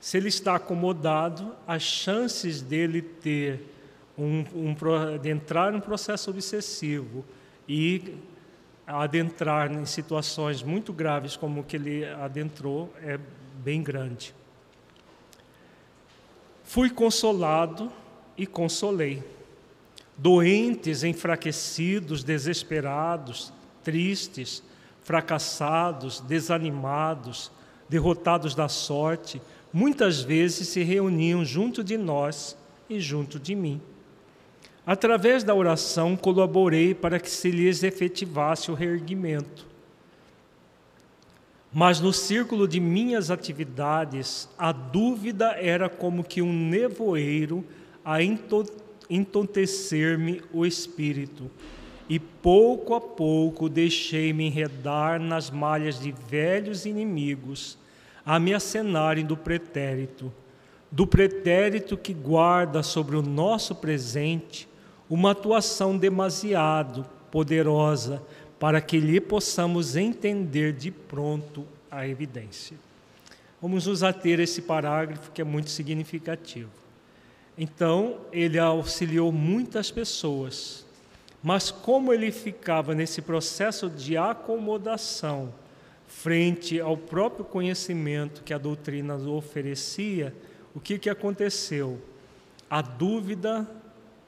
Se 0.00 0.16
ele 0.16 0.28
está 0.28 0.56
acomodado, 0.56 1.54
as 1.66 1.82
chances 1.82 2.60
dele 2.62 3.02
ter 3.02 3.60
um, 4.18 4.44
um, 4.54 5.18
de 5.18 5.28
entrar 5.30 5.72
num 5.72 5.80
processo 5.80 6.30
obsessivo 6.30 7.24
e 7.68 8.16
adentrar 8.86 9.70
em 9.70 9.84
situações 9.84 10.62
muito 10.62 10.92
graves 10.92 11.36
como 11.36 11.62
que 11.62 11.76
ele 11.76 12.04
adentrou 12.04 12.92
é 13.02 13.18
bem 13.62 13.82
grande. 13.82 14.34
Fui 16.64 16.90
consolado 16.90 17.92
e 18.36 18.46
consolei. 18.46 19.22
Doentes, 20.16 21.04
enfraquecidos, 21.04 22.24
desesperados, 22.24 23.52
tristes, 23.82 24.62
fracassados, 25.02 26.20
desanimados, 26.20 27.50
derrotados 27.88 28.54
da 28.54 28.68
sorte, 28.68 29.40
muitas 29.72 30.20
vezes 30.20 30.68
se 30.68 30.82
reuniam 30.82 31.44
junto 31.44 31.82
de 31.82 31.96
nós 31.96 32.56
e 32.88 33.00
junto 33.00 33.38
de 33.38 33.54
mim. 33.54 33.80
Através 34.86 35.44
da 35.44 35.54
oração, 35.54 36.16
colaborei 36.16 36.94
para 36.94 37.20
que 37.20 37.30
se 37.30 37.50
lhes 37.50 37.82
efetivasse 37.82 38.70
o 38.70 38.74
reerguimento. 38.74 39.66
Mas 41.72 42.00
no 42.00 42.12
círculo 42.12 42.66
de 42.66 42.80
minhas 42.80 43.30
atividades, 43.30 44.48
a 44.58 44.72
dúvida 44.72 45.52
era 45.52 45.88
como 45.88 46.24
que 46.24 46.42
um 46.42 46.52
nevoeiro 46.68 47.64
a 48.04 48.18
entontecer-me 49.08 50.42
o 50.52 50.66
espírito, 50.66 51.48
e 52.10 52.18
pouco 52.18 52.92
a 52.92 53.00
pouco 53.00 53.68
deixei-me 53.68 54.44
enredar 54.46 55.20
nas 55.20 55.48
malhas 55.48 56.00
de 56.00 56.10
velhos 56.10 56.84
inimigos 56.84 57.78
a 58.26 58.36
me 58.36 58.52
acenarem 58.52 59.24
do 59.24 59.36
pretérito, 59.36 60.32
do 60.90 61.06
pretérito 61.06 61.96
que 61.96 62.12
guarda 62.12 62.82
sobre 62.82 63.14
o 63.14 63.22
nosso 63.22 63.76
presente 63.76 64.68
uma 65.08 65.30
atuação 65.30 65.96
demasiado 65.96 67.06
poderosa 67.30 68.20
para 68.58 68.80
que 68.80 68.98
lhe 68.98 69.20
possamos 69.20 69.94
entender 69.94 70.72
de 70.72 70.90
pronto 70.90 71.64
a 71.88 72.08
evidência. 72.08 72.76
Vamos 73.62 73.86
nos 73.86 74.02
ater 74.02 74.40
a 74.40 74.42
esse 74.42 74.62
parágrafo 74.62 75.30
que 75.30 75.40
é 75.40 75.44
muito 75.44 75.70
significativo. 75.70 76.70
Então, 77.56 78.16
ele 78.32 78.58
auxiliou 78.58 79.30
muitas 79.30 79.92
pessoas, 79.92 80.84
mas 81.42 81.70
como 81.70 82.12
ele 82.12 82.30
ficava 82.30 82.94
nesse 82.94 83.22
processo 83.22 83.88
de 83.88 84.16
acomodação 84.16 85.52
frente 86.06 86.80
ao 86.80 86.96
próprio 86.96 87.44
conhecimento 87.44 88.42
que 88.42 88.52
a 88.52 88.58
doutrina 88.58 89.14
oferecia, 89.14 90.34
o 90.74 90.80
que, 90.80 90.98
que 90.98 91.08
aconteceu? 91.08 92.00
A 92.68 92.82
dúvida 92.82 93.68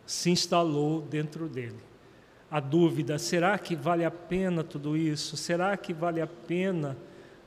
se 0.06 0.30
instalou 0.30 1.02
dentro 1.02 1.48
dele. 1.48 1.78
A 2.50 2.60
dúvida: 2.60 3.18
será 3.18 3.58
que 3.58 3.74
vale 3.74 4.04
a 4.04 4.10
pena 4.10 4.62
tudo 4.62 4.96
isso? 4.96 5.36
Será 5.36 5.76
que 5.76 5.92
vale 5.92 6.20
a 6.20 6.26
pena 6.26 6.96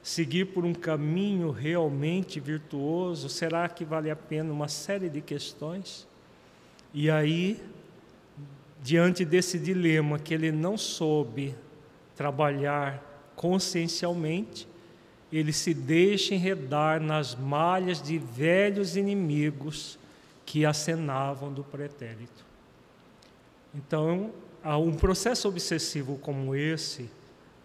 seguir 0.01 0.45
por 0.45 0.65
um 0.65 0.73
caminho 0.73 1.51
realmente 1.51 2.39
virtuoso? 2.39 3.29
Será 3.29 3.67
que 3.69 3.85
vale 3.85 4.11
a 4.11 4.15
pena 4.15 4.51
uma 4.51 4.67
série 4.67 5.09
de 5.09 5.21
questões? 5.21 6.07
E 6.93 7.09
aí, 7.09 7.61
diante 8.85 9.25
desse 9.25 9.57
dilema 9.57 10.19
que 10.19 10.31
ele 10.31 10.51
não 10.51 10.77
soube 10.77 11.55
trabalhar 12.15 13.31
consciencialmente, 13.35 14.67
ele 15.33 15.51
se 15.51 15.73
deixa 15.73 16.35
enredar 16.35 17.01
nas 17.01 17.33
malhas 17.33 17.99
de 17.99 18.19
velhos 18.19 18.95
inimigos 18.95 19.97
que 20.45 20.67
acenavam 20.67 21.51
do 21.51 21.63
pretérito. 21.63 22.45
Então, 23.73 24.29
um 24.63 24.93
processo 24.93 25.47
obsessivo 25.47 26.19
como 26.19 26.55
esse 26.55 27.09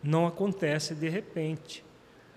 não 0.02 0.26
acontece 0.26 0.94
de 0.94 1.10
repente. 1.10 1.84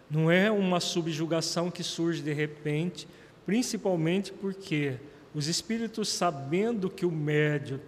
Não 0.09 0.29
é 0.29 0.51
uma 0.51 0.81
subjugação 0.81 1.71
que 1.71 1.83
surge 1.83 2.21
de 2.21 2.33
repente, 2.33 3.07
principalmente 3.45 4.33
porque 4.33 4.97
os 5.33 5.47
espíritos, 5.47 6.09
sabendo 6.09 6.89
que 6.89 7.05
o 7.05 7.11
médio, 7.11 7.79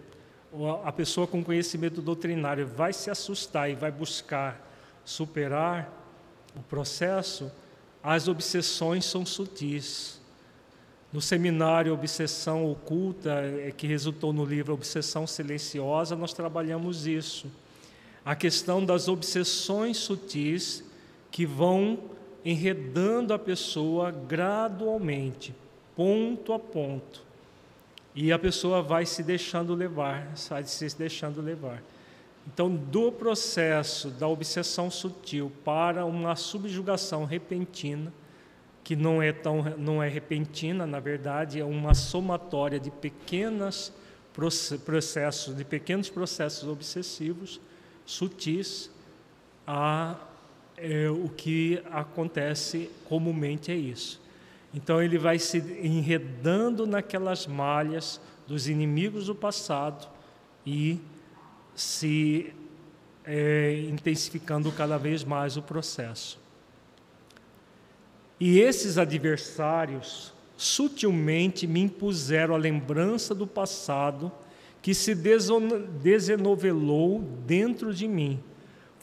a 0.83 0.91
pessoa 0.91 1.27
com 1.27 1.43
conhecimento 1.43 2.01
doutrinário, 2.01 2.67
vai 2.67 2.93
se 2.93 3.09
assustar 3.09 3.69
e 3.69 3.75
vai 3.75 3.91
buscar 3.91 4.61
superar 5.03 5.91
o 6.55 6.63
processo, 6.63 7.51
as 8.01 8.27
obsessões 8.27 9.05
são 9.05 9.25
sutis. 9.25 10.21
No 11.11 11.21
seminário 11.21 11.93
Obsessão 11.93 12.69
Oculta, 12.69 13.31
é, 13.31 13.71
que 13.71 13.87
resultou 13.87 14.33
no 14.33 14.45
livro 14.45 14.73
Obsessão 14.73 15.25
Silenciosa, 15.25 16.15
nós 16.15 16.33
trabalhamos 16.33 17.07
isso. 17.07 17.47
A 18.23 18.35
questão 18.35 18.83
das 18.83 19.07
obsessões 19.07 19.97
sutis 19.97 20.83
que 21.31 21.45
vão 21.45 21.99
enredando 22.43 23.33
a 23.33 23.39
pessoa 23.39 24.11
gradualmente, 24.11 25.55
ponto 25.95 26.53
a 26.53 26.59
ponto. 26.59 27.24
E 28.15 28.31
a 28.31 28.39
pessoa 28.39 28.81
vai 28.81 29.05
se 29.05 29.21
deixando 29.21 29.75
levar, 29.75 30.31
vai 30.49 30.63
se 30.63 30.97
deixando 30.97 31.41
levar. 31.41 31.83
Então, 32.47 32.73
do 32.73 33.11
processo 33.11 34.09
da 34.09 34.27
obsessão 34.27 34.89
sutil 34.89 35.51
para 35.65 36.05
uma 36.05 36.35
subjugação 36.35 37.25
repentina, 37.25 38.13
que 38.83 38.95
não 38.95 39.21
é 39.21 39.33
tão 39.33 39.63
não 39.77 40.01
é 40.01 40.07
repentina, 40.07 40.85
na 40.87 40.99
verdade, 40.99 41.59
é 41.59 41.65
uma 41.65 41.93
somatória 41.93 42.79
de 42.79 42.89
pequenas 42.89 43.91
processos, 44.85 45.55
de 45.55 45.65
pequenos 45.65 46.09
processos 46.09 46.69
obsessivos, 46.69 47.59
sutis, 48.05 48.89
a 49.67 50.15
é, 50.77 51.09
o 51.09 51.29
que 51.29 51.81
acontece 51.91 52.89
comumente 53.05 53.71
é 53.71 53.75
isso. 53.75 54.21
Então 54.75 55.01
ele 55.01 55.17
vai 55.17 55.39
se 55.39 55.57
enredando 55.81 56.85
naquelas 56.85 57.47
malhas 57.47 58.19
dos 58.45 58.67
inimigos 58.67 59.27
do 59.27 59.33
passado 59.33 60.05
e 60.65 60.99
se 61.73 62.53
é, 63.23 63.85
intensificando 63.89 64.69
cada 64.73 64.97
vez 64.97 65.23
mais 65.23 65.55
o 65.55 65.61
processo. 65.61 66.37
E 68.37 68.59
esses 68.59 68.97
adversários 68.97 70.33
sutilmente 70.57 71.65
me 71.65 71.79
impuseram 71.79 72.53
a 72.53 72.57
lembrança 72.57 73.33
do 73.33 73.47
passado 73.47 74.29
que 74.81 74.93
se 74.93 75.15
desenovelou 76.01 77.21
dentro 77.45 77.93
de 77.93 78.09
mim, 78.09 78.43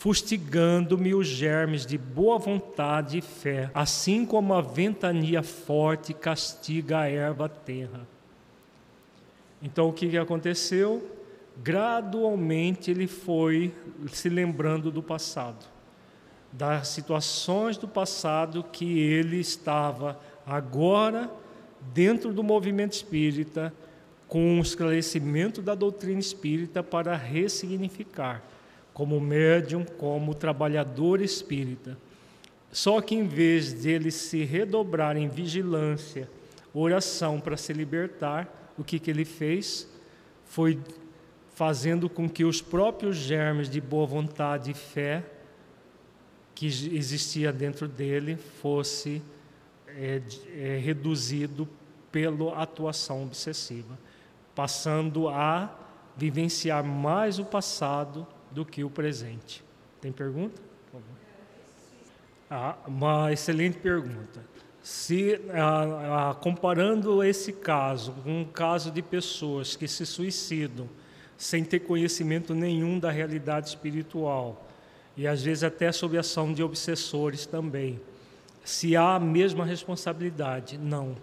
fustigando-me 0.02 1.14
os 1.14 1.28
germes 1.28 1.86
de 1.86 1.96
boa 1.96 2.36
vontade 2.36 3.18
e 3.18 3.20
fé, 3.20 3.70
assim 3.72 4.26
como 4.26 4.52
a 4.52 4.60
ventania 4.60 5.44
forte 5.44 6.12
castiga 6.12 6.98
a 6.98 7.08
erva 7.08 7.48
terra. 7.48 8.04
Então 9.62 9.88
o 9.88 9.92
que 9.92 10.18
aconteceu? 10.18 11.08
Gradualmente 11.62 12.90
ele 12.90 13.06
foi 13.06 13.72
se 14.08 14.28
lembrando 14.28 14.90
do 14.90 15.00
passado 15.00 15.70
das 16.52 16.88
situações 16.88 17.78
do 17.78 17.88
passado 17.88 18.62
que 18.72 18.98
ele 18.98 19.38
estava 19.38 20.20
agora 20.44 21.30
dentro 21.94 22.32
do 22.32 22.42
movimento 22.42 22.92
espírita, 22.92 23.72
com 24.28 24.58
o 24.58 24.62
esclarecimento 24.62 25.62
da 25.62 25.74
doutrina 25.74 26.20
espírita 26.20 26.82
para 26.82 27.16
ressignificar, 27.16 28.42
como 28.92 29.20
médium, 29.20 29.84
como 29.84 30.34
trabalhador 30.34 31.20
espírita. 31.20 31.96
Só 32.70 33.00
que 33.00 33.14
em 33.14 33.26
vez 33.26 33.82
de 33.82 33.90
ele 33.90 34.10
se 34.10 34.44
redobrar 34.44 35.16
em 35.16 35.28
vigilância, 35.28 36.28
oração 36.72 37.40
para 37.40 37.56
se 37.56 37.72
libertar, 37.72 38.72
o 38.78 38.84
que, 38.84 38.98
que 38.98 39.10
ele 39.10 39.24
fez? 39.24 39.88
Foi 40.46 40.78
fazendo 41.54 42.08
com 42.08 42.28
que 42.28 42.44
os 42.44 42.62
próprios 42.62 43.16
germes 43.16 43.68
de 43.68 43.80
boa 43.80 44.06
vontade 44.06 44.70
e 44.70 44.74
fé 44.74 45.22
que 46.54 46.66
existia 46.66 47.52
dentro 47.52 47.86
dele 47.86 48.36
fosse 48.36 49.22
é, 49.88 50.22
é, 50.54 50.78
reduzido 50.78 51.68
pela 52.10 52.56
atuação 52.62 53.24
obsessiva, 53.24 53.98
passando 54.54 55.28
a 55.28 55.78
vivenciar 56.16 56.84
mais 56.84 57.38
o 57.38 57.44
passado 57.44 58.26
do 58.54 58.64
que 58.64 58.84
o 58.84 58.90
presente. 58.90 59.64
Tem 60.00 60.12
pergunta? 60.12 60.60
Ah, 62.50 62.76
uma 62.86 63.32
excelente 63.32 63.78
pergunta. 63.78 64.44
Se 64.82 65.40
ah, 65.50 66.30
ah, 66.30 66.34
comparando 66.34 67.22
esse 67.22 67.52
caso 67.52 68.12
com 68.22 68.42
um 68.42 68.44
caso 68.44 68.90
de 68.90 69.00
pessoas 69.00 69.76
que 69.76 69.86
se 69.86 70.04
suicidam 70.04 70.88
sem 71.38 71.64
ter 71.64 71.80
conhecimento 71.80 72.54
nenhum 72.54 72.98
da 72.98 73.10
realidade 73.10 73.68
espiritual 73.68 74.68
e 75.16 75.26
às 75.26 75.42
vezes 75.42 75.64
até 75.64 75.90
sob 75.92 76.18
ação 76.18 76.52
de 76.52 76.62
obsessores 76.62 77.46
também, 77.46 78.00
se 78.64 78.96
há 78.96 79.14
a 79.16 79.20
mesma 79.20 79.64
responsabilidade? 79.64 80.78
Não. 80.78 81.16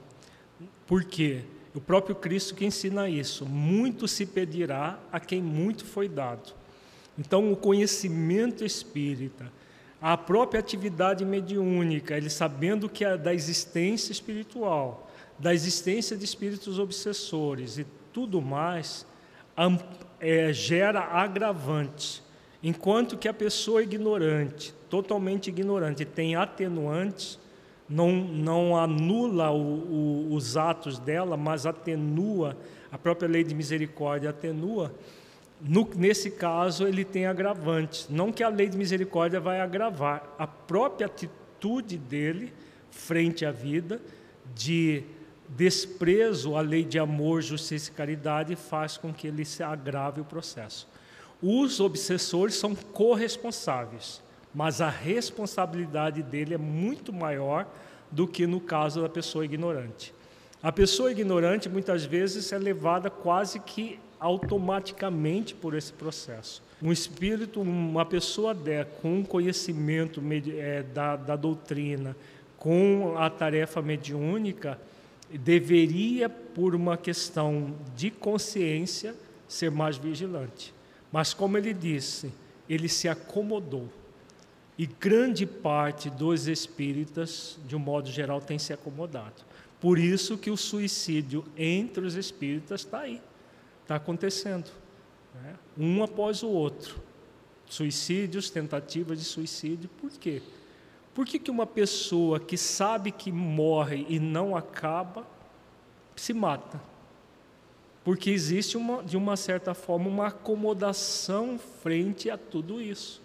Por 0.85 1.03
quê? 1.03 1.43
O 1.73 1.79
próprio 1.79 2.15
Cristo 2.15 2.55
que 2.55 2.65
ensina 2.65 3.07
isso. 3.07 3.45
Muito 3.45 4.07
se 4.07 4.25
pedirá 4.25 4.99
a 5.11 5.19
quem 5.19 5.41
muito 5.41 5.85
foi 5.85 6.09
dado. 6.09 6.53
Então, 7.19 7.51
o 7.51 7.55
conhecimento 7.57 8.63
espírita, 8.63 9.51
a 10.01 10.15
própria 10.15 10.61
atividade 10.61 11.25
mediúnica, 11.25 12.15
ele 12.15 12.29
sabendo 12.29 12.87
que 12.87 13.03
é 13.03 13.17
da 13.17 13.33
existência 13.33 14.13
espiritual, 14.13 15.11
da 15.37 15.53
existência 15.53 16.15
de 16.15 16.23
espíritos 16.23 16.79
obsessores 16.79 17.77
e 17.77 17.85
tudo 18.13 18.41
mais, 18.41 19.05
é, 20.21 20.53
gera 20.53 21.01
agravante. 21.01 22.23
Enquanto 22.63 23.17
que 23.17 23.27
a 23.27 23.33
pessoa 23.33 23.83
ignorante, 23.83 24.73
totalmente 24.89 25.49
ignorante, 25.49 26.05
tem 26.05 26.37
atenuantes, 26.37 27.37
não, 27.89 28.11
não 28.11 28.77
anula 28.77 29.51
o, 29.51 30.29
o, 30.29 30.33
os 30.33 30.55
atos 30.55 30.97
dela, 30.99 31.35
mas 31.35 31.65
atenua, 31.65 32.55
a 32.89 32.97
própria 32.97 33.27
lei 33.27 33.43
de 33.43 33.53
misericórdia 33.53 34.29
atenua, 34.29 34.93
no, 35.61 35.89
nesse 35.95 36.31
caso 36.31 36.87
ele 36.87 37.03
tem 37.03 37.25
agravantes. 37.25 38.07
Não 38.09 38.31
que 38.31 38.43
a 38.43 38.49
lei 38.49 38.69
de 38.69 38.77
misericórdia 38.77 39.39
vai 39.39 39.59
agravar, 39.59 40.35
a 40.37 40.47
própria 40.47 41.07
atitude 41.07 41.97
dele 41.97 42.53
frente 42.91 43.45
à 43.45 43.51
vida, 43.51 44.01
de 44.55 45.03
desprezo 45.49 46.55
à 46.55 46.61
lei 46.61 46.83
de 46.83 46.99
amor, 46.99 47.41
justiça 47.41 47.89
e 47.89 47.93
caridade, 47.93 48.55
faz 48.55 48.97
com 48.97 49.13
que 49.13 49.27
ele 49.27 49.45
se 49.45 49.63
agrave 49.63 50.21
o 50.21 50.25
processo. 50.25 50.87
Os 51.41 51.79
obsessores 51.79 52.55
são 52.55 52.75
corresponsáveis 52.75 54.21
mas 54.53 54.81
a 54.81 54.89
responsabilidade 54.89 56.23
dele 56.23 56.55
é 56.55 56.57
muito 56.57 57.13
maior 57.13 57.67
do 58.11 58.27
que 58.27 58.47
no 58.47 58.59
caso 58.59 59.01
da 59.01 59.09
pessoa 59.09 59.45
ignorante. 59.45 60.13
A 60.61 60.71
pessoa 60.71 61.11
ignorante 61.11 61.69
muitas 61.69 62.03
vezes 62.03 62.51
é 62.51 62.57
levada 62.57 63.09
quase 63.09 63.59
que 63.59 63.99
automaticamente 64.19 65.55
por 65.55 65.73
esse 65.75 65.93
processo. 65.93 66.61
Um 66.81 66.91
espírito, 66.91 67.61
uma 67.61 68.05
pessoa 68.05 68.55
com 69.01 69.23
conhecimento 69.23 70.21
é, 70.57 70.83
da, 70.83 71.15
da 71.15 71.35
doutrina, 71.35 72.15
com 72.57 73.15
a 73.17 73.29
tarefa 73.29 73.81
mediúnica, 73.81 74.79
deveria, 75.31 76.29
por 76.29 76.75
uma 76.75 76.97
questão 76.97 77.75
de 77.95 78.09
consciência, 78.09 79.15
ser 79.47 79.71
mais 79.71 79.97
vigilante. 79.97 80.73
Mas, 81.11 81.33
como 81.33 81.57
ele 81.57 81.73
disse, 81.73 82.31
ele 82.69 82.87
se 82.87 83.07
acomodou. 83.07 83.89
E 84.77 84.85
grande 84.85 85.45
parte 85.45 86.09
dos 86.09 86.47
espíritas, 86.47 87.57
de 87.67 87.75
um 87.75 87.79
modo 87.79 88.09
geral, 88.09 88.39
tem 88.39 88.57
se 88.57 88.71
acomodado. 88.71 89.43
Por 89.81 89.97
isso 89.97 90.37
que 90.37 90.51
o 90.51 90.57
suicídio 90.57 91.43
entre 91.57 92.05
os 92.05 92.15
espíritas 92.15 92.81
está 92.81 92.99
aí, 92.99 93.21
está 93.89 93.95
acontecendo, 93.95 94.69
né? 95.33 95.55
um 95.75 96.03
após 96.03 96.43
o 96.43 96.47
outro. 96.47 97.01
Suicídios, 97.65 98.51
tentativas 98.51 99.17
de 99.17 99.25
suicídio, 99.25 99.89
por 99.99 100.11
quê? 100.11 100.43
Por 101.13 101.25
que, 101.25 101.39
que 101.39 101.49
uma 101.49 101.65
pessoa 101.65 102.39
que 102.39 102.55
sabe 102.55 103.11
que 103.11 103.31
morre 103.31 104.05
e 104.07 104.19
não 104.19 104.55
acaba, 104.55 105.25
se 106.15 106.33
mata? 106.35 106.79
Porque 108.03 108.29
existe, 108.29 108.77
uma, 108.77 109.03
de 109.03 109.17
uma 109.17 109.35
certa 109.35 109.73
forma, 109.73 110.07
uma 110.07 110.27
acomodação 110.27 111.59
frente 111.81 112.29
a 112.29 112.37
tudo 112.37 112.79
isso 112.79 113.21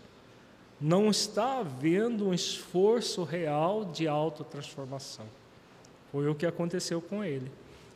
não 0.81 1.11
está 1.11 1.61
havendo 1.61 2.29
um 2.29 2.35
esforço 2.35 3.23
real 3.23 3.85
de 3.85 4.09
autotransformação. 4.09 5.27
Foi 6.11 6.29
o 6.29 6.35
que 6.35 6.45
aconteceu 6.45 7.01
com 7.01 7.23
ele. 7.23 7.51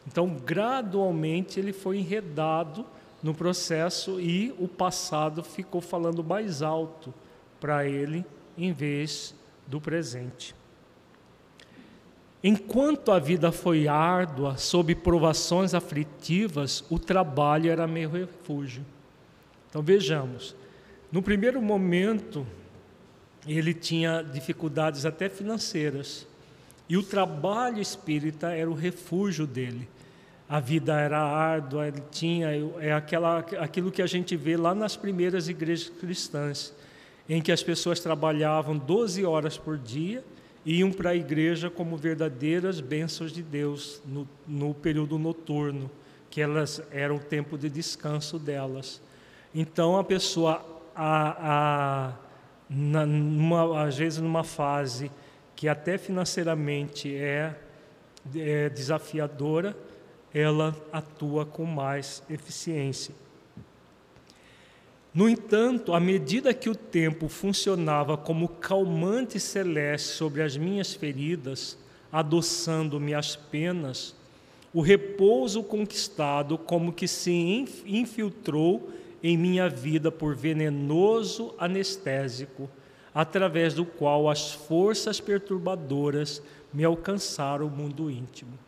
Então, 0.09 0.27
gradualmente, 0.43 1.61
ele 1.61 1.71
foi 1.71 1.99
enredado 1.99 2.83
no 3.23 3.35
processo 3.35 4.19
e 4.19 4.55
o 4.59 4.67
passado 4.67 5.43
ficou 5.43 5.83
falando 5.83 6.25
mais 6.25 6.63
alto 6.63 7.13
para 7.61 7.87
ele 7.87 8.25
em 8.57 8.73
vez 8.73 9.35
do 9.67 9.79
presente. 9.79 10.55
Enquanto 12.43 13.13
a 13.13 13.19
vida 13.19 13.53
foi 13.53 13.87
árdua, 13.87 14.57
sob 14.57 14.95
provações 14.95 15.75
aflitivas, 15.75 16.83
o 16.89 16.99
trabalho 16.99 17.71
era 17.71 17.87
meu 17.87 18.09
refúgio. 18.09 18.87
Então 19.69 19.83
vejamos, 19.83 20.57
no 21.13 21.21
primeiro 21.21 21.61
momento 21.61 22.47
ele 23.47 23.75
tinha 23.75 24.23
dificuldades 24.23 25.05
até 25.05 25.29
financeiras. 25.29 26.27
E 26.89 26.97
o 26.97 27.03
trabalho 27.03 27.83
espírita 27.83 28.55
era 28.55 28.71
o 28.71 28.75
refúgio 28.75 29.47
dele. 29.47 29.87
A 30.49 30.61
vida 30.61 30.99
era 30.99 31.21
árdua, 31.21 31.93
tinha 32.11 32.49
é 32.81 32.93
aquela, 32.93 33.41
aquilo 33.59 33.93
que 33.93 34.01
a 34.01 34.07
gente 34.07 34.35
vê 34.35 34.57
lá 34.57 34.75
nas 34.75 34.97
primeiras 34.97 35.49
igrejas 35.49 35.91
cristãs, 35.91 36.75
em 37.29 37.43
que 37.43 37.53
as 37.53 37.63
pessoas 37.63 38.01
trabalhavam 38.01 38.79
12 38.79 39.25
horas 39.27 39.59
por 39.59 39.77
dia 39.77 40.25
e 40.65 40.79
iam 40.79 40.91
para 40.91 41.11
a 41.11 41.15
igreja 41.15 41.69
como 41.69 41.97
verdadeiras 41.97 42.81
bênçãos 42.81 43.33
de 43.33 43.43
Deus 43.43 44.01
no, 44.07 44.27
no 44.47 44.73
período 44.73 45.19
noturno, 45.19 45.91
que 46.31 46.41
elas 46.41 46.83
eram 46.91 47.17
o 47.17 47.21
tempo 47.21 47.59
de 47.59 47.69
descanso 47.69 48.39
delas. 48.39 49.03
Então 49.55 49.99
a 49.99 50.05
pessoa 50.05 50.65
a, 50.95 52.09
a 52.09 52.13
na, 52.69 53.07
numa, 53.07 53.85
às 53.85 53.97
vezes 53.97 54.19
numa 54.19 54.45
fase 54.45 55.11
que 55.57 55.69
até 55.69 55.97
financeiramente 55.97 57.15
é, 57.15 57.55
é 58.37 58.69
desafiadora, 58.69 59.77
ela 60.33 60.77
atua 60.93 61.47
com 61.47 61.65
mais 61.65 62.23
eficiência. 62.29 63.15
No 65.15 65.29
entanto, 65.29 65.95
à 65.95 66.01
medida 66.01 66.55
que 66.55 66.69
o 66.69 66.75
tempo 66.75 67.29
funcionava 67.29 68.17
como 68.17 68.49
calmante 68.49 69.41
celeste 69.41 70.09
sobre 70.09 70.43
as 70.43 70.57
minhas 70.57 70.95
feridas, 70.95 71.79
adoçando-me 72.13 73.15
as 73.15 73.35
penas, 73.35 74.15
o 74.73 74.81
repouso 74.81 75.63
conquistado 75.63 76.59
como 76.59 76.93
que 76.93 77.09
se 77.09 77.33
infiltrou 77.87 78.91
em 79.23 79.37
minha 79.37 79.69
vida 79.69 80.13
por 80.13 80.37
venenoso 80.37 81.55
anestésico, 81.59 82.71
através 83.15 83.75
do 83.75 83.85
qual 83.85 84.29
as 84.29 84.53
forças 84.53 85.19
perturbadoras 85.19 86.43
me 86.73 86.85
alcançaram 86.85 87.67
o 87.67 87.71
mundo 87.71 88.11
íntimo. 88.11 88.68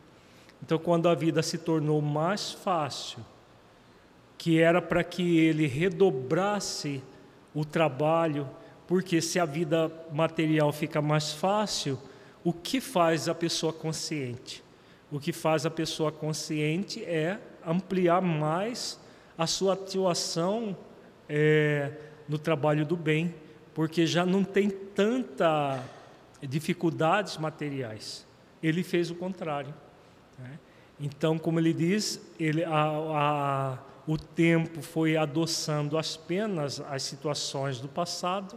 Então, 0.63 0.77
quando 0.77 1.09
a 1.09 1.15
vida 1.15 1.41
se 1.41 1.57
tornou 1.57 2.01
mais 2.01 2.51
fácil, 2.51 3.19
que 4.37 4.59
era 4.59 4.81
para 4.81 5.03
que 5.03 5.39
ele 5.39 5.67
redobrasse 5.67 7.03
o 7.53 7.65
trabalho, 7.65 8.49
porque 8.87 9.21
se 9.21 9.39
a 9.39 9.45
vida 9.45 9.91
material 10.11 10.71
fica 10.71 11.01
mais 11.01 11.31
fácil, 11.33 11.99
o 12.43 12.51
que 12.51 12.81
faz 12.81 13.27
a 13.29 13.35
pessoa 13.35 13.71
consciente? 13.71 14.63
O 15.11 15.19
que 15.19 15.31
faz 15.31 15.65
a 15.65 15.69
pessoa 15.69 16.11
consciente 16.11 17.03
é 17.03 17.39
ampliar 17.65 18.21
mais 18.21 18.99
a 19.37 19.45
sua 19.45 19.73
atuação 19.73 20.75
é, 21.27 21.91
no 22.27 22.37
trabalho 22.37 22.85
do 22.85 22.95
bem, 22.95 23.33
porque 23.73 24.05
já 24.05 24.25
não 24.25 24.43
tem 24.43 24.69
tanta 24.69 25.83
dificuldades 26.41 27.37
materiais. 27.37 28.25
Ele 28.61 28.83
fez 28.83 29.11
o 29.11 29.15
contrário. 29.15 29.73
Então, 31.01 31.39
como 31.39 31.59
ele 31.59 31.73
diz, 31.73 32.21
ele, 32.39 32.63
a, 32.63 32.69
a, 32.73 33.77
o 34.07 34.17
tempo 34.17 34.83
foi 34.83 35.17
adoçando 35.17 35.97
as 35.97 36.15
penas, 36.15 36.79
as 36.79 37.01
situações 37.01 37.79
do 37.79 37.87
passado, 37.87 38.55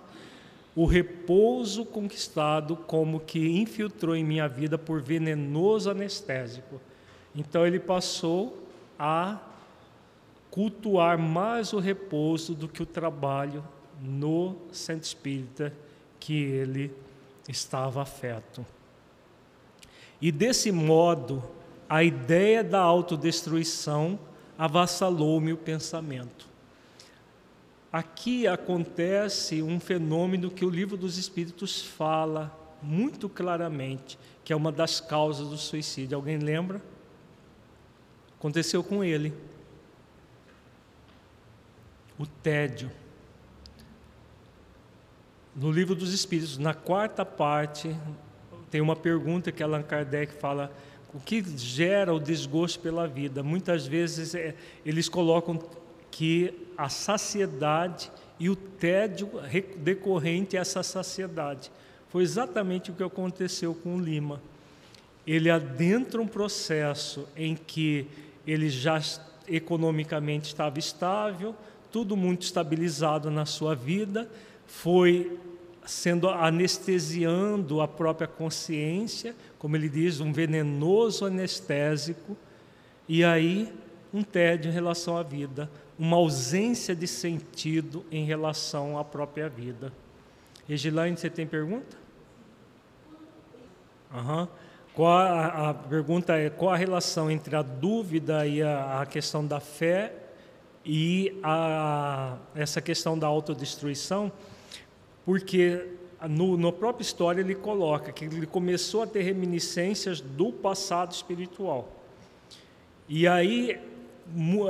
o 0.76 0.84
repouso 0.84 1.86
conquistado 1.86 2.76
como 2.76 3.20
que 3.20 3.58
infiltrou 3.58 4.14
em 4.14 4.22
minha 4.22 4.46
vida 4.46 4.76
por 4.76 5.00
venenoso 5.00 5.90
anestésico. 5.90 6.78
Então 7.34 7.66
ele 7.66 7.80
passou 7.80 8.62
a 8.98 9.38
cultuar 10.50 11.18
mais 11.18 11.72
o 11.72 11.78
repouso 11.78 12.54
do 12.54 12.68
que 12.68 12.82
o 12.82 12.86
trabalho 12.86 13.64
no 14.02 14.56
centro 14.70 15.06
espírita 15.06 15.72
que 16.20 16.34
ele 16.42 16.92
estava 17.48 18.02
afeto. 18.02 18.66
E 20.20 20.30
desse 20.30 20.70
modo, 20.70 21.42
a 21.88 22.02
ideia 22.02 22.64
da 22.64 22.80
autodestruição 22.80 24.18
avassalou-me 24.56 25.52
o 25.52 25.56
pensamento. 25.56 26.48
Aqui 27.92 28.46
acontece 28.46 29.62
um 29.62 29.78
fenômeno 29.78 30.50
que 30.50 30.64
o 30.64 30.70
livro 30.70 30.96
dos 30.96 31.16
Espíritos 31.16 31.80
fala 31.80 32.52
muito 32.82 33.28
claramente, 33.28 34.18
que 34.44 34.52
é 34.52 34.56
uma 34.56 34.72
das 34.72 35.00
causas 35.00 35.48
do 35.48 35.56
suicídio. 35.56 36.16
Alguém 36.16 36.38
lembra? 36.38 36.82
Aconteceu 38.38 38.82
com 38.82 39.04
ele. 39.04 39.32
O 42.18 42.26
tédio. 42.26 42.90
No 45.54 45.70
livro 45.70 45.94
dos 45.94 46.12
Espíritos, 46.12 46.58
na 46.58 46.74
quarta 46.74 47.24
parte, 47.24 47.96
tem 48.70 48.80
uma 48.80 48.96
pergunta 48.96 49.52
que 49.52 49.62
Allan 49.62 49.84
Kardec 49.84 50.32
fala: 50.34 50.72
o 51.14 51.20
que 51.20 51.42
gera 51.56 52.12
o 52.12 52.18
desgosto 52.18 52.80
pela 52.80 53.06
vida? 53.06 53.42
Muitas 53.42 53.86
vezes 53.86 54.34
é, 54.34 54.54
eles 54.84 55.08
colocam 55.08 55.62
que 56.10 56.52
a 56.76 56.88
saciedade 56.88 58.10
e 58.38 58.50
o 58.50 58.56
tédio 58.56 59.30
decorrente 59.76 60.56
a 60.56 60.60
essa 60.60 60.82
saciedade. 60.82 61.70
Foi 62.08 62.22
exatamente 62.22 62.90
o 62.90 62.94
que 62.94 63.02
aconteceu 63.02 63.74
com 63.74 63.96
o 63.96 64.00
Lima. 64.00 64.40
Ele 65.26 65.50
adentra 65.50 66.20
um 66.20 66.26
processo 66.26 67.28
em 67.36 67.54
que 67.54 68.06
ele 68.46 68.68
já 68.68 69.00
economicamente 69.48 70.48
estava 70.48 70.78
estável, 70.78 71.54
tudo 71.90 72.16
muito 72.16 72.42
estabilizado 72.42 73.30
na 73.30 73.46
sua 73.46 73.74
vida, 73.74 74.28
foi 74.66 75.38
sendo 75.84 76.28
anestesiando 76.28 77.80
a 77.80 77.88
própria 77.88 78.26
consciência, 78.26 79.34
como 79.58 79.76
ele 79.76 79.88
diz, 79.88 80.20
um 80.20 80.32
venenoso 80.32 81.26
anestésico, 81.26 82.36
e 83.08 83.22
aí 83.24 83.72
um 84.12 84.22
tédio 84.22 84.70
em 84.70 84.74
relação 84.74 85.16
à 85.16 85.22
vida, 85.22 85.70
uma 85.98 86.16
ausência 86.16 86.94
de 86.94 87.06
sentido 87.06 88.04
em 88.10 88.24
relação 88.24 88.98
à 88.98 89.04
própria 89.04 89.48
vida. 89.48 89.92
Regilaine, 90.66 91.16
você 91.16 91.28
tem 91.28 91.46
pergunta? 91.46 91.96
Uhum. 94.14 94.48
Qual 94.94 95.10
a, 95.10 95.70
a, 95.70 95.74
pergunta 95.74 96.36
é 96.36 96.48
qual 96.48 96.72
a 96.72 96.76
relação 96.76 97.28
entre 97.28 97.56
a 97.56 97.62
dúvida 97.62 98.46
e 98.46 98.62
a, 98.62 99.02
a 99.02 99.06
questão 99.06 99.44
da 99.44 99.58
fé 99.58 100.12
e 100.84 101.36
a, 101.42 102.36
essa 102.54 102.80
questão 102.80 103.18
da 103.18 103.26
autodestruição? 103.26 104.30
Porque 105.24 105.86
no, 106.28 106.56
no 106.56 106.72
própria 106.72 107.02
história 107.02 107.40
ele 107.40 107.54
coloca 107.54 108.12
que 108.12 108.24
ele 108.24 108.46
começou 108.46 109.02
a 109.02 109.06
ter 109.06 109.22
reminiscências 109.22 110.20
do 110.20 110.52
passado 110.52 111.12
espiritual. 111.12 111.88
E 113.08 113.26
aí 113.26 113.78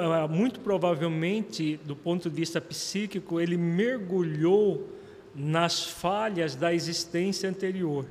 ah, 0.00 0.26
muito 0.26 0.61
provavelmente, 0.61 1.78
do 1.84 1.94
ponto 1.94 2.28
de 2.28 2.36
vista 2.36 2.61
psíquico, 2.61 3.40
ele 3.40 3.57
mergulhou 3.57 4.88
nas 5.34 5.84
falhas 5.84 6.57
da 6.57 6.74
existência 6.74 7.48
anterior. 7.48 8.07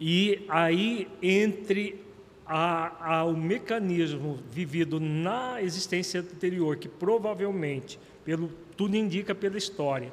E 0.00 0.44
aí, 0.48 1.08
entre 1.22 2.00
a, 2.46 3.16
a, 3.16 3.24
o 3.24 3.36
mecanismo 3.36 4.38
vivido 4.50 5.00
na 5.00 5.62
existência 5.62 6.20
anterior, 6.20 6.76
que 6.76 6.88
provavelmente, 6.88 7.98
pelo 8.24 8.50
tudo 8.76 8.96
indica 8.96 9.34
pela 9.34 9.56
história, 9.56 10.12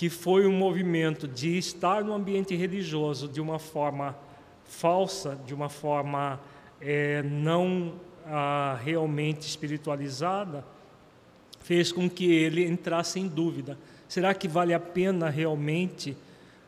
que 0.00 0.08
foi 0.08 0.46
um 0.46 0.52
movimento 0.52 1.28
de 1.28 1.58
estar 1.58 2.02
no 2.02 2.14
ambiente 2.14 2.56
religioso 2.56 3.28
de 3.28 3.38
uma 3.38 3.58
forma 3.58 4.16
falsa, 4.64 5.38
de 5.44 5.52
uma 5.52 5.68
forma 5.68 6.40
é, 6.80 7.22
não 7.22 8.00
ah, 8.24 8.80
realmente 8.82 9.42
espiritualizada, 9.42 10.64
fez 11.60 11.92
com 11.92 12.08
que 12.08 12.32
ele 12.32 12.64
entrasse 12.64 13.20
em 13.20 13.28
dúvida: 13.28 13.76
será 14.08 14.32
que 14.32 14.48
vale 14.48 14.72
a 14.72 14.80
pena 14.80 15.28
realmente 15.28 16.16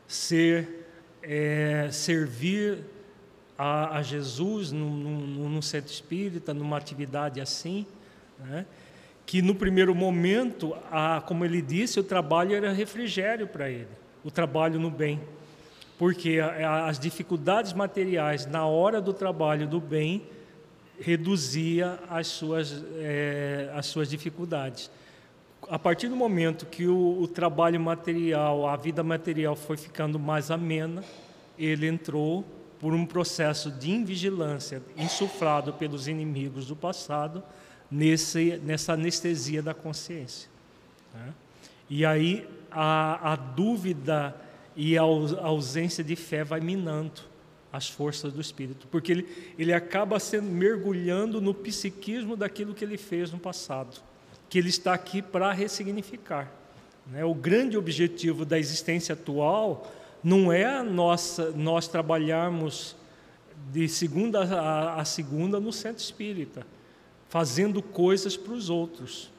ser 0.06 0.86
é, 1.22 1.88
servir 1.90 2.84
a, 3.56 3.96
a 3.96 4.02
Jesus 4.02 4.72
num, 4.72 4.90
num, 4.90 5.48
num, 5.48 5.62
centro 5.62 5.90
espírita, 5.90 6.52
numa 6.52 6.76
atividade 6.76 7.40
assim? 7.40 7.86
Né? 8.40 8.66
Que 9.24 9.40
no 9.40 9.54
primeiro 9.54 9.94
momento, 9.94 10.74
a, 10.90 11.22
como 11.26 11.44
ele 11.44 11.62
disse, 11.62 12.00
o 12.00 12.04
trabalho 12.04 12.54
era 12.54 12.72
refrigério 12.72 13.46
para 13.46 13.70
ele, 13.70 13.88
o 14.24 14.30
trabalho 14.30 14.78
no 14.78 14.90
bem 14.90 15.20
porque 16.02 16.40
as 16.40 16.98
dificuldades 16.98 17.72
materiais 17.72 18.44
na 18.44 18.66
hora 18.66 19.00
do 19.00 19.12
trabalho 19.12 19.68
do 19.68 19.80
bem 19.80 20.26
reduzia 20.98 21.96
as 22.10 22.26
suas, 22.26 22.84
é, 22.96 23.70
as 23.72 23.86
suas 23.86 24.10
dificuldades. 24.10 24.90
A 25.68 25.78
partir 25.78 26.08
do 26.08 26.16
momento 26.16 26.66
que 26.66 26.88
o, 26.88 27.20
o 27.20 27.28
trabalho 27.28 27.78
material, 27.78 28.66
a 28.66 28.74
vida 28.74 29.04
material 29.04 29.54
foi 29.54 29.76
ficando 29.76 30.18
mais 30.18 30.50
amena, 30.50 31.04
ele 31.56 31.86
entrou 31.86 32.44
por 32.80 32.92
um 32.92 33.06
processo 33.06 33.70
de 33.70 33.92
invigilância 33.92 34.82
insuflado 34.96 35.72
pelos 35.72 36.08
inimigos 36.08 36.66
do 36.66 36.74
passado 36.74 37.44
nesse, 37.92 38.58
nessa 38.64 38.94
anestesia 38.94 39.62
da 39.62 39.74
consciência. 39.74 40.48
Né? 41.14 41.34
E 41.90 42.06
aí 42.06 42.48
a, 42.70 43.32
a 43.32 43.36
dúvida 43.36 44.34
e 44.74 44.96
a 44.96 45.02
ausência 45.02 46.02
de 46.02 46.16
fé 46.16 46.42
vai 46.42 46.58
minando 46.58 47.20
as 47.70 47.88
forças 47.88 48.32
do 48.32 48.40
espírito, 48.40 48.86
porque 48.90 49.12
ele, 49.12 49.54
ele 49.58 49.72
acaba 49.72 50.18
sendo 50.18 50.50
mergulhando 50.50 51.40
no 51.40 51.54
psiquismo 51.54 52.36
daquilo 52.36 52.74
que 52.74 52.84
ele 52.84 52.98
fez 52.98 53.30
no 53.30 53.38
passado, 53.38 54.00
que 54.48 54.58
ele 54.58 54.68
está 54.68 54.92
aqui 54.94 55.22
para 55.22 55.52
ressignificar. 55.52 56.50
Né? 57.06 57.24
O 57.24 57.34
grande 57.34 57.76
objetivo 57.76 58.44
da 58.44 58.58
existência 58.58 59.14
atual 59.14 59.90
não 60.22 60.52
é 60.52 60.82
nossa, 60.82 61.50
nós 61.50 61.88
trabalharmos 61.88 62.94
de 63.70 63.88
segunda 63.88 64.42
a, 64.44 65.00
a 65.00 65.04
segunda 65.04 65.58
no 65.58 65.72
centro 65.72 66.02
espírita, 66.02 66.66
fazendo 67.32 67.82
coisas 67.82 68.36
para 68.36 68.52
os 68.52 68.68
outros. 68.68 69.30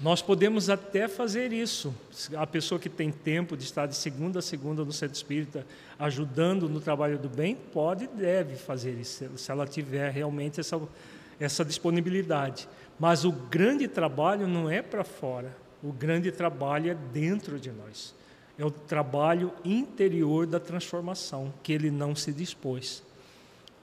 Nós 0.00 0.20
podemos 0.20 0.68
até 0.68 1.06
fazer 1.06 1.52
isso. 1.52 1.94
A 2.36 2.44
pessoa 2.44 2.80
que 2.80 2.88
tem 2.88 3.12
tempo 3.12 3.56
de 3.56 3.62
estar 3.62 3.86
de 3.86 3.94
segunda 3.94 4.40
a 4.40 4.42
segunda 4.42 4.84
no 4.84 4.92
centro 4.92 5.14
espírita, 5.14 5.64
ajudando 6.00 6.68
no 6.68 6.80
trabalho 6.80 7.16
do 7.16 7.28
bem, 7.28 7.54
pode 7.54 8.06
e 8.06 8.08
deve 8.08 8.56
fazer 8.56 8.98
isso, 8.98 9.24
se 9.38 9.52
ela 9.52 9.68
tiver 9.68 10.10
realmente 10.10 10.58
essa, 10.58 10.82
essa 11.38 11.64
disponibilidade. 11.64 12.68
Mas 12.98 13.24
o 13.24 13.30
grande 13.30 13.86
trabalho 13.86 14.48
não 14.48 14.68
é 14.68 14.82
para 14.82 15.04
fora, 15.04 15.56
o 15.84 15.92
grande 15.92 16.32
trabalho 16.32 16.90
é 16.90 16.94
dentro 17.12 17.60
de 17.60 17.70
nós. 17.70 18.16
É 18.58 18.64
o 18.64 18.70
trabalho 18.70 19.52
interior 19.64 20.44
da 20.44 20.58
transformação, 20.58 21.54
que 21.62 21.72
ele 21.72 21.88
não 21.88 22.16
se 22.16 22.32
dispôs. 22.32 23.00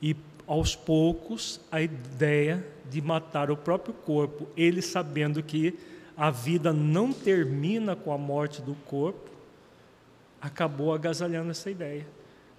E 0.02 0.14
aos 0.48 0.76
poucos, 0.76 1.60
a 1.72 1.82
ideia 1.82 2.66
de 2.90 3.02
matar 3.02 3.50
o 3.50 3.58
próprio 3.58 3.94
corpo, 3.94 4.48
ele 4.56 4.82
sabendo 4.82 5.42
que 5.42 5.78
a 6.16 6.30
vida 6.30 6.72
não 6.72 7.12
termina 7.12 7.96
com 7.96 8.12
a 8.12 8.18
morte 8.18 8.62
do 8.62 8.76
corpo, 8.86 9.32
acabou 10.42 10.94
agasalhando 10.94 11.52
essa 11.52 11.72
ideia. 11.72 12.06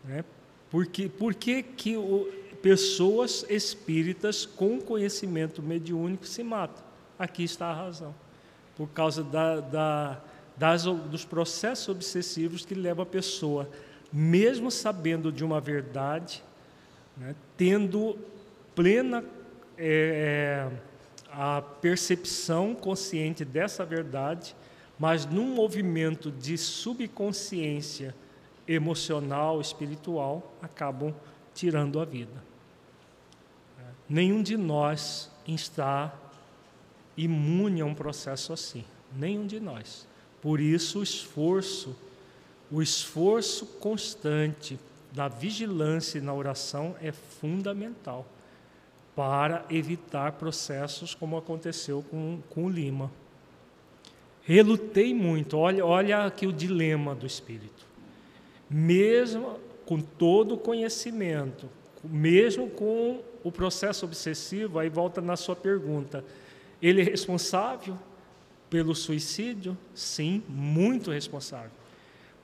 Né? 0.05 0.24
Porque, 0.70 1.09
por 1.09 1.35
que, 1.35 1.62
que 1.62 1.97
o, 1.97 2.28
pessoas 2.62 3.44
espíritas 3.48 4.47
com 4.47 4.81
conhecimento 4.81 5.62
mediúnico 5.62 6.27
se 6.27 6.43
matam? 6.43 6.82
Aqui 7.19 7.44
está 7.44 7.66
a 7.66 7.74
razão. 7.74 8.15
Por 8.77 8.89
causa 8.89 9.23
da, 9.23 9.61
da, 9.61 10.20
das, 10.56 10.85
dos 10.85 11.24
processos 11.24 11.89
obsessivos 11.89 12.65
que 12.65 12.74
levam 12.74 13.05
a 13.05 13.06
pessoa, 13.06 13.69
mesmo 14.12 14.70
sabendo 14.70 15.31
de 15.31 15.44
uma 15.44 15.61
verdade, 15.61 16.43
né, 17.16 17.35
tendo 17.57 18.19
plena. 18.74 19.24
É, 19.77 20.69
a 21.36 21.61
percepção 21.61 22.77
consciente 22.77 23.45
dessa 23.45 23.85
verdade, 23.85 24.55
mas 24.97 25.27
num 25.27 25.53
movimento 25.53 26.31
de 26.31 26.57
subconsciência 26.57 28.15
emocional, 28.69 29.61
espiritual, 29.61 30.55
acabam 30.62 31.12
tirando 31.53 31.99
a 31.99 32.05
vida. 32.05 32.43
Nenhum 34.09 34.43
de 34.43 34.57
nós 34.57 35.31
está 35.47 36.15
imune 37.16 37.81
a 37.81 37.85
um 37.85 37.95
processo 37.95 38.53
assim, 38.53 38.85
nenhum 39.12 39.47
de 39.47 39.59
nós. 39.59 40.07
Por 40.41 40.61
isso 40.61 41.01
o 41.01 41.03
esforço, 41.03 41.97
o 42.70 42.81
esforço 42.81 43.66
constante 43.66 44.78
da 45.15 45.28
vigilância 45.28 46.20
na 46.20 46.35
oração 46.35 46.97
é 47.01 47.12
fundamental 47.12 48.27
para 49.15 49.65
evitar 49.70 50.32
processos 50.32 51.15
como 51.15 51.36
aconteceu 51.36 52.05
com, 52.11 52.41
com 52.51 52.65
o 52.65 52.69
Lima. 52.69 53.12
Relutei 54.43 55.15
muito, 55.15 55.57
olha, 55.57 55.86
olha 55.86 56.24
aqui 56.24 56.49
o 56.49 56.53
dilema 56.53 57.15
do 57.15 57.27
espírito. 57.27 57.86
Mesmo 58.69 59.61
com 59.86 60.01
todo 60.01 60.55
o 60.55 60.59
conhecimento, 60.59 61.69
mesmo 62.03 62.69
com 62.69 63.23
o 63.45 63.53
processo 63.53 64.05
obsessivo, 64.05 64.81
aí 64.81 64.89
volta 64.89 65.20
na 65.20 65.36
sua 65.36 65.55
pergunta, 65.55 66.24
ele 66.82 67.01
é 67.01 67.05
responsável 67.05 67.97
pelo 68.69 68.97
suicídio? 68.97 69.78
Sim, 69.95 70.43
muito 70.49 71.12
responsável. 71.12 71.70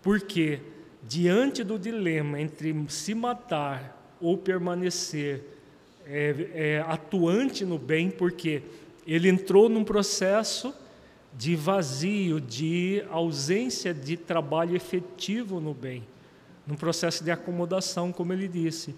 Porque 0.00 0.60
diante 1.02 1.64
do 1.64 1.78
dilema 1.78 2.40
entre 2.40 2.74
se 2.88 3.14
matar 3.14 4.16
ou 4.20 4.36
permanecer 4.36 5.42
é, 6.06 6.50
é, 6.54 6.84
atuante 6.86 7.64
no 7.64 7.78
bem, 7.78 8.10
porque 8.10 8.62
ele 9.06 9.28
entrou 9.28 9.68
num 9.68 9.84
processo 9.84 10.74
de 11.36 11.54
vazio, 11.54 12.40
de 12.40 13.04
ausência 13.10 13.94
de 13.94 14.16
trabalho 14.16 14.76
efetivo 14.76 15.60
no 15.60 15.72
bem, 15.72 16.06
num 16.66 16.74
processo 16.74 17.22
de 17.22 17.30
acomodação, 17.30 18.12
como 18.12 18.32
ele 18.32 18.48
disse. 18.48 18.94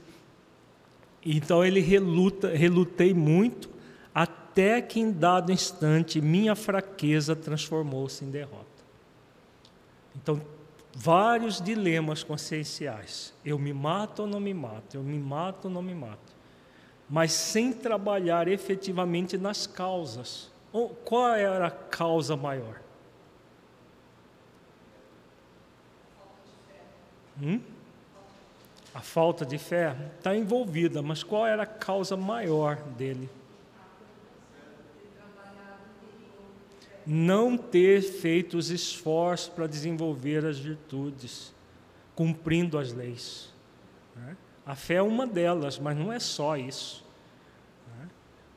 Então 1.24 1.64
ele 1.64 1.80
reluta, 1.80 2.48
relutei 2.48 3.14
muito, 3.14 3.70
até 4.14 4.80
que 4.82 4.98
em 4.98 5.12
dado 5.12 5.52
instante 5.52 6.20
minha 6.20 6.56
fraqueza 6.56 7.36
transformou-se 7.36 8.24
em 8.24 8.30
derrota. 8.30 8.66
Então, 10.16 10.40
vários 10.94 11.60
dilemas 11.60 12.23
conscienciais. 12.23 13.32
Eu 13.44 13.59
me 13.59 13.73
mato 13.73 14.23
ou 14.23 14.28
não 14.28 14.40
me 14.40 14.52
mato? 14.52 14.97
Eu 14.97 15.02
me 15.02 15.19
mato 15.19 15.66
ou 15.66 15.70
não 15.70 15.82
me 15.82 15.94
mato? 15.94 16.32
Mas 17.09 17.32
sem 17.32 17.73
trabalhar 17.73 18.48
efetivamente 18.48 19.36
nas 19.36 19.66
causas. 19.66 20.51
Qual 21.05 21.35
era 21.35 21.66
a 21.66 21.70
causa 21.70 22.36
maior? 22.36 22.81
Hum? 27.40 27.60
A 28.94 29.01
falta 29.01 29.44
de 29.44 29.59
fé 29.59 29.97
está 30.19 30.36
envolvida, 30.36 31.02
mas 31.02 31.23
qual 31.23 31.47
era 31.47 31.62
a 31.62 31.66
causa 31.66 32.16
maior 32.16 32.77
dele? 32.77 33.28
Não 37.06 37.56
ter 37.56 38.02
feito 38.02 38.56
os 38.56 38.70
esforços 38.70 39.48
para 39.48 39.66
desenvolver 39.66 40.44
as 40.44 40.58
virtudes, 40.58 41.52
cumprindo 42.14 42.78
as 42.78 42.92
leis. 42.92 43.52
Né? 44.14 44.36
A 44.64 44.74
fé 44.74 44.94
é 44.94 45.02
uma 45.02 45.26
delas, 45.26 45.78
mas 45.78 45.96
não 45.96 46.12
é 46.12 46.18
só 46.18 46.56
isso. 46.56 47.04
Né? 47.98 48.08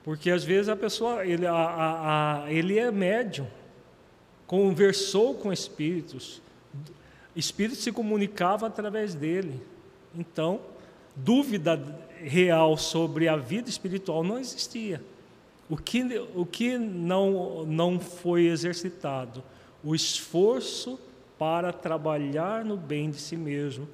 Porque 0.04 0.30
às 0.30 0.44
vezes 0.44 0.70
a 0.70 0.76
pessoa, 0.76 1.26
ele, 1.26 1.48
a, 1.48 1.54
a, 1.54 2.44
a, 2.44 2.52
ele 2.52 2.78
é 2.78 2.92
médium, 2.92 3.48
conversou 4.46 5.34
com 5.36 5.52
espíritos, 5.52 6.42
espíritos 7.36 7.84
se 7.84 7.92
comunicavam 7.92 8.68
através 8.68 9.16
dele 9.16 9.62
então, 10.18 10.62
dúvida 11.16 11.82
real 12.22 12.78
sobre 12.78 13.28
a 13.28 13.36
vida 13.36 13.70
espiritual 13.70 14.24
não 14.24 14.40
existia. 14.40 15.02
O 15.70 15.76
que, 15.78 16.04
o 16.36 16.46
que 16.46 16.78
não, 16.78 17.66
não 17.66 18.00
foi 18.00 18.48
exercitado? 18.48 19.44
O 19.84 19.96
esforço 19.96 21.00
para 21.38 21.74
trabalhar 21.74 22.64
no 22.64 22.78
bem 22.78 23.10
de 23.10 23.18
si 23.18 23.36
mesmo, 23.36 23.88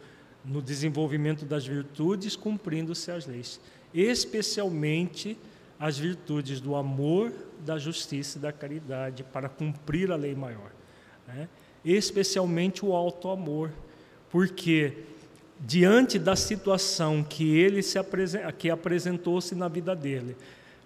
no 0.43 0.61
desenvolvimento 0.61 1.45
das 1.45 1.65
virtudes, 1.65 2.35
cumprindo-se 2.35 3.11
as 3.11 3.25
leis, 3.25 3.59
especialmente 3.93 5.37
as 5.79 5.97
virtudes 5.97 6.59
do 6.59 6.75
amor, 6.75 7.31
da 7.65 7.77
justiça 7.77 8.37
e 8.37 8.41
da 8.41 8.51
caridade, 8.51 9.23
para 9.23 9.49
cumprir 9.49 10.11
a 10.11 10.15
lei 10.15 10.35
maior. 10.35 10.71
Né? 11.27 11.47
Especialmente 11.83 12.85
o 12.85 12.93
alto 12.93 13.29
amor, 13.29 13.71
porque 14.29 14.97
diante 15.59 16.19
da 16.19 16.35
situação 16.35 17.23
que 17.23 17.57
ele 17.57 17.81
se 17.81 17.97
que 18.57 18.69
apresentou-se 18.69 19.55
na 19.55 19.67
vida 19.67 19.95
dele. 19.95 20.35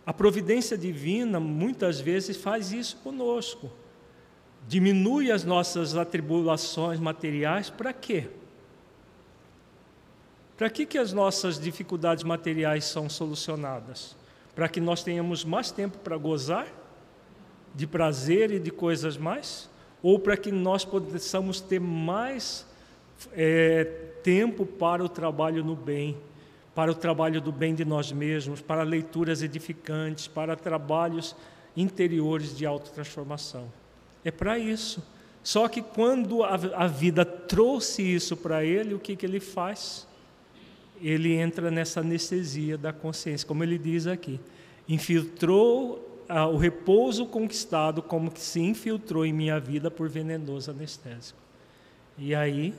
A 0.06 0.14
providência 0.14 0.78
divina 0.78 1.40
muitas 1.40 2.00
vezes 2.00 2.38
faz 2.38 2.72
isso 2.72 2.98
conosco. 2.98 3.72
Diminui 4.68 5.32
as 5.32 5.44
nossas 5.44 5.96
atribulações 5.96 7.00
materiais 7.00 7.70
para 7.70 7.92
quê? 7.92 8.28
Para 10.58 10.70
que, 10.70 10.86
que 10.86 10.98
as 10.98 11.12
nossas 11.12 11.60
dificuldades 11.60 12.24
materiais 12.24 12.86
são 12.86 13.10
solucionadas? 13.10 14.16
Para 14.54 14.70
que 14.70 14.80
nós 14.80 15.04
tenhamos 15.04 15.44
mais 15.44 15.70
tempo 15.72 15.98
para 15.98 16.16
gozar 16.18 16.68
de 17.74 17.86
prazer 17.86 18.52
e 18.52 18.60
de 18.60 18.72
coisas 18.72 19.18
mais? 19.18 19.70
Ou 20.02 20.18
para 20.18 20.38
que 20.38 20.52
nós 20.52 20.86
possamos 20.86 21.60
ter 21.60 21.80
mais 21.80 22.66
é, 23.34 23.84
tempo 24.24 24.66
para 24.66 25.04
o 25.04 25.10
trabalho 25.10 25.64
no 25.64 25.76
bem, 25.76 26.18
para 26.76 26.92
o 26.92 26.96
trabalho 26.96 27.40
do 27.40 27.54
bem 27.54 27.74
de 27.74 27.86
nós 27.86 28.12
mesmos, 28.12 28.62
para 28.62 28.84
leituras 28.84 29.42
edificantes, 29.42 30.28
para 30.28 30.58
trabalhos 30.58 31.34
interiores 31.76 32.56
de 32.56 32.66
autotransformação. 32.66 33.72
É 34.26 34.30
para 34.30 34.60
isso. 34.60 35.02
Só 35.42 35.70
que 35.70 35.82
quando 35.82 36.44
a, 36.44 36.56
a 36.76 36.88
vida 36.88 37.24
trouxe 37.24 38.02
isso 38.02 38.36
para 38.36 38.64
ele, 38.64 38.94
o 38.94 39.00
que, 39.00 39.16
que 39.16 39.26
ele 39.26 39.40
faz? 39.40 40.06
Ele 41.02 41.34
entra 41.34 41.72
nessa 41.72 42.02
anestesia 42.02 42.78
da 42.78 42.92
consciência, 42.92 43.48
como 43.48 43.64
ele 43.64 43.78
diz 43.78 44.06
aqui. 44.06 44.40
Infiltrou 44.88 46.24
ah, 46.28 46.48
o 46.48 46.58
repouso 46.58 47.26
conquistado 47.26 48.02
como 48.02 48.32
que 48.32 48.42
se 48.42 48.60
infiltrou 48.60 49.26
em 49.26 49.32
minha 49.32 49.60
vida 49.60 49.90
por 49.90 50.10
venenoso 50.10 50.72
anestésico. 50.72 51.40
E 52.18 52.34
aí 52.34 52.74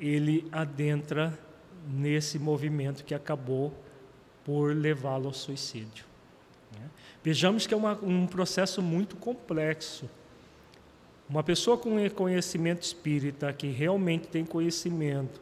ele 0.00 0.46
adentra 0.52 1.36
nesse 1.88 2.38
movimento 2.38 3.04
que 3.04 3.14
acabou 3.14 3.72
por 4.44 4.74
levá-lo 4.74 5.28
ao 5.28 5.34
suicídio. 5.34 6.04
Né? 6.72 6.88
Vejamos 7.22 7.66
que 7.66 7.72
é 7.72 7.76
uma, 7.76 7.98
um 8.02 8.26
processo 8.26 8.82
muito 8.82 9.16
complexo. 9.16 10.08
Uma 11.28 11.42
pessoa 11.42 11.76
com 11.76 11.96
conhecimento 12.10 12.82
espírita, 12.82 13.52
que 13.52 13.68
realmente 13.68 14.28
tem 14.28 14.44
conhecimento, 14.44 15.40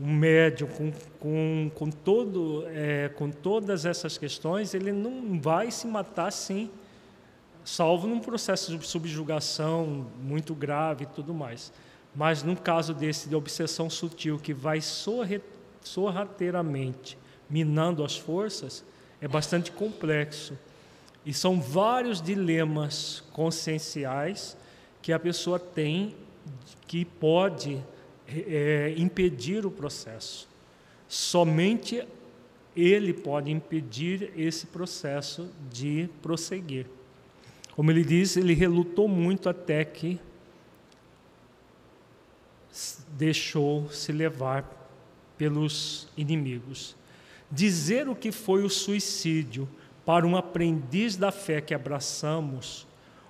um 0.00 0.12
médium 0.12 0.68
com, 0.68 0.92
com, 1.18 1.70
com, 1.74 1.90
todo, 1.90 2.64
é, 2.68 3.08
com 3.08 3.30
todas 3.30 3.84
essas 3.84 4.18
questões, 4.18 4.74
ele 4.74 4.92
não 4.92 5.40
vai 5.40 5.70
se 5.70 5.86
matar 5.86 6.30
sim, 6.32 6.70
salvo 7.64 8.06
num 8.06 8.20
processo 8.20 8.76
de 8.76 8.86
subjugação 8.86 10.06
muito 10.20 10.54
grave 10.54 11.04
e 11.04 11.06
tudo 11.06 11.32
mais. 11.32 11.72
Mas 12.14 12.42
num 12.42 12.54
caso 12.54 12.94
desse 12.94 13.28
de 13.28 13.34
obsessão 13.34 13.90
sutil 13.90 14.38
que 14.38 14.54
vai 14.54 14.80
sorrateiramente 15.84 17.16
minando 17.48 18.02
as 18.02 18.16
forças, 18.16 18.84
é 19.20 19.28
bastante 19.28 19.70
complexo. 19.70 20.58
E 21.24 21.32
são 21.32 21.60
vários 21.60 22.20
dilemas 22.20 23.22
conscienciais 23.32 24.56
que 25.00 25.12
a 25.12 25.18
pessoa 25.18 25.58
tem 25.58 26.14
que 26.86 27.04
pode 27.04 27.82
é, 28.26 28.94
impedir 28.96 29.64
o 29.64 29.70
processo. 29.70 30.48
Somente 31.08 32.06
ele 32.76 33.12
pode 33.12 33.50
impedir 33.50 34.32
esse 34.36 34.66
processo 34.66 35.48
de 35.70 36.08
prosseguir. 36.20 36.86
Como 37.74 37.90
ele 37.90 38.04
diz, 38.04 38.36
ele 38.36 38.54
relutou 38.54 39.08
muito 39.08 39.48
até 39.48 39.84
que 39.84 40.20
deixou 43.08 43.88
se 43.90 44.12
levar 44.12 44.83
pelos 45.36 46.08
inimigos. 46.16 46.96
Dizer 47.50 48.08
o 48.08 48.14
que 48.14 48.32
foi 48.32 48.64
o 48.64 48.70
suicídio 48.70 49.68
para 50.04 50.26
um 50.26 50.36
aprendiz 50.36 51.16
da 51.16 51.30
fé 51.30 51.60
que 51.60 51.74
abraçamos, 51.74 52.86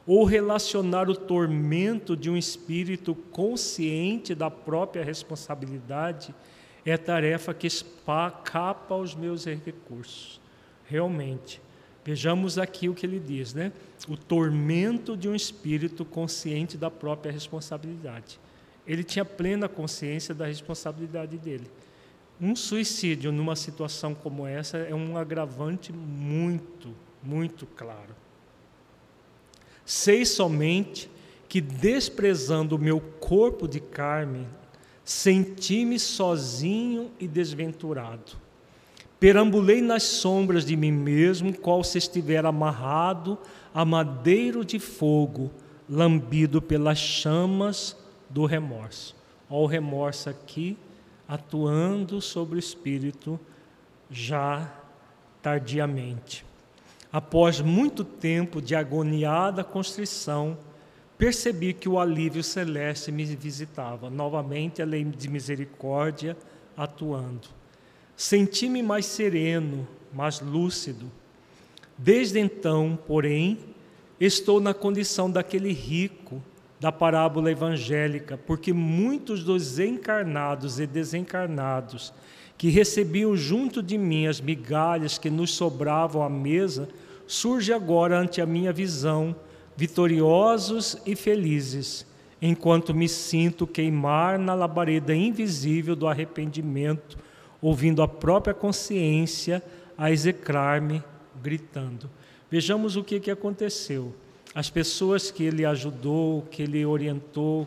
ou 0.07 0.25
relacionar 0.25 1.09
o 1.09 1.17
tormento 1.17 2.17
de 2.17 2.29
um 2.29 2.37
espírito 2.37 3.15
consciente 3.15 4.35
da 4.35 4.51
própria 4.51 5.03
responsabilidade, 5.03 6.35
é 6.85 6.97
tarefa 6.97 7.55
que 7.55 7.67
escapa 7.67 8.95
aos 8.95 9.15
meus 9.15 9.47
recursos. 9.47 10.41
Realmente. 10.87 11.61
Vejamos 12.05 12.59
aqui 12.59 12.87
o 12.87 12.95
que 12.95 13.07
ele 13.07 13.19
diz, 13.19 13.55
né? 13.55 13.73
O 14.07 14.15
tormento 14.15 15.17
de 15.17 15.27
um 15.27 15.35
espírito 15.35 16.05
consciente 16.05 16.77
da 16.77 16.91
própria 16.91 17.33
responsabilidade 17.33 18.39
ele 18.87 19.03
tinha 19.03 19.25
plena 19.25 19.69
consciência 19.69 20.35
da 20.35 20.47
responsabilidade 20.47 21.39
dele. 21.39 21.67
Um 22.41 22.57
suicídio 22.57 23.31
numa 23.31 23.55
situação 23.55 24.15
como 24.15 24.47
essa 24.47 24.79
é 24.79 24.95
um 24.95 25.17
agravante 25.17 25.93
muito, 25.93 26.91
muito 27.23 27.67
claro. 27.67 28.15
Sei 29.85 30.25
somente 30.25 31.11
que, 31.49 31.61
desprezando 31.61 32.75
o 32.75 32.79
meu 32.79 33.01
corpo 33.01 33.69
de 33.69 33.79
carne, 33.79 34.47
senti-me 35.05 35.99
sozinho 35.99 37.11
e 37.21 37.29
desventurado. 37.29 38.33
Perambulei 39.21 39.81
nas 39.81 40.03
sombras 40.03 40.65
de 40.65 40.77
mim 40.77 40.91
mesmo, 40.91 41.57
qual 41.57 41.85
se 41.85 41.99
estiver 41.99 42.45
amarrado 42.45 43.39
a 43.73 43.85
madeiro 43.85 44.65
de 44.65 44.79
fogo, 44.79 45.51
lambido 45.89 46.61
pelas 46.61 46.99
chamas 46.99 47.97
do 48.29 48.45
remorso. 48.45 49.15
Olha 49.49 49.61
o 49.61 49.67
remorso 49.67 50.29
aqui 50.29 50.77
atuando 51.29 52.21
sobre 52.21 52.57
o 52.57 52.59
espírito 52.59 53.39
já 54.11 54.73
tardiamente. 55.43 56.45
Após 57.13 57.61
muito 57.61 58.05
tempo 58.05 58.61
de 58.61 58.75
agoniada 58.75 59.63
constrição, 59.63 60.59
percebi 61.17 61.73
que 61.73 61.89
o 61.89 61.99
alívio 61.99 62.43
celeste 62.43 63.13
me 63.13 63.25
visitava, 63.25 64.11
novamente 64.11 64.83
a 64.83 64.85
lei 64.85 65.05
de 65.05 65.29
misericórdia 65.29 66.37
atuando. 66.77 67.49
Senti-me 68.17 68.83
mais 68.83 69.07
sereno, 69.07 69.87
mais 70.13 70.41
lúcido. 70.41 71.11
Desde 71.97 72.39
então, 72.39 72.99
porém, 73.07 73.59
estou 74.19 74.61
na 74.61 74.75
condição 74.75 75.31
daquele 75.31 75.73
rico 75.73 76.43
da 76.81 76.93
parábola 76.93 77.51
evangélica, 77.51 78.37
porque 78.37 78.73
muitos 78.73 79.43
dos 79.43 79.79
encarnados 79.79 80.79
e 80.79 80.87
desencarnados 80.87 82.13
que 82.57 82.69
recebiam 82.69 83.37
junto 83.37 83.83
de 83.83 83.99
mim 83.99 84.27
as 84.27 84.41
migalhas 84.41 85.19
que 85.19 85.31
nos 85.31 85.55
sobravam 85.55 86.23
à 86.23 86.29
mesa, 86.29 86.89
surge 87.27 87.73
agora 87.73 88.19
ante 88.19 88.41
a 88.41 88.47
minha 88.47 88.73
visão, 88.73 89.35
vitoriosos 89.77 90.97
e 91.05 91.17
felizes, 91.17 92.07
enquanto 92.41 92.95
me 92.95 93.09
sinto 93.09 93.67
queimar 93.67 94.39
na 94.39 94.55
labareda 94.55 95.15
invisível 95.15 95.97
do 95.97 96.07
arrependimento, 96.07 97.19
ouvindo 97.61 98.03
a 98.03 98.09
própria 98.09 98.55
consciência 98.55 99.63
a 99.97 100.11
execrar-me, 100.11 101.03
gritando. 101.43 102.11
Vejamos 102.51 102.97
o 102.97 103.03
que, 103.03 103.19
que 103.19 103.31
aconteceu. 103.31 104.15
As 104.55 104.71
pessoas 104.71 105.31
que 105.31 105.43
ele 105.43 105.65
ajudou, 105.65 106.43
que 106.43 106.63
ele 106.63 106.87
orientou, 106.87 107.67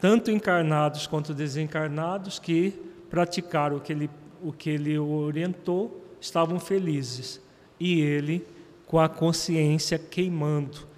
tanto 0.00 0.30
encarnados 0.30 1.06
quanto 1.06 1.34
desencarnados, 1.34 2.38
que 2.38 2.72
praticaram 3.10 3.76
o 3.76 3.80
que 3.80 3.92
ele, 3.92 4.10
o 4.42 4.50
que 4.50 4.70
ele 4.70 4.98
orientou, 4.98 6.02
estavam 6.18 6.58
felizes. 6.58 7.40
E 7.78 8.00
ele, 8.00 8.46
com 8.86 8.98
a 8.98 9.08
consciência 9.08 9.98
queimando, 9.98 10.88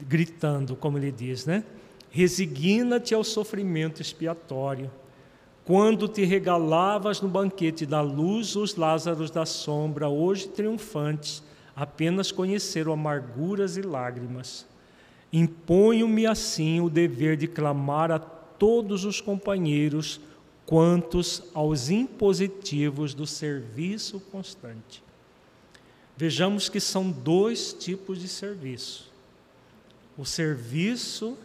gritando, 0.00 0.74
como 0.74 0.98
ele 0.98 1.12
diz, 1.12 1.46
né? 1.46 1.62
Resigna-te 2.10 3.14
ao 3.14 3.22
sofrimento 3.22 4.02
expiatório. 4.02 4.90
Quando 5.64 6.08
te 6.08 6.24
regalavas 6.24 7.20
no 7.20 7.28
banquete 7.28 7.84
da 7.84 8.00
luz 8.00 8.56
os 8.56 8.74
Lázaros 8.74 9.30
da 9.30 9.44
sombra, 9.44 10.08
hoje 10.08 10.48
triunfantes, 10.48 11.42
apenas 11.78 12.32
conheceram 12.32 12.92
amarguras 12.92 13.76
e 13.76 13.82
lágrimas. 13.82 14.66
Imponho-me 15.32 16.26
assim 16.26 16.80
o 16.80 16.90
dever 16.90 17.36
de 17.36 17.46
clamar 17.46 18.10
a 18.10 18.18
todos 18.18 19.04
os 19.04 19.20
companheiros 19.20 20.20
quantos 20.66 21.44
aos 21.54 21.88
impositivos 21.88 23.14
do 23.14 23.26
serviço 23.26 24.18
constante. 24.18 25.04
Vejamos 26.16 26.68
que 26.68 26.80
são 26.80 27.12
dois 27.12 27.72
tipos 27.72 28.18
de 28.18 28.26
serviço: 28.26 29.12
o 30.16 30.24
serviço 30.24 31.38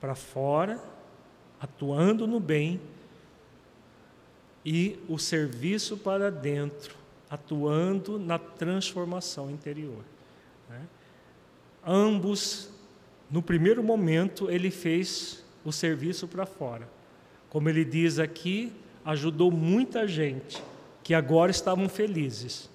para 0.00 0.14
fora, 0.14 0.80
atuando 1.60 2.28
no 2.28 2.38
bem, 2.38 2.80
e 4.64 5.00
o 5.08 5.18
serviço 5.18 5.96
para 5.96 6.30
dentro, 6.30 6.94
atuando 7.34 8.18
na 8.18 8.38
transformação 8.38 9.50
interior. 9.50 10.04
Né? 10.70 10.80
Ambos, 11.84 12.70
no 13.30 13.42
primeiro 13.42 13.82
momento, 13.82 14.50
ele 14.50 14.70
fez 14.70 15.44
o 15.64 15.72
serviço 15.72 16.28
para 16.28 16.46
fora. 16.46 16.88
Como 17.50 17.68
ele 17.68 17.84
diz 17.84 18.18
aqui, 18.18 18.72
ajudou 19.04 19.50
muita 19.50 20.06
gente 20.06 20.62
que 21.02 21.12
agora 21.12 21.50
estavam 21.50 21.88
felizes, 21.88 22.70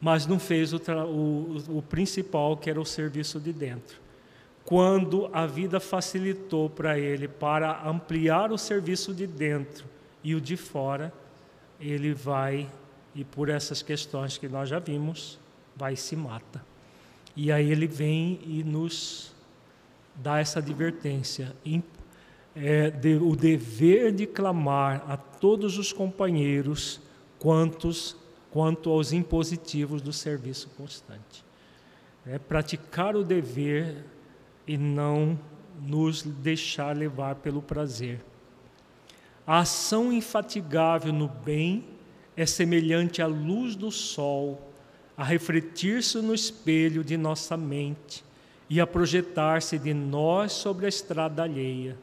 mas 0.00 0.26
não 0.26 0.38
fez 0.38 0.72
o, 0.72 0.76
o, 0.76 1.78
o 1.78 1.82
principal, 1.82 2.56
que 2.56 2.70
era 2.70 2.80
o 2.80 2.84
serviço 2.84 3.40
de 3.40 3.52
dentro. 3.52 3.98
Quando 4.64 5.28
a 5.32 5.46
vida 5.46 5.80
facilitou 5.80 6.68
para 6.68 6.98
ele 6.98 7.26
para 7.26 7.88
ampliar 7.88 8.52
o 8.52 8.58
serviço 8.58 9.14
de 9.14 9.26
dentro 9.26 9.86
e 10.22 10.34
o 10.34 10.40
de 10.40 10.56
fora, 10.56 11.12
ele 11.80 12.12
vai, 12.12 12.68
e 13.14 13.24
por 13.24 13.48
essas 13.48 13.82
questões 13.82 14.38
que 14.38 14.48
nós 14.48 14.68
já 14.68 14.78
vimos, 14.78 15.38
vai 15.76 15.94
e 15.94 15.96
se 15.96 16.16
mata. 16.16 16.64
E 17.36 17.52
aí 17.52 17.70
ele 17.70 17.86
vem 17.86 18.40
e 18.44 18.64
nos 18.64 19.32
dá 20.14 20.40
essa 20.40 20.58
advertência. 20.58 21.54
É 22.56 22.90
de, 22.90 23.14
o 23.14 23.36
dever 23.36 24.12
de 24.12 24.26
clamar 24.26 25.04
a 25.08 25.16
todos 25.16 25.78
os 25.78 25.92
companheiros 25.92 27.00
quantos, 27.38 28.16
quanto 28.50 28.90
aos 28.90 29.12
impositivos 29.12 30.02
do 30.02 30.12
serviço 30.12 30.68
constante. 30.76 31.44
É 32.26 32.38
praticar 32.38 33.14
o 33.14 33.22
dever 33.22 34.04
e 34.66 34.76
não 34.76 35.38
nos 35.80 36.22
deixar 36.22 36.96
levar 36.96 37.36
pelo 37.36 37.62
prazer. 37.62 38.20
A 39.48 39.60
ação 39.60 40.12
infatigável 40.12 41.10
no 41.10 41.26
bem 41.26 41.82
é 42.36 42.44
semelhante 42.44 43.22
à 43.22 43.26
luz 43.26 43.74
do 43.74 43.90
sol, 43.90 44.60
a 45.16 45.24
refletir-se 45.24 46.18
no 46.18 46.34
espelho 46.34 47.02
de 47.02 47.16
nossa 47.16 47.56
mente 47.56 48.22
e 48.68 48.78
a 48.78 48.86
projetar-se 48.86 49.78
de 49.78 49.94
nós 49.94 50.52
sobre 50.52 50.84
a 50.84 50.88
estrada 50.90 51.44
alheia. 51.44 51.96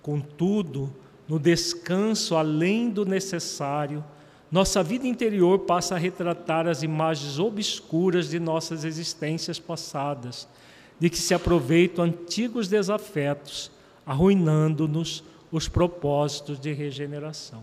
Contudo, 0.00 0.90
no 1.28 1.38
descanso 1.38 2.34
além 2.36 2.88
do 2.88 3.04
necessário, 3.04 4.02
nossa 4.50 4.82
vida 4.82 5.06
interior 5.06 5.58
passa 5.58 5.94
a 5.94 5.98
retratar 5.98 6.66
as 6.66 6.82
imagens 6.82 7.38
obscuras 7.38 8.30
de 8.30 8.40
nossas 8.40 8.82
existências 8.86 9.58
passadas, 9.58 10.48
de 10.98 11.10
que 11.10 11.18
se 11.18 11.34
aproveitam 11.34 12.06
antigos 12.06 12.66
desafetos, 12.66 13.70
arruinando-nos 14.06 15.22
os 15.50 15.68
propósitos 15.68 16.58
de 16.58 16.72
regeneração. 16.72 17.62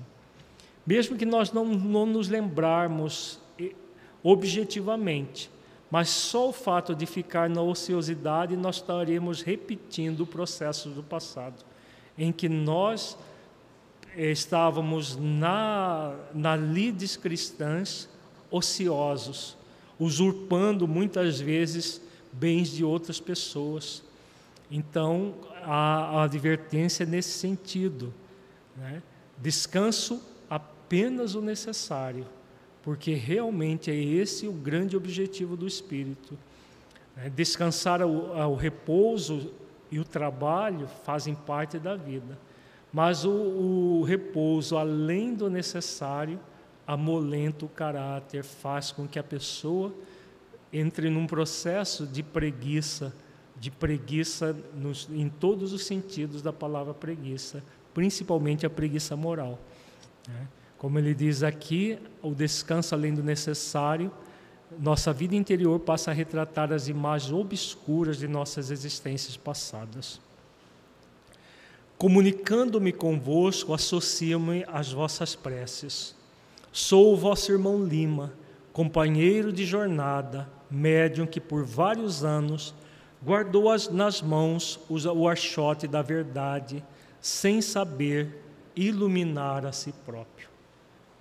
Mesmo 0.86 1.18
que 1.18 1.26
nós 1.26 1.52
não, 1.52 1.66
não 1.66 2.06
nos 2.06 2.30
lembrarmos 2.30 3.40
objetivamente, 4.24 5.52
mas 5.90 6.10
só 6.10 6.49
o 6.49 6.53
fato 6.53 6.95
de 6.95 7.06
ficar 7.06 7.49
na 7.49 7.62
ociosidade, 7.62 8.57
nós 8.57 8.78
estaremos 8.78 9.41
repetindo 9.41 10.22
o 10.22 10.28
processo 10.28 10.90
do 10.90 11.03
passado, 11.03 11.64
em 12.18 12.32
que 12.32 12.49
nós 12.49 13.18
eh, 14.16 14.32
estávamos 14.32 15.16
na, 15.16 16.16
na 16.34 16.56
lides 16.56 17.16
cristãs 17.16 18.10
ociosos, 18.49 19.56
usurpando 19.99 20.88
muitas 20.88 21.40
vezes 21.40 22.02
bens 22.32 22.70
de 22.70 22.84
outras 22.84 23.20
pessoas. 23.20 24.03
Então, 24.72 25.36
a, 25.66 26.20
a 26.20 26.24
advertência 26.24 27.06
nesse 27.06 27.38
sentido. 27.38 28.14
Né? 28.78 29.02
Descanso 29.38 30.22
apenas 30.50 31.36
o 31.36 31.42
necessário, 31.42 32.26
porque 32.84 33.14
realmente 33.14 33.90
é 33.92 33.96
esse 33.96 34.48
o 34.48 34.54
grande 34.54 34.96
objetivo 34.96 35.58
do 35.58 35.68
espírito. 35.68 36.38
Né? 37.16 37.30
Descansar 37.30 38.02
o 38.02 38.56
repouso 38.56 39.52
e 39.92 40.00
o 40.00 40.06
trabalho 40.06 40.88
fazem 41.04 41.34
parte 41.34 41.80
da 41.80 41.96
vida, 41.96 42.38
mas 42.92 43.26
o, 43.26 43.32
o 43.32 44.04
repouso, 44.04 44.78
além 44.78 45.34
do 45.34 45.50
necessário, 45.50 46.40
amolenta 46.88 47.66
o 47.66 47.70
caráter, 47.70 48.44
faz 48.44 48.92
com 48.92 49.08
que 49.08 49.20
a 49.20 49.24
pessoa 49.24 49.94
entre 50.72 51.10
num 51.10 51.26
processo 51.26 52.06
de 52.06 52.22
preguiça 52.22 53.14
de 53.57 53.72
preguiça 53.72 54.56
nos, 54.76 55.07
em 55.11 55.30
todos 55.30 55.73
os 55.73 55.86
sentidos 55.86 56.41
da 56.41 56.52
palavra 56.52 56.94
preguiça, 56.94 57.64
principalmente 57.94 58.65
a 58.65 58.69
preguiça 58.69 59.15
moral. 59.15 59.60
Né? 60.27 60.48
Como 60.77 60.99
ele 60.99 61.14
diz 61.14 61.41
aqui, 61.41 61.98
o 62.22 62.34
descanso 62.36 62.94
além 62.94 63.14
do 63.14 63.23
necessário, 63.23 64.11
nossa 64.77 65.14
vida 65.14 65.36
interior 65.36 65.80
passa 65.80 66.11
a 66.11 66.14
retratar 66.14 66.73
as 66.73 66.88
imagens 66.88 67.32
obscuras 67.32 68.18
de 68.18 68.27
nossas 68.27 68.72
existências 68.72 69.38
passadas. 69.38 70.19
Comunicando-me 71.98 72.91
convosco, 72.91 73.73
associo-me 73.73 74.65
às 74.68 74.91
vossas 74.91 75.34
preces. 75.34 76.14
Sou 76.72 77.14
o 77.14 77.18
vosso 77.18 77.53
irmão 77.53 77.86
Lima, 77.86 78.34
companheiro 78.73 79.53
de 79.53 79.65
jornada, 79.65 80.49
médium 80.69 81.26
que 81.26 81.40
por 81.40 81.64
vários 81.64 82.26
anos 82.26 82.76
guardou 83.26 83.72
as, 83.72 83.90
nas 83.90 84.22
mãos 84.22 84.80
o 84.88 85.28
archote 85.28 85.88
da 85.88 86.04
verdade, 86.04 86.84
sem 87.20 87.60
saber 87.60 88.44
iluminar 88.76 89.66
a 89.66 89.72
si 89.72 89.92
próprio. 90.06 90.48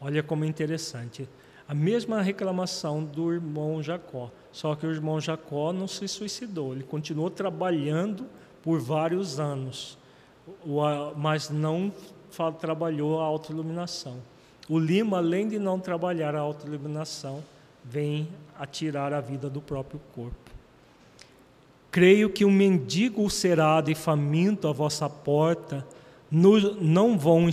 Olha 0.00 0.22
como 0.22 0.44
é 0.44 0.46
interessante. 0.46 1.26
A 1.66 1.74
mesma 1.74 2.20
reclamação 2.20 3.02
do 3.02 3.32
irmão 3.32 3.82
Jacó, 3.82 4.30
só 4.52 4.74
que 4.74 4.86
o 4.86 4.90
irmão 4.90 5.18
Jacó 5.18 5.72
não 5.72 5.88
se 5.88 6.06
suicidou, 6.06 6.74
ele 6.74 6.84
continuou 6.84 7.30
trabalhando 7.30 8.26
por 8.62 8.78
vários 8.80 9.40
anos, 9.40 9.96
mas 11.16 11.48
não 11.48 11.90
trabalhou 12.60 13.18
a 13.18 13.24
autoiluminação. 13.24 14.18
O 14.68 14.78
Lima, 14.78 15.18
além 15.18 15.48
de 15.48 15.58
não 15.58 15.80
trabalhar 15.80 16.34
a 16.34 16.40
autoiluminação, 16.40 17.42
vem 17.82 18.28
a 18.58 18.66
tirar 18.66 19.14
a 19.14 19.20
vida 19.20 19.48
do 19.48 19.62
próprio 19.62 20.00
corpo. 20.14 20.43
Creio 21.94 22.28
que 22.28 22.44
um 22.44 22.50
mendigo 22.50 23.22
ulcerado 23.22 23.88
e 23.88 23.94
faminto 23.94 24.66
à 24.66 24.72
vossa 24.72 25.08
porta 25.08 25.86
não, 26.28 27.16
vão, 27.16 27.48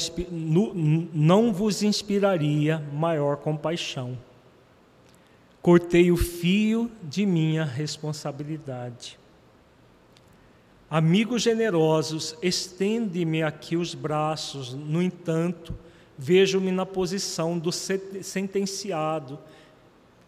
não 1.13 1.53
vos 1.53 1.84
inspiraria 1.84 2.80
maior 2.91 3.38
compaixão. 3.38 4.18
Cortei 5.61 6.11
o 6.11 6.18
fio 6.18 6.89
de 7.03 7.23
minha 7.23 7.63
responsabilidade. 7.63 9.19
Amigos 10.89 11.43
generosos, 11.43 12.35
estende-me 12.41 13.43
aqui 13.43 13.77
os 13.77 13.93
braços, 13.93 14.73
no 14.73 15.03
entanto, 15.03 15.72
vejo-me 16.18 16.72
na 16.72 16.84
posição 16.84 17.59
do 17.59 17.72
sentenciado 17.72 19.38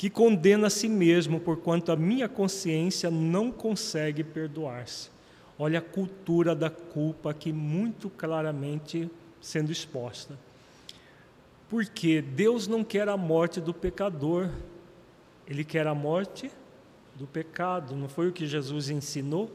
que 0.04 0.10
condena 0.10 0.68
a 0.68 0.70
si 0.70 0.90
mesmo, 0.90 1.40
porquanto 1.40 1.90
a 1.90 1.96
minha 1.96 2.28
consciência 2.28 3.10
não 3.10 3.50
consegue 3.50 4.22
perdoar-se. 4.22 5.10
Olha 5.58 5.80
a 5.80 5.82
cultura 5.82 6.54
da 6.54 6.70
culpa 6.70 7.32
aqui 7.32 7.54
muito 7.54 8.10
claramente 8.10 9.10
sendo 9.40 9.72
exposta. 9.72 10.38
Porque 11.70 12.22
Deus 12.22 12.68
não 12.68 12.84
quer 12.84 13.08
a 13.08 13.16
morte 13.16 13.62
do 13.62 13.74
pecador, 13.74 14.50
Ele 15.48 15.64
quer 15.64 15.88
a 15.88 15.96
morte 15.96 16.52
do 17.16 17.26
pecado. 17.26 17.96
Não 17.96 18.10
foi 18.10 18.28
o 18.28 18.34
que 18.34 18.46
Jesus 18.46 18.90
ensinou? 18.90 19.50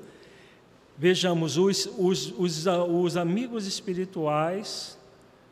Vejamos, 0.96 1.58
os, 1.58 1.84
os, 1.98 2.32
os, 2.38 2.66
os 2.66 3.18
amigos 3.18 3.66
espirituais 3.66 4.98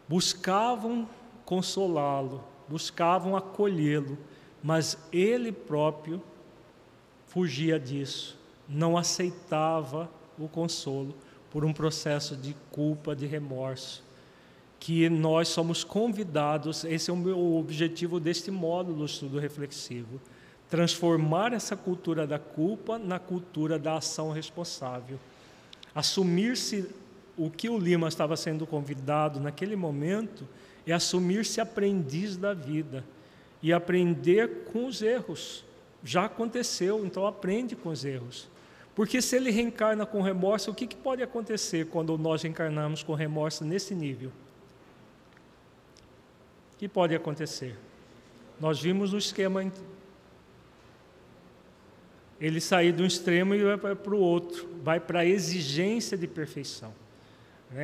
buscavam 0.09 1.07
consolá-lo, 1.45 2.43
buscavam 2.67 3.37
acolhê-lo, 3.37 4.17
mas 4.67 4.99
ele 5.13 5.53
próprio 5.53 6.21
fugia 7.29 7.79
disso, 7.79 8.37
não 8.69 8.99
aceitava 8.99 10.11
o 10.37 10.49
consolo 10.49 11.15
por 11.53 11.65
um 11.65 11.73
processo 11.73 12.35
de 12.35 12.53
culpa, 12.73 13.15
de 13.15 13.27
remorso. 13.27 14.03
Que 14.81 15.09
nós 15.09 15.47
somos 15.47 15.85
convidados, 15.85 16.83
esse 16.83 17.09
é 17.09 17.15
o 17.15 17.57
objetivo 17.57 18.19
deste 18.19 18.51
módulo 18.51 19.05
estudo 19.05 19.39
reflexivo, 19.39 20.21
transformar 20.69 21.53
essa 21.53 21.77
cultura 21.77 22.27
da 22.27 22.41
culpa 22.41 22.99
na 22.99 23.21
cultura 23.21 23.79
da 23.79 23.99
ação 23.99 24.33
responsável. 24.33 25.21
Assumir-se 25.95 26.91
o 27.39 27.49
que 27.51 27.69
o 27.69 27.79
Lima 27.79 28.09
estava 28.09 28.37
sendo 28.37 28.67
convidado 28.67 29.39
naquele 29.39 29.77
momento 29.77 30.45
é 30.85 30.93
assumir-se 30.93 31.61
aprendiz 31.61 32.37
da 32.37 32.53
vida 32.53 33.05
e 33.67 33.73
aprender 33.73 34.63
com 34.67 34.87
os 34.87 35.03
erros. 35.03 35.65
Já 36.05 36.27
aconteceu, 36.27 37.05
então 37.05 37.27
aprende 37.27 37.75
com 37.75 37.89
os 37.89 38.05
erros. 38.05 38.49
Porque 38.95 39.21
se 39.21 39.35
ele 39.35 39.51
reencarna 39.51 40.07
com 40.07 40.23
remorso, 40.23 40.71
o 40.71 40.75
que, 40.75 40.87
que 40.87 40.95
pode 40.95 41.21
acontecer 41.21 41.87
quando 41.87 42.17
nós 42.17 42.45
reencarnamos 42.45 43.03
com 43.03 43.13
remorso 43.13 43.65
nesse 43.65 43.93
nível? 43.93 44.31
O 46.75 46.77
que 46.79 46.87
pode 46.87 47.13
acontecer? 47.13 47.77
Nós 48.61 48.81
vimos 48.81 49.13
o 49.13 49.19
esquema. 49.19 49.69
Ele 52.41 52.61
sair 52.61 52.93
de 52.93 53.03
um 53.03 53.07
extremo 53.07 53.53
e 53.53 53.77
vai 53.77 53.97
para 53.97 54.15
o 54.15 54.21
outro, 54.21 54.69
vai 54.81 55.01
para 55.01 55.21
a 55.21 55.27
exigência 55.27 56.17
de 56.17 56.29
perfeição. 56.29 56.95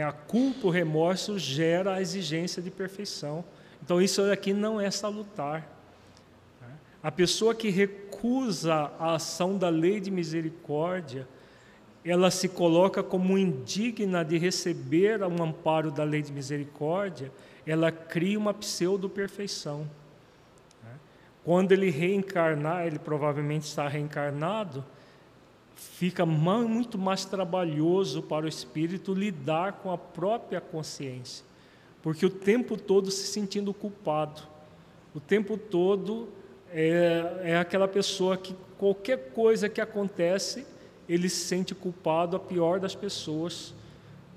A 0.06 0.12
culpa, 0.12 0.68
o 0.68 0.70
remorso 0.70 1.40
gera 1.40 1.94
a 1.94 2.00
exigência 2.00 2.62
de 2.62 2.70
perfeição. 2.70 3.44
Então, 3.82 4.00
isso 4.00 4.22
aqui 4.30 4.52
não 4.52 4.80
é 4.80 4.90
salutar. 4.90 5.68
A 7.02 7.10
pessoa 7.10 7.54
que 7.54 7.68
recusa 7.68 8.92
a 8.98 9.14
ação 9.14 9.58
da 9.58 9.68
lei 9.68 9.98
de 9.98 10.10
misericórdia, 10.10 11.26
ela 12.04 12.30
se 12.30 12.48
coloca 12.48 13.02
como 13.02 13.36
indigna 13.36 14.24
de 14.24 14.38
receber 14.38 15.22
um 15.22 15.42
amparo 15.42 15.90
da 15.90 16.04
lei 16.04 16.22
de 16.22 16.32
misericórdia, 16.32 17.32
ela 17.66 17.90
cria 17.90 18.38
uma 18.38 18.54
pseudo-perfeição. 18.54 19.88
Quando 21.44 21.72
ele 21.72 21.90
reencarnar, 21.90 22.86
ele 22.86 23.00
provavelmente 23.00 23.64
está 23.64 23.88
reencarnado, 23.88 24.84
fica 25.74 26.24
muito 26.24 26.96
mais 26.96 27.24
trabalhoso 27.24 28.22
para 28.22 28.46
o 28.46 28.48
espírito 28.48 29.12
lidar 29.12 29.72
com 29.74 29.90
a 29.90 29.98
própria 29.98 30.60
consciência, 30.60 31.44
porque 32.02 32.26
o 32.26 32.30
tempo 32.30 32.76
todo 32.76 33.10
se 33.10 33.26
sentindo 33.26 33.72
culpado, 33.72 34.42
o 35.14 35.20
tempo 35.20 35.56
todo 35.56 36.28
é, 36.70 37.40
é 37.44 37.56
aquela 37.58 37.86
pessoa 37.86 38.36
que 38.36 38.54
qualquer 38.76 39.30
coisa 39.30 39.68
que 39.68 39.80
acontece, 39.80 40.66
ele 41.08 41.28
se 41.28 41.44
sente 41.44 41.74
culpado, 41.74 42.36
a 42.36 42.40
pior 42.40 42.80
das 42.80 42.94
pessoas, 42.94 43.74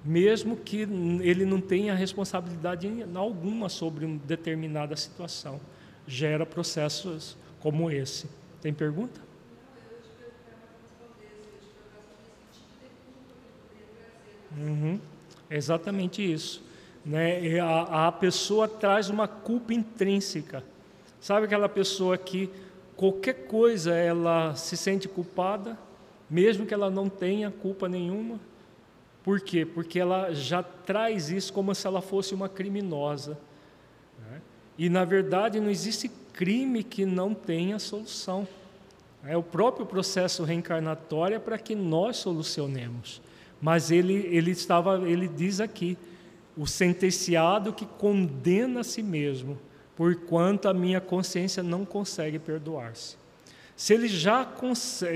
mesmo 0.04 0.56
que 0.56 0.82
ele 1.22 1.46
não 1.46 1.60
tenha 1.60 1.96
responsabilidade 1.96 2.88
alguma 3.16 3.70
sobre 3.70 4.06
uma 4.06 4.20
determinada 4.20 4.96
situação. 4.96 5.60
Gera 6.06 6.46
processos 6.46 7.36
como 7.60 7.90
esse. 7.90 8.30
Tem 8.62 8.72
pergunta? 8.72 9.20
Uhum, 14.58 15.00
é 15.50 15.58
exatamente 15.58 16.22
isso. 16.22 16.65
Né? 17.06 17.60
A, 17.60 18.08
a 18.08 18.12
pessoa 18.12 18.68
traz 18.68 19.10
uma 19.10 19.28
culpa 19.28 19.74
intrínseca 19.74 20.64
Sabe 21.26 21.48
aquela 21.48 21.68
pessoa 21.68 22.20
que 22.20 22.52
qualquer 22.96 23.48
coisa 23.48 23.96
ela 23.96 24.54
se 24.54 24.78
sente 24.78 25.08
culpada, 25.08 25.76
mesmo 26.30 26.68
que 26.68 26.74
ela 26.74 26.88
não 26.88 27.10
tenha 27.10 27.50
culpa 27.50 27.90
nenhuma? 27.90 28.40
Por 29.24 29.42
quê? 29.42 29.66
Porque 29.66 30.00
ela 30.00 30.36
já 30.36 30.62
traz 30.62 31.32
isso 31.32 31.52
como 31.52 31.74
se 31.74 31.88
ela 31.88 32.00
fosse 32.00 32.36
uma 32.36 32.48
criminosa. 32.48 33.40
Né? 34.20 34.40
E, 34.78 34.88
na 34.88 35.04
verdade, 35.04 35.60
não 35.60 35.72
existe 35.72 36.12
crime 36.32 36.84
que 36.84 37.08
não 37.08 37.34
tenha 37.34 37.80
solução. 37.80 38.48
É 39.24 39.36
o 39.36 39.42
próprio 39.42 39.88
processo 39.88 40.44
reencarnatório 40.44 41.38
é 41.38 41.40
para 41.40 41.58
que 41.58 41.74
nós 41.74 42.18
solucionemos. 42.18 43.20
Mas 43.60 43.90
ele, 43.90 44.14
ele, 44.32 44.52
estava, 44.52 45.10
ele 45.10 45.28
diz 45.28 45.60
aqui, 45.60 45.98
o 46.58 46.66
sentenciado 46.66 47.74
que 47.74 47.86
condena 47.86 48.82
a 48.82 48.84
si 48.84 49.04
mesmo 49.04 49.58
porquanto 49.96 50.68
a 50.68 50.74
minha 50.74 51.00
consciência 51.00 51.64
não 51.64 51.86
consegue 51.86 52.38
perdoar-se. 52.38 53.16
Se 53.76 53.94
ele, 53.94 54.08
já 54.08 54.48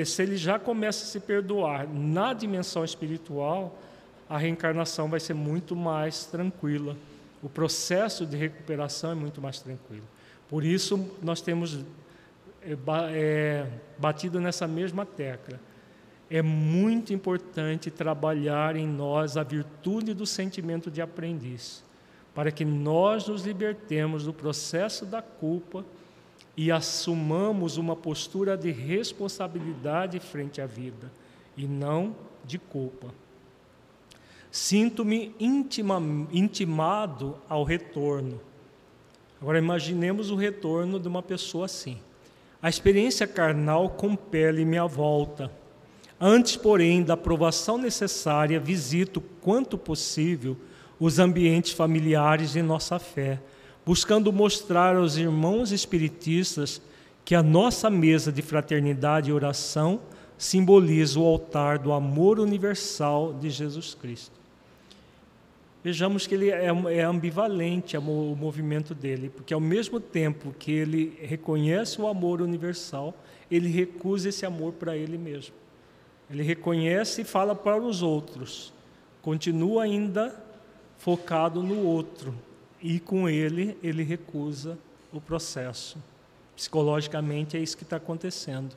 se 0.06 0.22
ele 0.22 0.38
já 0.38 0.60
começa 0.60 1.04
a 1.04 1.08
se 1.08 1.20
perdoar 1.20 1.88
na 1.88 2.34
dimensão 2.34 2.84
espiritual, 2.84 3.78
a 4.28 4.38
reencarnação 4.38 5.10
vai 5.10 5.20
ser 5.20 5.34
muito 5.34 5.76
mais 5.76 6.26
tranquila. 6.26 6.96
O 7.42 7.50
processo 7.50 8.26
de 8.26 8.36
recuperação 8.36 9.12
é 9.12 9.16
muito 9.16 9.42
mais 9.42 9.60
tranquilo. 9.62 10.04
Por 10.48 10.64
isso, 10.64 11.10
nós 11.22 11.42
temos 11.42 11.80
é, 13.14 13.66
batido 13.98 14.42
nessa 14.42 14.68
mesma 14.68 15.06
tecla. 15.06 15.60
É 16.30 16.42
muito 16.42 17.14
importante 17.14 17.90
trabalhar 17.90 18.76
em 18.76 18.88
nós 18.88 19.36
a 19.36 19.44
virtude 19.44 20.14
do 20.14 20.26
sentimento 20.26 20.92
de 20.92 21.02
aprendiz 21.02 21.84
para 22.34 22.52
que 22.52 22.64
nós 22.64 23.28
nos 23.28 23.44
libertemos 23.44 24.24
do 24.24 24.34
processo 24.34 25.06
da 25.06 25.22
culpa 25.22 25.84
e 26.56 26.72
assumamos 26.72 27.78
uma 27.78 27.96
postura 27.96 28.58
de 28.58 28.72
responsabilidade 28.72 30.20
frente 30.20 30.62
à 30.62 30.66
vida 30.66 31.12
e 31.58 31.66
não 31.66 32.16
de 32.46 32.58
culpa. 32.58 33.08
Sinto-me 34.52 35.36
intimado 36.32 37.38
ao 37.48 37.64
retorno. 37.64 38.40
Agora 39.42 39.58
imaginemos 39.58 40.32
o 40.32 40.36
retorno 40.36 41.00
de 41.00 41.08
uma 41.08 41.22
pessoa 41.22 41.66
assim. 41.66 41.98
A 42.62 42.68
experiência 42.68 43.28
carnal 43.28 43.90
compele-me 43.90 44.78
à 44.78 44.86
volta. 44.86 45.52
Antes, 46.20 46.58
porém, 46.58 47.02
da 47.02 47.14
aprovação 47.14 47.78
necessária, 47.78 48.60
visito 48.60 49.22
quanto 49.42 49.78
possível 49.78 50.58
os 51.00 51.18
ambientes 51.18 51.72
familiares 51.72 52.52
de 52.52 52.62
nossa 52.62 53.00
fé, 53.00 53.40
buscando 53.86 54.34
mostrar 54.34 54.98
aos 54.98 55.16
irmãos 55.16 55.72
espiritistas 55.72 56.82
que 57.24 57.34
a 57.34 57.42
nossa 57.42 57.90
mesa 57.90 58.32
de 58.32 58.42
fraternidade 58.42 59.30
e 59.30 59.34
oração 59.34 60.02
simboliza 60.38 61.20
o 61.20 61.26
altar 61.26 61.80
do 61.80 61.94
amor 61.94 62.40
universal 62.40 63.34
de 63.34 63.50
Jesus 63.50 63.94
Cristo. 63.94 64.40
Vejamos 65.82 66.28
que 66.28 66.36
ele 66.36 66.50
é, 66.50 66.66
é 66.66 67.02
ambivalente 67.02 67.96
o 67.96 68.02
movimento 68.36 68.94
dele, 68.94 69.30
porque 69.30 69.54
ao 69.54 69.62
mesmo 69.62 70.00
tempo 70.00 70.54
que 70.60 70.72
ele 70.72 71.18
reconhece 71.22 72.02
o 72.02 72.08
amor 72.08 72.42
universal, 72.42 73.16
ele 73.50 73.70
recusa 73.70 74.28
esse 74.28 74.46
amor 74.46 74.74
para 74.74 74.98
ele 74.98 75.18
mesmo. 75.18 75.54
Ele 76.30 76.44
reconhece 76.44 77.22
e 77.22 77.26
fala 77.26 77.56
para 77.56 77.82
os 77.82 78.04
outros, 78.04 78.72
continua 79.22 79.84
ainda 79.84 80.36
focado 80.98 81.64
no 81.64 81.84
outro, 81.84 82.36
e 82.82 83.00
com 83.00 83.28
ele, 83.28 83.78
ele 83.82 84.04
recusa 84.04 84.78
o 85.12 85.20
processo. 85.20 85.98
Psicologicamente 86.56 87.58
é 87.58 87.60
isso 87.60 87.76
que 87.76 87.84
está 87.84 87.96
acontecendo. 87.96 88.76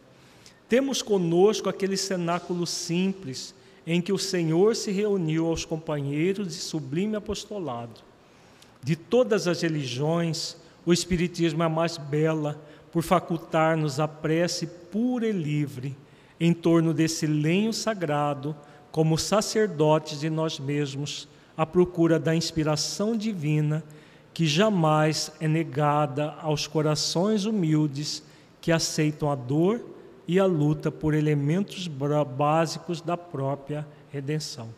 Temos 0.68 1.02
conosco 1.02 1.68
aquele 1.68 1.96
cenáculo 1.96 2.66
simples 2.66 3.54
em 3.86 4.00
que 4.00 4.12
o 4.12 4.18
Senhor 4.18 4.74
se 4.74 4.90
reuniu 4.90 5.46
aos 5.46 5.64
companheiros 5.64 6.48
de 6.48 6.54
sublime 6.54 7.16
apostolado. 7.16 8.00
De 8.82 8.96
todas 8.96 9.46
as 9.46 9.62
religiões, 9.62 10.56
o 10.86 10.92
Espiritismo 10.92 11.62
é 11.62 11.66
a 11.66 11.68
mais 11.68 11.98
bela, 11.98 12.60
por 12.90 13.02
facultar-nos 13.02 13.98
a 13.98 14.06
prece 14.06 14.66
pura 14.66 15.26
e 15.26 15.32
livre 15.32 15.96
em 16.44 16.52
torno 16.52 16.92
desse 16.92 17.24
lenho 17.24 17.72
sagrado, 17.72 18.56
como 18.90 19.16
sacerdotes 19.16 20.18
de 20.18 20.28
nós 20.28 20.58
mesmos, 20.58 21.28
à 21.56 21.64
procura 21.64 22.18
da 22.18 22.34
inspiração 22.34 23.16
divina 23.16 23.84
que 24.34 24.44
jamais 24.44 25.30
é 25.38 25.46
negada 25.46 26.34
aos 26.40 26.66
corações 26.66 27.44
humildes 27.44 28.24
que 28.60 28.72
aceitam 28.72 29.30
a 29.30 29.36
dor 29.36 29.84
e 30.26 30.40
a 30.40 30.44
luta 30.44 30.90
por 30.90 31.14
elementos 31.14 31.86
básicos 31.86 33.00
da 33.00 33.16
própria 33.16 33.86
redenção. 34.10 34.68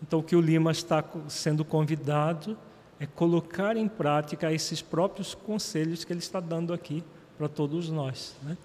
Então, 0.00 0.20
o 0.20 0.22
que 0.22 0.36
o 0.36 0.40
Lima 0.40 0.70
está 0.70 1.02
sendo 1.26 1.64
convidado 1.64 2.56
é 3.00 3.06
colocar 3.06 3.76
em 3.76 3.88
prática 3.88 4.52
esses 4.52 4.82
próprios 4.82 5.34
conselhos 5.34 6.04
que 6.04 6.12
ele 6.12 6.20
está 6.20 6.38
dando 6.38 6.72
aqui 6.72 7.02
para 7.36 7.48
todos 7.48 7.90
nós. 7.90 8.36
Né? 8.44 8.56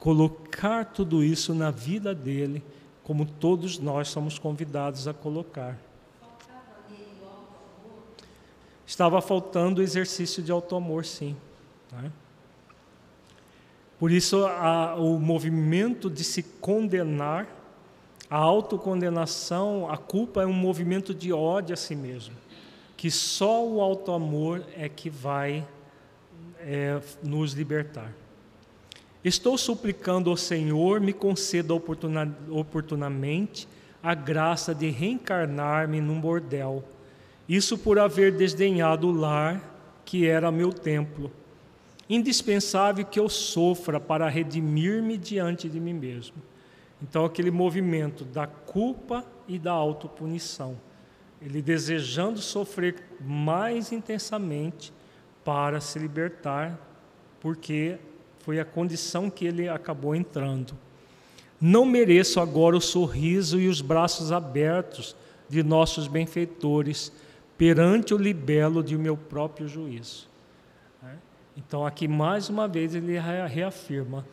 Colocar 0.00 0.86
tudo 0.86 1.22
isso 1.22 1.54
na 1.54 1.70
vida 1.70 2.14
dele, 2.14 2.64
como 3.04 3.26
todos 3.26 3.78
nós 3.78 4.08
somos 4.08 4.38
convidados 4.38 5.06
a 5.06 5.12
colocar. 5.12 5.78
Estava 8.86 9.20
faltando 9.20 9.80
o 9.80 9.84
exercício 9.84 10.42
de 10.42 10.50
auto-amor, 10.50 11.04
sim. 11.04 11.36
Né? 11.92 12.10
Por 13.98 14.10
isso, 14.10 14.46
a, 14.46 14.94
o 14.96 15.18
movimento 15.20 16.08
de 16.08 16.24
se 16.24 16.42
condenar, 16.42 17.46
a 18.30 18.38
autocondenação, 18.38 19.88
a 19.90 19.98
culpa 19.98 20.42
é 20.42 20.46
um 20.46 20.52
movimento 20.54 21.14
de 21.14 21.30
ódio 21.30 21.74
a 21.74 21.76
si 21.76 21.94
mesmo, 21.94 22.34
que 22.96 23.10
só 23.10 23.62
o 23.66 23.82
auto-amor 23.82 24.64
é 24.74 24.88
que 24.88 25.10
vai 25.10 25.68
é, 26.58 27.00
nos 27.22 27.52
libertar. 27.52 28.10
Estou 29.24 29.58
suplicando 29.58 30.30
ao 30.30 30.36
Senhor 30.36 31.00
me 31.00 31.12
conceda 31.12 31.74
oportuna, 31.74 32.36
oportunamente 32.48 33.68
a 34.02 34.14
graça 34.14 34.74
de 34.74 34.88
reencarnar-me 34.88 36.00
num 36.00 36.20
bordel, 36.20 36.82
isso 37.48 37.76
por 37.76 37.98
haver 37.98 38.32
desdenhado 38.32 39.08
o 39.08 39.12
lar 39.12 40.02
que 40.04 40.26
era 40.26 40.50
meu 40.50 40.72
templo 40.72 41.30
indispensável 42.10 43.04
que 43.04 43.20
eu 43.20 43.28
sofra 43.28 44.00
para 44.00 44.28
redimir-me 44.28 45.16
diante 45.16 45.68
de 45.68 45.78
mim 45.78 45.94
mesmo. 45.94 46.36
Então, 47.00 47.24
aquele 47.24 47.52
movimento 47.52 48.24
da 48.24 48.48
culpa 48.48 49.24
e 49.46 49.58
da 49.58 49.70
autopunição. 49.70 50.76
Ele 51.40 51.62
desejando 51.62 52.40
sofrer 52.40 52.96
mais 53.20 53.92
intensamente 53.92 54.92
para 55.44 55.80
se 55.80 55.98
libertar, 56.00 56.78
porque 57.38 57.96
foi 58.40 58.58
a 58.58 58.64
condição 58.64 59.30
que 59.30 59.46
ele 59.46 59.68
acabou 59.68 60.14
entrando. 60.14 60.74
Não 61.60 61.84
mereço 61.84 62.40
agora 62.40 62.76
o 62.76 62.80
sorriso 62.80 63.60
e 63.60 63.68
os 63.68 63.80
braços 63.80 64.32
abertos 64.32 65.14
de 65.48 65.62
nossos 65.62 66.06
benfeitores 66.06 67.12
perante 67.58 68.14
o 68.14 68.18
libelo 68.18 68.82
de 68.82 68.96
meu 68.96 69.16
próprio 69.16 69.68
juízo. 69.68 70.28
Então, 71.56 71.84
aqui 71.84 72.08
mais 72.08 72.48
uma 72.48 72.66
vez 72.66 72.94
ele 72.94 73.18
reafirma: 73.18 74.26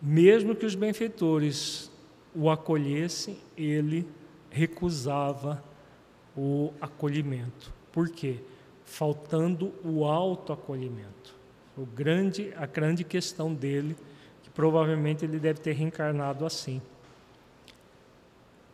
mesmo 0.00 0.56
que 0.56 0.66
os 0.66 0.74
benfeitores 0.74 1.90
o 2.34 2.50
acolhessem, 2.50 3.38
ele 3.56 4.08
recusava 4.50 5.62
o 6.36 6.72
acolhimento. 6.80 7.72
Por 7.92 8.08
quê? 8.08 8.40
Faltando 8.84 9.72
o 9.84 10.04
autoacolhimento. 10.04 11.41
O 11.76 11.86
grande, 11.86 12.52
a 12.56 12.66
grande 12.66 13.04
questão 13.04 13.52
dele, 13.52 13.96
que 14.42 14.50
provavelmente 14.50 15.24
ele 15.24 15.38
deve 15.38 15.60
ter 15.60 15.72
reencarnado 15.72 16.44
assim. 16.44 16.82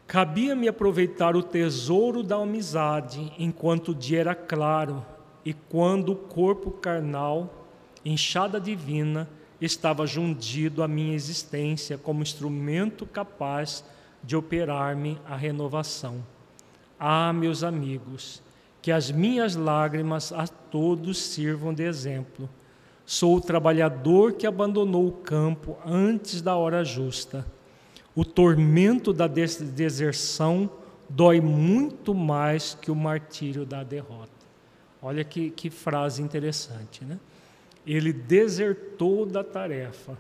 Cabia-me 0.07 0.69
aproveitar 0.69 1.37
o 1.37 1.43
tesouro 1.43 2.23
da 2.23 2.37
amizade 2.37 3.33
enquanto 3.39 3.91
o 3.91 3.95
dia 3.95 4.21
era 4.21 4.35
claro 4.35 5.05
e 5.45 5.53
quando 5.53 6.13
o 6.13 6.17
corpo 6.17 6.71
carnal 6.71 7.59
enxada 8.05 8.61
divina, 8.61 9.29
estava 9.61 10.07
jundido 10.07 10.83
à 10.83 10.89
minha 10.89 11.15
existência 11.15 11.99
como 11.99 12.23
instrumento 12.23 13.05
capaz 13.05 13.85
de 14.23 14.37
operar-me 14.37 15.21
a 15.27 15.37
renovação. 15.37 16.25
Ah, 16.99 17.33
meus 17.33 17.63
amigos, 17.63 18.43
que 18.81 18.93
as 18.93 19.11
minhas 19.11 19.57
lágrimas 19.57 20.33
a 20.33 20.47
todos 20.47 21.19
sirvam 21.19 21.75
de 21.75 21.83
exemplo. 21.83 22.49
Sou 23.11 23.37
o 23.37 23.41
trabalhador 23.41 24.35
que 24.35 24.47
abandonou 24.47 25.09
o 25.09 25.13
campo 25.13 25.79
antes 25.83 26.43
da 26.43 26.57
hora 26.57 26.85
justa. 26.85 27.43
O 28.15 28.23
tormento 28.23 29.15
da 29.15 29.27
deserção 29.27 30.69
dói 31.09 31.41
muito 31.41 32.13
mais 32.13 32.77
que 32.79 32.91
o 32.91 32.95
martírio 32.95 33.65
da 33.65 33.83
derrota. 33.83 34.29
Olha 35.01 35.25
que, 35.25 35.49
que 35.49 35.71
frase 35.71 36.21
interessante, 36.21 37.03
né? 37.03 37.19
ele 37.87 38.13
desertou 38.13 39.25
da 39.25 39.43
tarefa. 39.43 40.15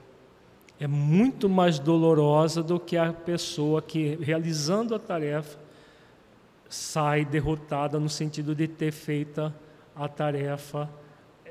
É 0.80 0.86
muito 0.86 1.46
mais 1.46 1.78
dolorosa 1.78 2.62
do 2.62 2.80
que 2.80 2.96
a 2.96 3.12
pessoa 3.12 3.82
que, 3.82 4.16
realizando 4.22 4.94
a 4.94 4.98
tarefa, 4.98 5.58
sai 6.70 7.26
derrotada 7.26 8.00
no 8.00 8.08
sentido 8.08 8.54
de 8.54 8.66
ter 8.66 8.92
feito 8.92 9.52
a 9.94 10.08
tarefa 10.08 10.88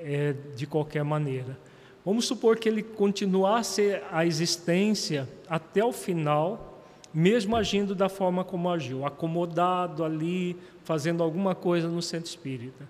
é, 0.02 0.36
de 0.56 0.66
qualquer 0.66 1.04
maneira. 1.04 1.58
Vamos 2.06 2.26
supor 2.26 2.58
que 2.58 2.70
ele 2.70 2.82
continuasse 2.82 4.00
a 4.12 4.26
existência 4.26 5.28
até 5.50 5.84
o 5.84 5.92
final, 5.92 6.82
mesmo 7.14 7.56
agindo 7.56 7.94
da 7.94 8.08
forma 8.08 8.44
como 8.44 8.70
agiu, 8.70 9.06
acomodado 9.06 10.04
ali, 10.04 10.56
fazendo 10.84 11.22
alguma 11.22 11.54
coisa 11.54 11.88
no 11.88 12.02
centro 12.02 12.30
espírita. 12.30 12.88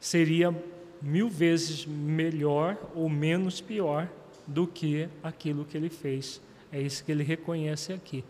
Seria 0.00 0.54
mil 1.02 1.28
vezes 1.28 1.84
melhor 1.84 2.76
ou 2.94 3.08
menos 3.08 3.60
pior 3.60 4.08
do 4.46 4.66
que 4.66 5.08
aquilo 5.22 5.64
que 5.64 5.76
ele 5.76 5.90
fez. 5.90 6.40
É 6.72 6.80
isso 6.80 7.04
que 7.04 7.12
ele 7.12 7.22
reconhece 7.22 7.92
aqui. 7.92 8.24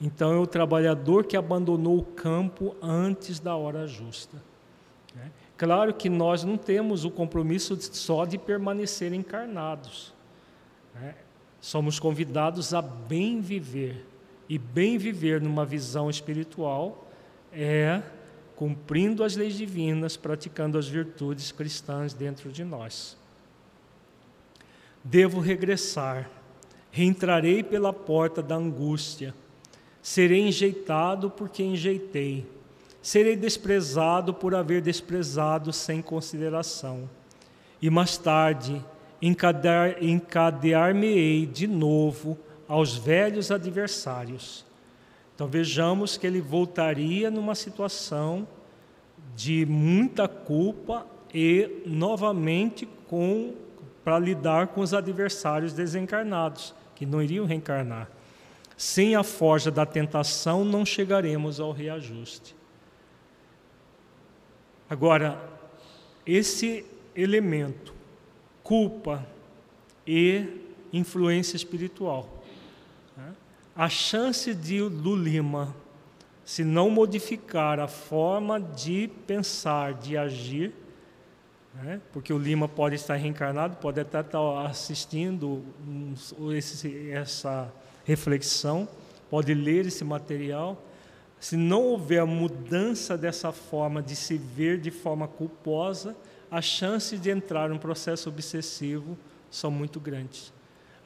Então 0.00 0.32
é 0.32 0.38
o 0.38 0.46
trabalhador 0.46 1.26
que 1.26 1.36
abandonou 1.36 1.98
o 1.98 2.04
campo 2.04 2.74
antes 2.80 3.38
da 3.38 3.54
hora 3.56 3.86
justa. 3.86 4.47
Claro 5.58 5.92
que 5.92 6.08
nós 6.08 6.44
não 6.44 6.56
temos 6.56 7.04
o 7.04 7.10
compromisso 7.10 7.76
só 7.92 8.24
de 8.24 8.38
permanecer 8.38 9.12
encarnados. 9.12 10.14
Né? 10.94 11.16
Somos 11.60 11.98
convidados 11.98 12.72
a 12.72 12.80
bem 12.80 13.40
viver. 13.40 14.06
E 14.48 14.56
bem 14.56 14.96
viver 14.96 15.42
numa 15.42 15.66
visão 15.66 16.08
espiritual 16.08 17.10
é 17.52 18.00
cumprindo 18.54 19.24
as 19.24 19.36
leis 19.36 19.54
divinas, 19.56 20.16
praticando 20.16 20.78
as 20.78 20.86
virtudes 20.86 21.50
cristãs 21.50 22.14
dentro 22.14 22.50
de 22.50 22.64
nós. 22.64 23.16
Devo 25.02 25.40
regressar, 25.40 26.30
reentrarei 26.90 27.62
pela 27.62 27.92
porta 27.92 28.42
da 28.42 28.54
angústia, 28.54 29.34
serei 30.00 30.40
enjeitado 30.40 31.30
porque 31.30 31.62
enjeitei, 31.62 32.46
serei 33.08 33.36
desprezado 33.36 34.34
por 34.34 34.54
haver 34.54 34.80
desprezado 34.80 35.72
sem 35.72 36.02
consideração, 36.02 37.08
e 37.80 37.88
mais 37.88 38.16
tarde 38.16 38.84
encadear-me-ei 39.20 41.46
de 41.46 41.66
novo 41.66 42.38
aos 42.68 42.96
velhos 42.96 43.50
adversários 43.50 44.68
então 45.38 45.46
vejamos 45.46 46.16
que 46.16 46.26
ele 46.26 46.40
voltaria 46.40 47.30
numa 47.30 47.54
situação 47.54 48.44
de 49.36 49.64
muita 49.66 50.26
culpa 50.26 51.06
e 51.32 51.80
novamente 51.86 52.88
com 53.06 53.54
para 54.02 54.18
lidar 54.18 54.66
com 54.66 54.80
os 54.80 54.92
adversários 54.92 55.72
desencarnados, 55.72 56.74
que 56.96 57.06
não 57.06 57.22
iriam 57.22 57.46
reencarnar. 57.46 58.10
Sem 58.76 59.14
a 59.14 59.22
forja 59.22 59.70
da 59.70 59.86
tentação, 59.86 60.64
não 60.64 60.84
chegaremos 60.84 61.60
ao 61.60 61.70
reajuste. 61.70 62.56
Agora, 64.88 65.38
esse 66.26 66.84
elemento, 67.14 67.92
culpa 68.62 69.26
e 70.06 70.46
influência 70.92 71.56
espiritual, 71.56 72.42
né? 73.16 73.34
a 73.76 73.88
chance 73.88 74.54
de 74.54 74.88
do 74.88 75.14
Lima, 75.14 75.74
se 76.44 76.64
não 76.64 76.88
modificar 76.88 77.78
a 77.78 77.86
forma 77.86 78.58
de 78.58 79.10
pensar, 79.26 79.92
de 79.92 80.16
agir, 80.16 80.72
né? 81.74 82.00
porque 82.12 82.32
o 82.32 82.38
Lima 82.38 82.66
pode 82.66 82.94
estar 82.94 83.16
reencarnado, 83.16 83.76
pode 83.76 84.00
até 84.00 84.20
estar 84.20 84.66
assistindo 84.66 85.62
esse, 86.54 87.10
essa 87.10 87.70
reflexão, 88.04 88.88
pode 89.28 89.52
ler 89.52 89.86
esse 89.86 90.02
material. 90.02 90.82
Se 91.40 91.56
não 91.56 91.82
houver 91.82 92.24
mudança 92.26 93.16
dessa 93.16 93.52
forma 93.52 94.02
de 94.02 94.16
se 94.16 94.36
ver 94.36 94.80
de 94.80 94.90
forma 94.90 95.28
culposa, 95.28 96.16
as 96.50 96.64
chances 96.64 97.20
de 97.20 97.30
entrar 97.30 97.68
num 97.68 97.78
processo 97.78 98.28
obsessivo 98.28 99.16
são 99.50 99.70
muito 99.70 100.00
grandes. 100.00 100.52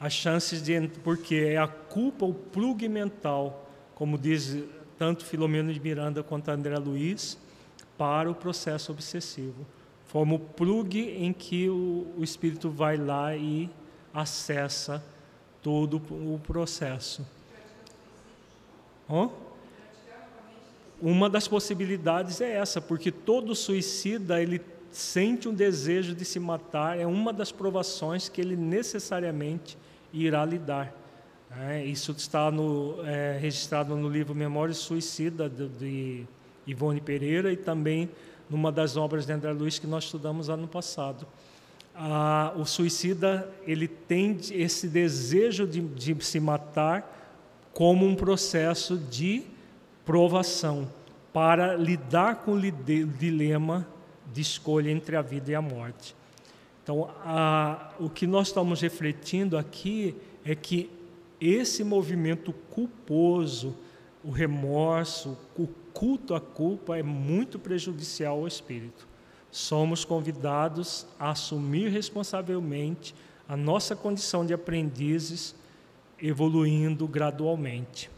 As 0.01 0.13
chances 0.13 0.63
de 0.63 0.89
porque 1.05 1.37
é 1.37 1.59
a 1.59 1.69
culpa, 1.69 2.25
o 2.25 2.35
plug 2.35 2.89
mental, 2.89 3.69
como 3.95 4.19
diz 4.19 4.59
tanto 4.99 5.25
Filomeno 5.25 5.73
de 5.73 5.81
Miranda 5.81 6.23
quanto 6.23 6.51
André 6.51 6.77
Luiz, 6.79 7.39
para 7.97 8.31
o 8.31 8.35
processo 8.35 8.91
obsessivo 8.91 9.67
forma 10.13 10.35
o 10.35 10.39
plug 10.39 11.01
em 11.01 11.33
que 11.33 11.71
o, 11.71 12.07
o 12.19 12.23
espírito 12.23 12.69
vai 12.69 12.99
lá 12.99 13.35
e 13.35 13.71
acessa 14.13 15.03
todo 15.63 15.97
o 15.97 16.39
processo. 16.47 17.27
Oh? 19.09 19.31
Uma 21.03 21.29
das 21.29 21.49
possibilidades 21.49 22.41
é 22.41 22.53
essa, 22.53 22.81
porque 22.81 23.11
todo 23.11 23.57
suicida 23.57 24.41
ele 24.41 24.61
sente 24.93 25.49
um 25.49 25.55
desejo 25.55 26.15
de 26.15 26.24
se 26.24 26.39
matar, 26.39 26.97
é 26.97 27.05
uma 27.05 27.33
das 27.33 27.51
provações 27.51 28.29
que 28.29 28.41
ele 28.41 28.55
necessariamente 28.55 29.77
irá 30.12 30.45
lidar. 30.45 30.95
É, 31.61 31.85
isso 31.85 32.12
está 32.12 32.53
no, 32.53 33.05
é, 33.05 33.37
registrado 33.37 33.97
no 33.97 34.09
livro 34.09 34.33
Memória 34.33 34.73
Suicida 34.73 35.49
de, 35.49 35.69
de 35.70 36.27
Ivone 36.69 37.01
Pereira 37.01 37.53
e 37.53 37.57
também 37.57 38.09
numa 38.49 38.70
das 38.70 38.97
obras 38.97 39.27
de 39.27 39.33
André 39.33 39.51
Luiz 39.51 39.81
que 39.81 39.89
nós 39.89 40.05
estudamos 40.05 40.49
ano 40.49 40.69
passado. 40.69 41.27
Ah, 41.97 42.53
o 42.57 42.65
suicida 42.65 43.53
ele 43.66 43.89
tem 43.89 44.39
esse 44.53 44.87
desejo 44.87 45.66
de, 45.66 45.81
de 45.81 46.24
se 46.24 46.39
matar 46.39 47.19
como 47.73 48.07
um 48.07 48.15
processo 48.15 48.97
de 48.97 49.43
provação 50.05 50.89
para 51.33 51.74
lidar 51.77 52.37
com 52.37 52.53
o 52.53 52.61
dilema 52.61 53.87
de 54.33 54.41
escolha 54.41 54.91
entre 54.91 55.16
a 55.16 55.23
vida 55.23 55.51
e 55.51 55.55
a 55.55 55.62
morte. 55.62 56.15
Então, 56.83 57.11
a, 57.24 57.93
o 58.01 58.11
que 58.11 58.27
nós 58.27 58.49
estamos 58.49 58.81
refletindo 58.81 59.57
aqui 59.57 60.16
é 60.45 60.55
que 60.55 60.91
esse 61.41 61.85
movimento 61.85 62.53
culposo, 62.70 63.74
o 64.24 64.31
remorso, 64.31 65.37
o 65.57 65.66
culto 65.93 66.35
à 66.35 66.41
culpa 66.41 66.99
é 66.99 67.03
muito 67.03 67.59
prejudicial 67.59 68.39
ao 68.39 68.49
espírito. 68.49 69.07
Somos 69.51 70.05
convidados 70.05 71.07
a 71.19 71.31
assumir 71.31 71.89
responsavelmente 71.89 73.15
a 73.49 73.57
nossa 73.57 73.95
condição 73.95 74.47
de 74.47 74.55
aprendizes, 74.55 75.55
evoluindo 76.20 77.07
gradualmente. 77.07 78.11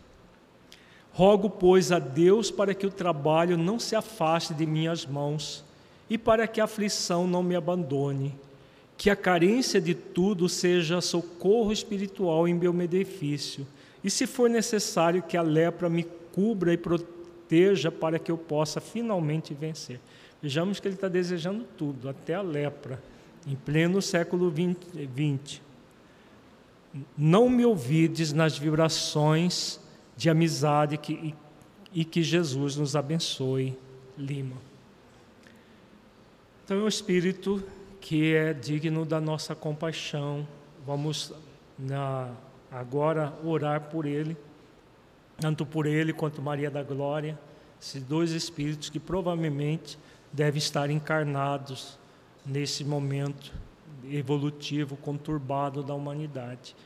Rogo, 1.15 1.49
pois, 1.49 1.93
a 1.93 2.01
Deus 2.01 2.51
para 2.51 2.75
que 2.75 2.85
o 2.85 2.91
trabalho 2.91 3.57
não 3.57 3.79
se 3.79 3.95
afaste 3.95 4.53
de 4.53 4.67
minhas 4.67 5.07
mãos 5.07 5.65
e 6.11 6.19
para 6.19 6.49
que 6.49 6.61
a 6.61 6.65
aflição 6.65 7.25
não 7.25 7.41
me 7.41 7.55
abandone, 7.55 8.35
que 8.99 9.09
a 9.09 9.15
carência 9.15 9.81
de 9.81 9.95
tudo 9.95 10.49
seja 10.49 11.01
socorro 11.01 11.73
espiritual 11.73 12.49
em 12.49 12.55
meu 12.55 12.73
benefício, 12.73 13.65
e 14.03 14.11
se 14.11 14.27
for 14.27 14.51
necessário 14.51 15.23
que 15.23 15.37
a 15.37 15.43
lepra 15.43 15.89
me 15.89 16.03
cubra 16.33 16.73
e 16.73 16.77
proteja 16.77 17.93
para 17.93 18.19
que 18.19 18.31
eu 18.31 18.37
possa 18.37 18.81
finalmente 18.81 19.55
vencer. 19.55 20.01
Vejamos 20.43 20.81
que 20.81 20.89
ele 20.89 20.97
está 20.97 21.09
desejando 21.09 21.65
tudo, 21.79 22.09
até 22.09 22.35
a 22.35 22.43
lepra, 22.43 23.01
em 23.47 23.55
pleno 23.55 24.03
século 24.03 24.53
XX. 24.53 25.61
Não 27.17 27.49
me 27.49 27.65
ouvides 27.65 28.33
nas 28.33 28.59
vibrações 28.59 29.81
de 30.17 30.31
amizade 30.31 30.97
que, 30.97 31.35
e, 31.93 32.05
que 32.05 32.23
Jesus 32.23 32.77
nos 32.77 32.95
abençoe. 32.97 33.77
Lima. 34.17 34.57
Então 36.65 36.79
é 36.79 36.81
um 36.83 36.89
espírito 36.89 37.63
que 38.01 38.33
é 38.33 38.53
digno 38.53 39.05
da 39.05 39.21
nossa 39.21 39.57
compaixão. 39.57 40.47
Vamos 40.87 41.33
na, 41.77 42.31
agora 42.71 43.33
orar 43.43 43.81
por 43.83 44.07
ele 44.07 44.37
tanto 45.39 45.67
por 45.67 45.87
ele 45.87 46.13
quanto 46.13 46.41
Maria 46.41 46.71
da 46.71 46.83
Glória, 46.83 47.39
esses 47.81 48.03
dois 48.03 48.31
espíritos 48.31 48.89
que 48.89 49.01
provavelmente 49.01 49.99
devem 50.33 50.59
estar 50.59 50.91
encarnados 50.91 51.99
nesse 52.45 52.85
momento 52.85 53.53
evolutivo 54.11 54.97
conturbado 54.97 55.83
da 55.83 55.95
humanidade, 55.95 56.77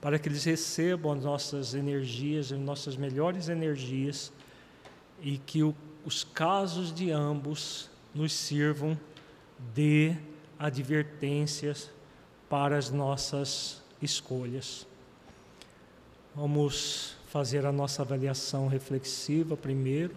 para 0.00 0.18
que 0.18 0.28
eles 0.28 0.44
recebam 0.44 1.12
as 1.12 1.24
nossas 1.24 1.74
energias, 1.74 2.52
as 2.52 2.58
nossas 2.58 2.96
melhores 2.96 3.48
energias 3.48 4.32
e 5.20 5.38
que 5.38 5.62
o, 5.62 5.74
os 6.04 6.22
casos 6.22 6.92
de 6.94 7.10
ambos 7.10 7.90
nos 8.14 8.32
sirvam 8.32 8.98
de 9.74 10.16
advertências 10.58 11.90
para 12.48 12.76
as 12.76 12.90
nossas 12.90 13.82
escolhas. 14.00 14.86
Vamos 16.34 17.16
fazer 17.28 17.66
a 17.66 17.72
nossa 17.72 18.02
avaliação 18.02 18.68
reflexiva 18.68 19.56
primeiro. 19.56 20.14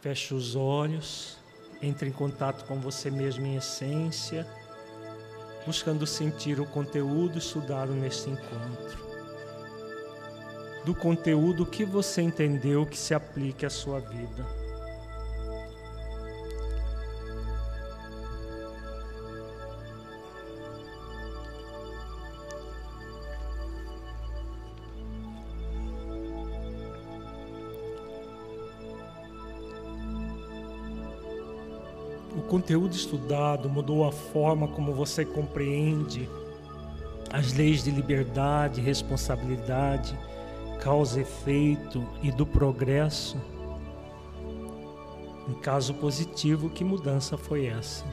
Feche 0.00 0.34
os 0.34 0.54
olhos, 0.54 1.38
entre 1.80 2.08
em 2.08 2.12
contato 2.12 2.66
com 2.66 2.78
você 2.80 3.10
mesmo 3.10 3.46
em 3.46 3.56
essência, 3.56 4.46
buscando 5.66 6.06
sentir 6.06 6.60
o 6.60 6.66
conteúdo 6.66 7.38
estudado 7.38 7.92
neste 7.92 8.28
encontro. 8.28 9.03
Do 10.84 10.94
conteúdo 10.94 11.64
que 11.64 11.84
você 11.84 12.20
entendeu 12.20 12.84
que 12.84 12.98
se 12.98 13.14
aplique 13.14 13.64
à 13.64 13.70
sua 13.70 14.00
vida. 14.00 14.64
conteúdo 32.54 32.94
estudado 32.94 33.68
mudou 33.68 34.06
a 34.06 34.12
forma 34.12 34.68
como 34.68 34.92
você 34.92 35.24
compreende 35.24 36.28
as 37.32 37.52
leis 37.52 37.82
de 37.82 37.90
liberdade, 37.90 38.80
responsabilidade, 38.80 40.16
causa 40.80 41.20
efeito 41.20 42.06
e 42.22 42.30
do 42.30 42.46
progresso? 42.46 43.36
Em 45.48 45.54
caso 45.54 45.94
positivo, 45.94 46.70
que 46.70 46.84
mudança 46.84 47.36
foi 47.36 47.66
essa? 47.66 48.04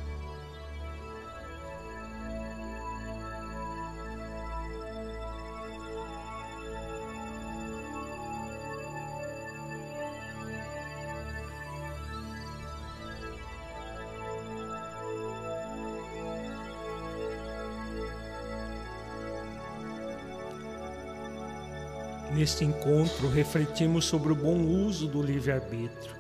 Neste 22.42 22.66
encontro, 22.66 23.30
refletimos 23.30 24.06
sobre 24.06 24.34
o 24.34 24.36
bom 24.36 24.66
uso 24.66 25.08
do 25.08 25.22
livre-arbítrio, 25.22 26.16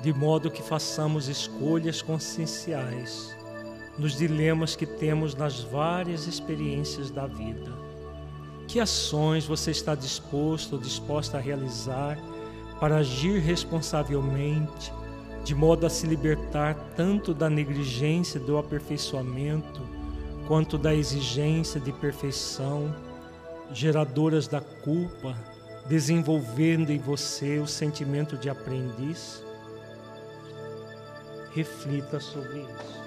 de 0.00 0.12
modo 0.12 0.50
que 0.50 0.64
façamos 0.64 1.28
escolhas 1.28 2.02
conscienciais 2.02 3.36
nos 3.96 4.18
dilemas 4.18 4.74
que 4.74 4.84
temos 4.84 5.36
nas 5.36 5.60
várias 5.60 6.26
experiências 6.26 7.12
da 7.12 7.28
vida. 7.28 7.70
Que 8.66 8.80
ações 8.80 9.46
você 9.46 9.70
está 9.70 9.94
disposto 9.94 10.72
ou 10.72 10.80
disposta 10.80 11.38
a 11.38 11.40
realizar 11.40 12.18
para 12.80 12.96
agir 12.96 13.38
responsavelmente, 13.38 14.92
de 15.44 15.54
modo 15.54 15.86
a 15.86 15.88
se 15.88 16.04
libertar 16.04 16.74
tanto 16.96 17.32
da 17.32 17.48
negligência 17.48 18.40
do 18.40 18.58
aperfeiçoamento, 18.58 19.82
quanto 20.48 20.76
da 20.76 20.92
exigência 20.92 21.80
de 21.80 21.92
perfeição? 21.92 22.92
Geradoras 23.72 24.48
da 24.48 24.60
culpa, 24.60 25.36
desenvolvendo 25.86 26.90
em 26.90 26.98
você 26.98 27.58
o 27.58 27.66
sentimento 27.66 28.36
de 28.36 28.48
aprendiz, 28.48 29.42
reflita 31.54 32.20
sobre 32.20 32.60
isso. 32.60 32.97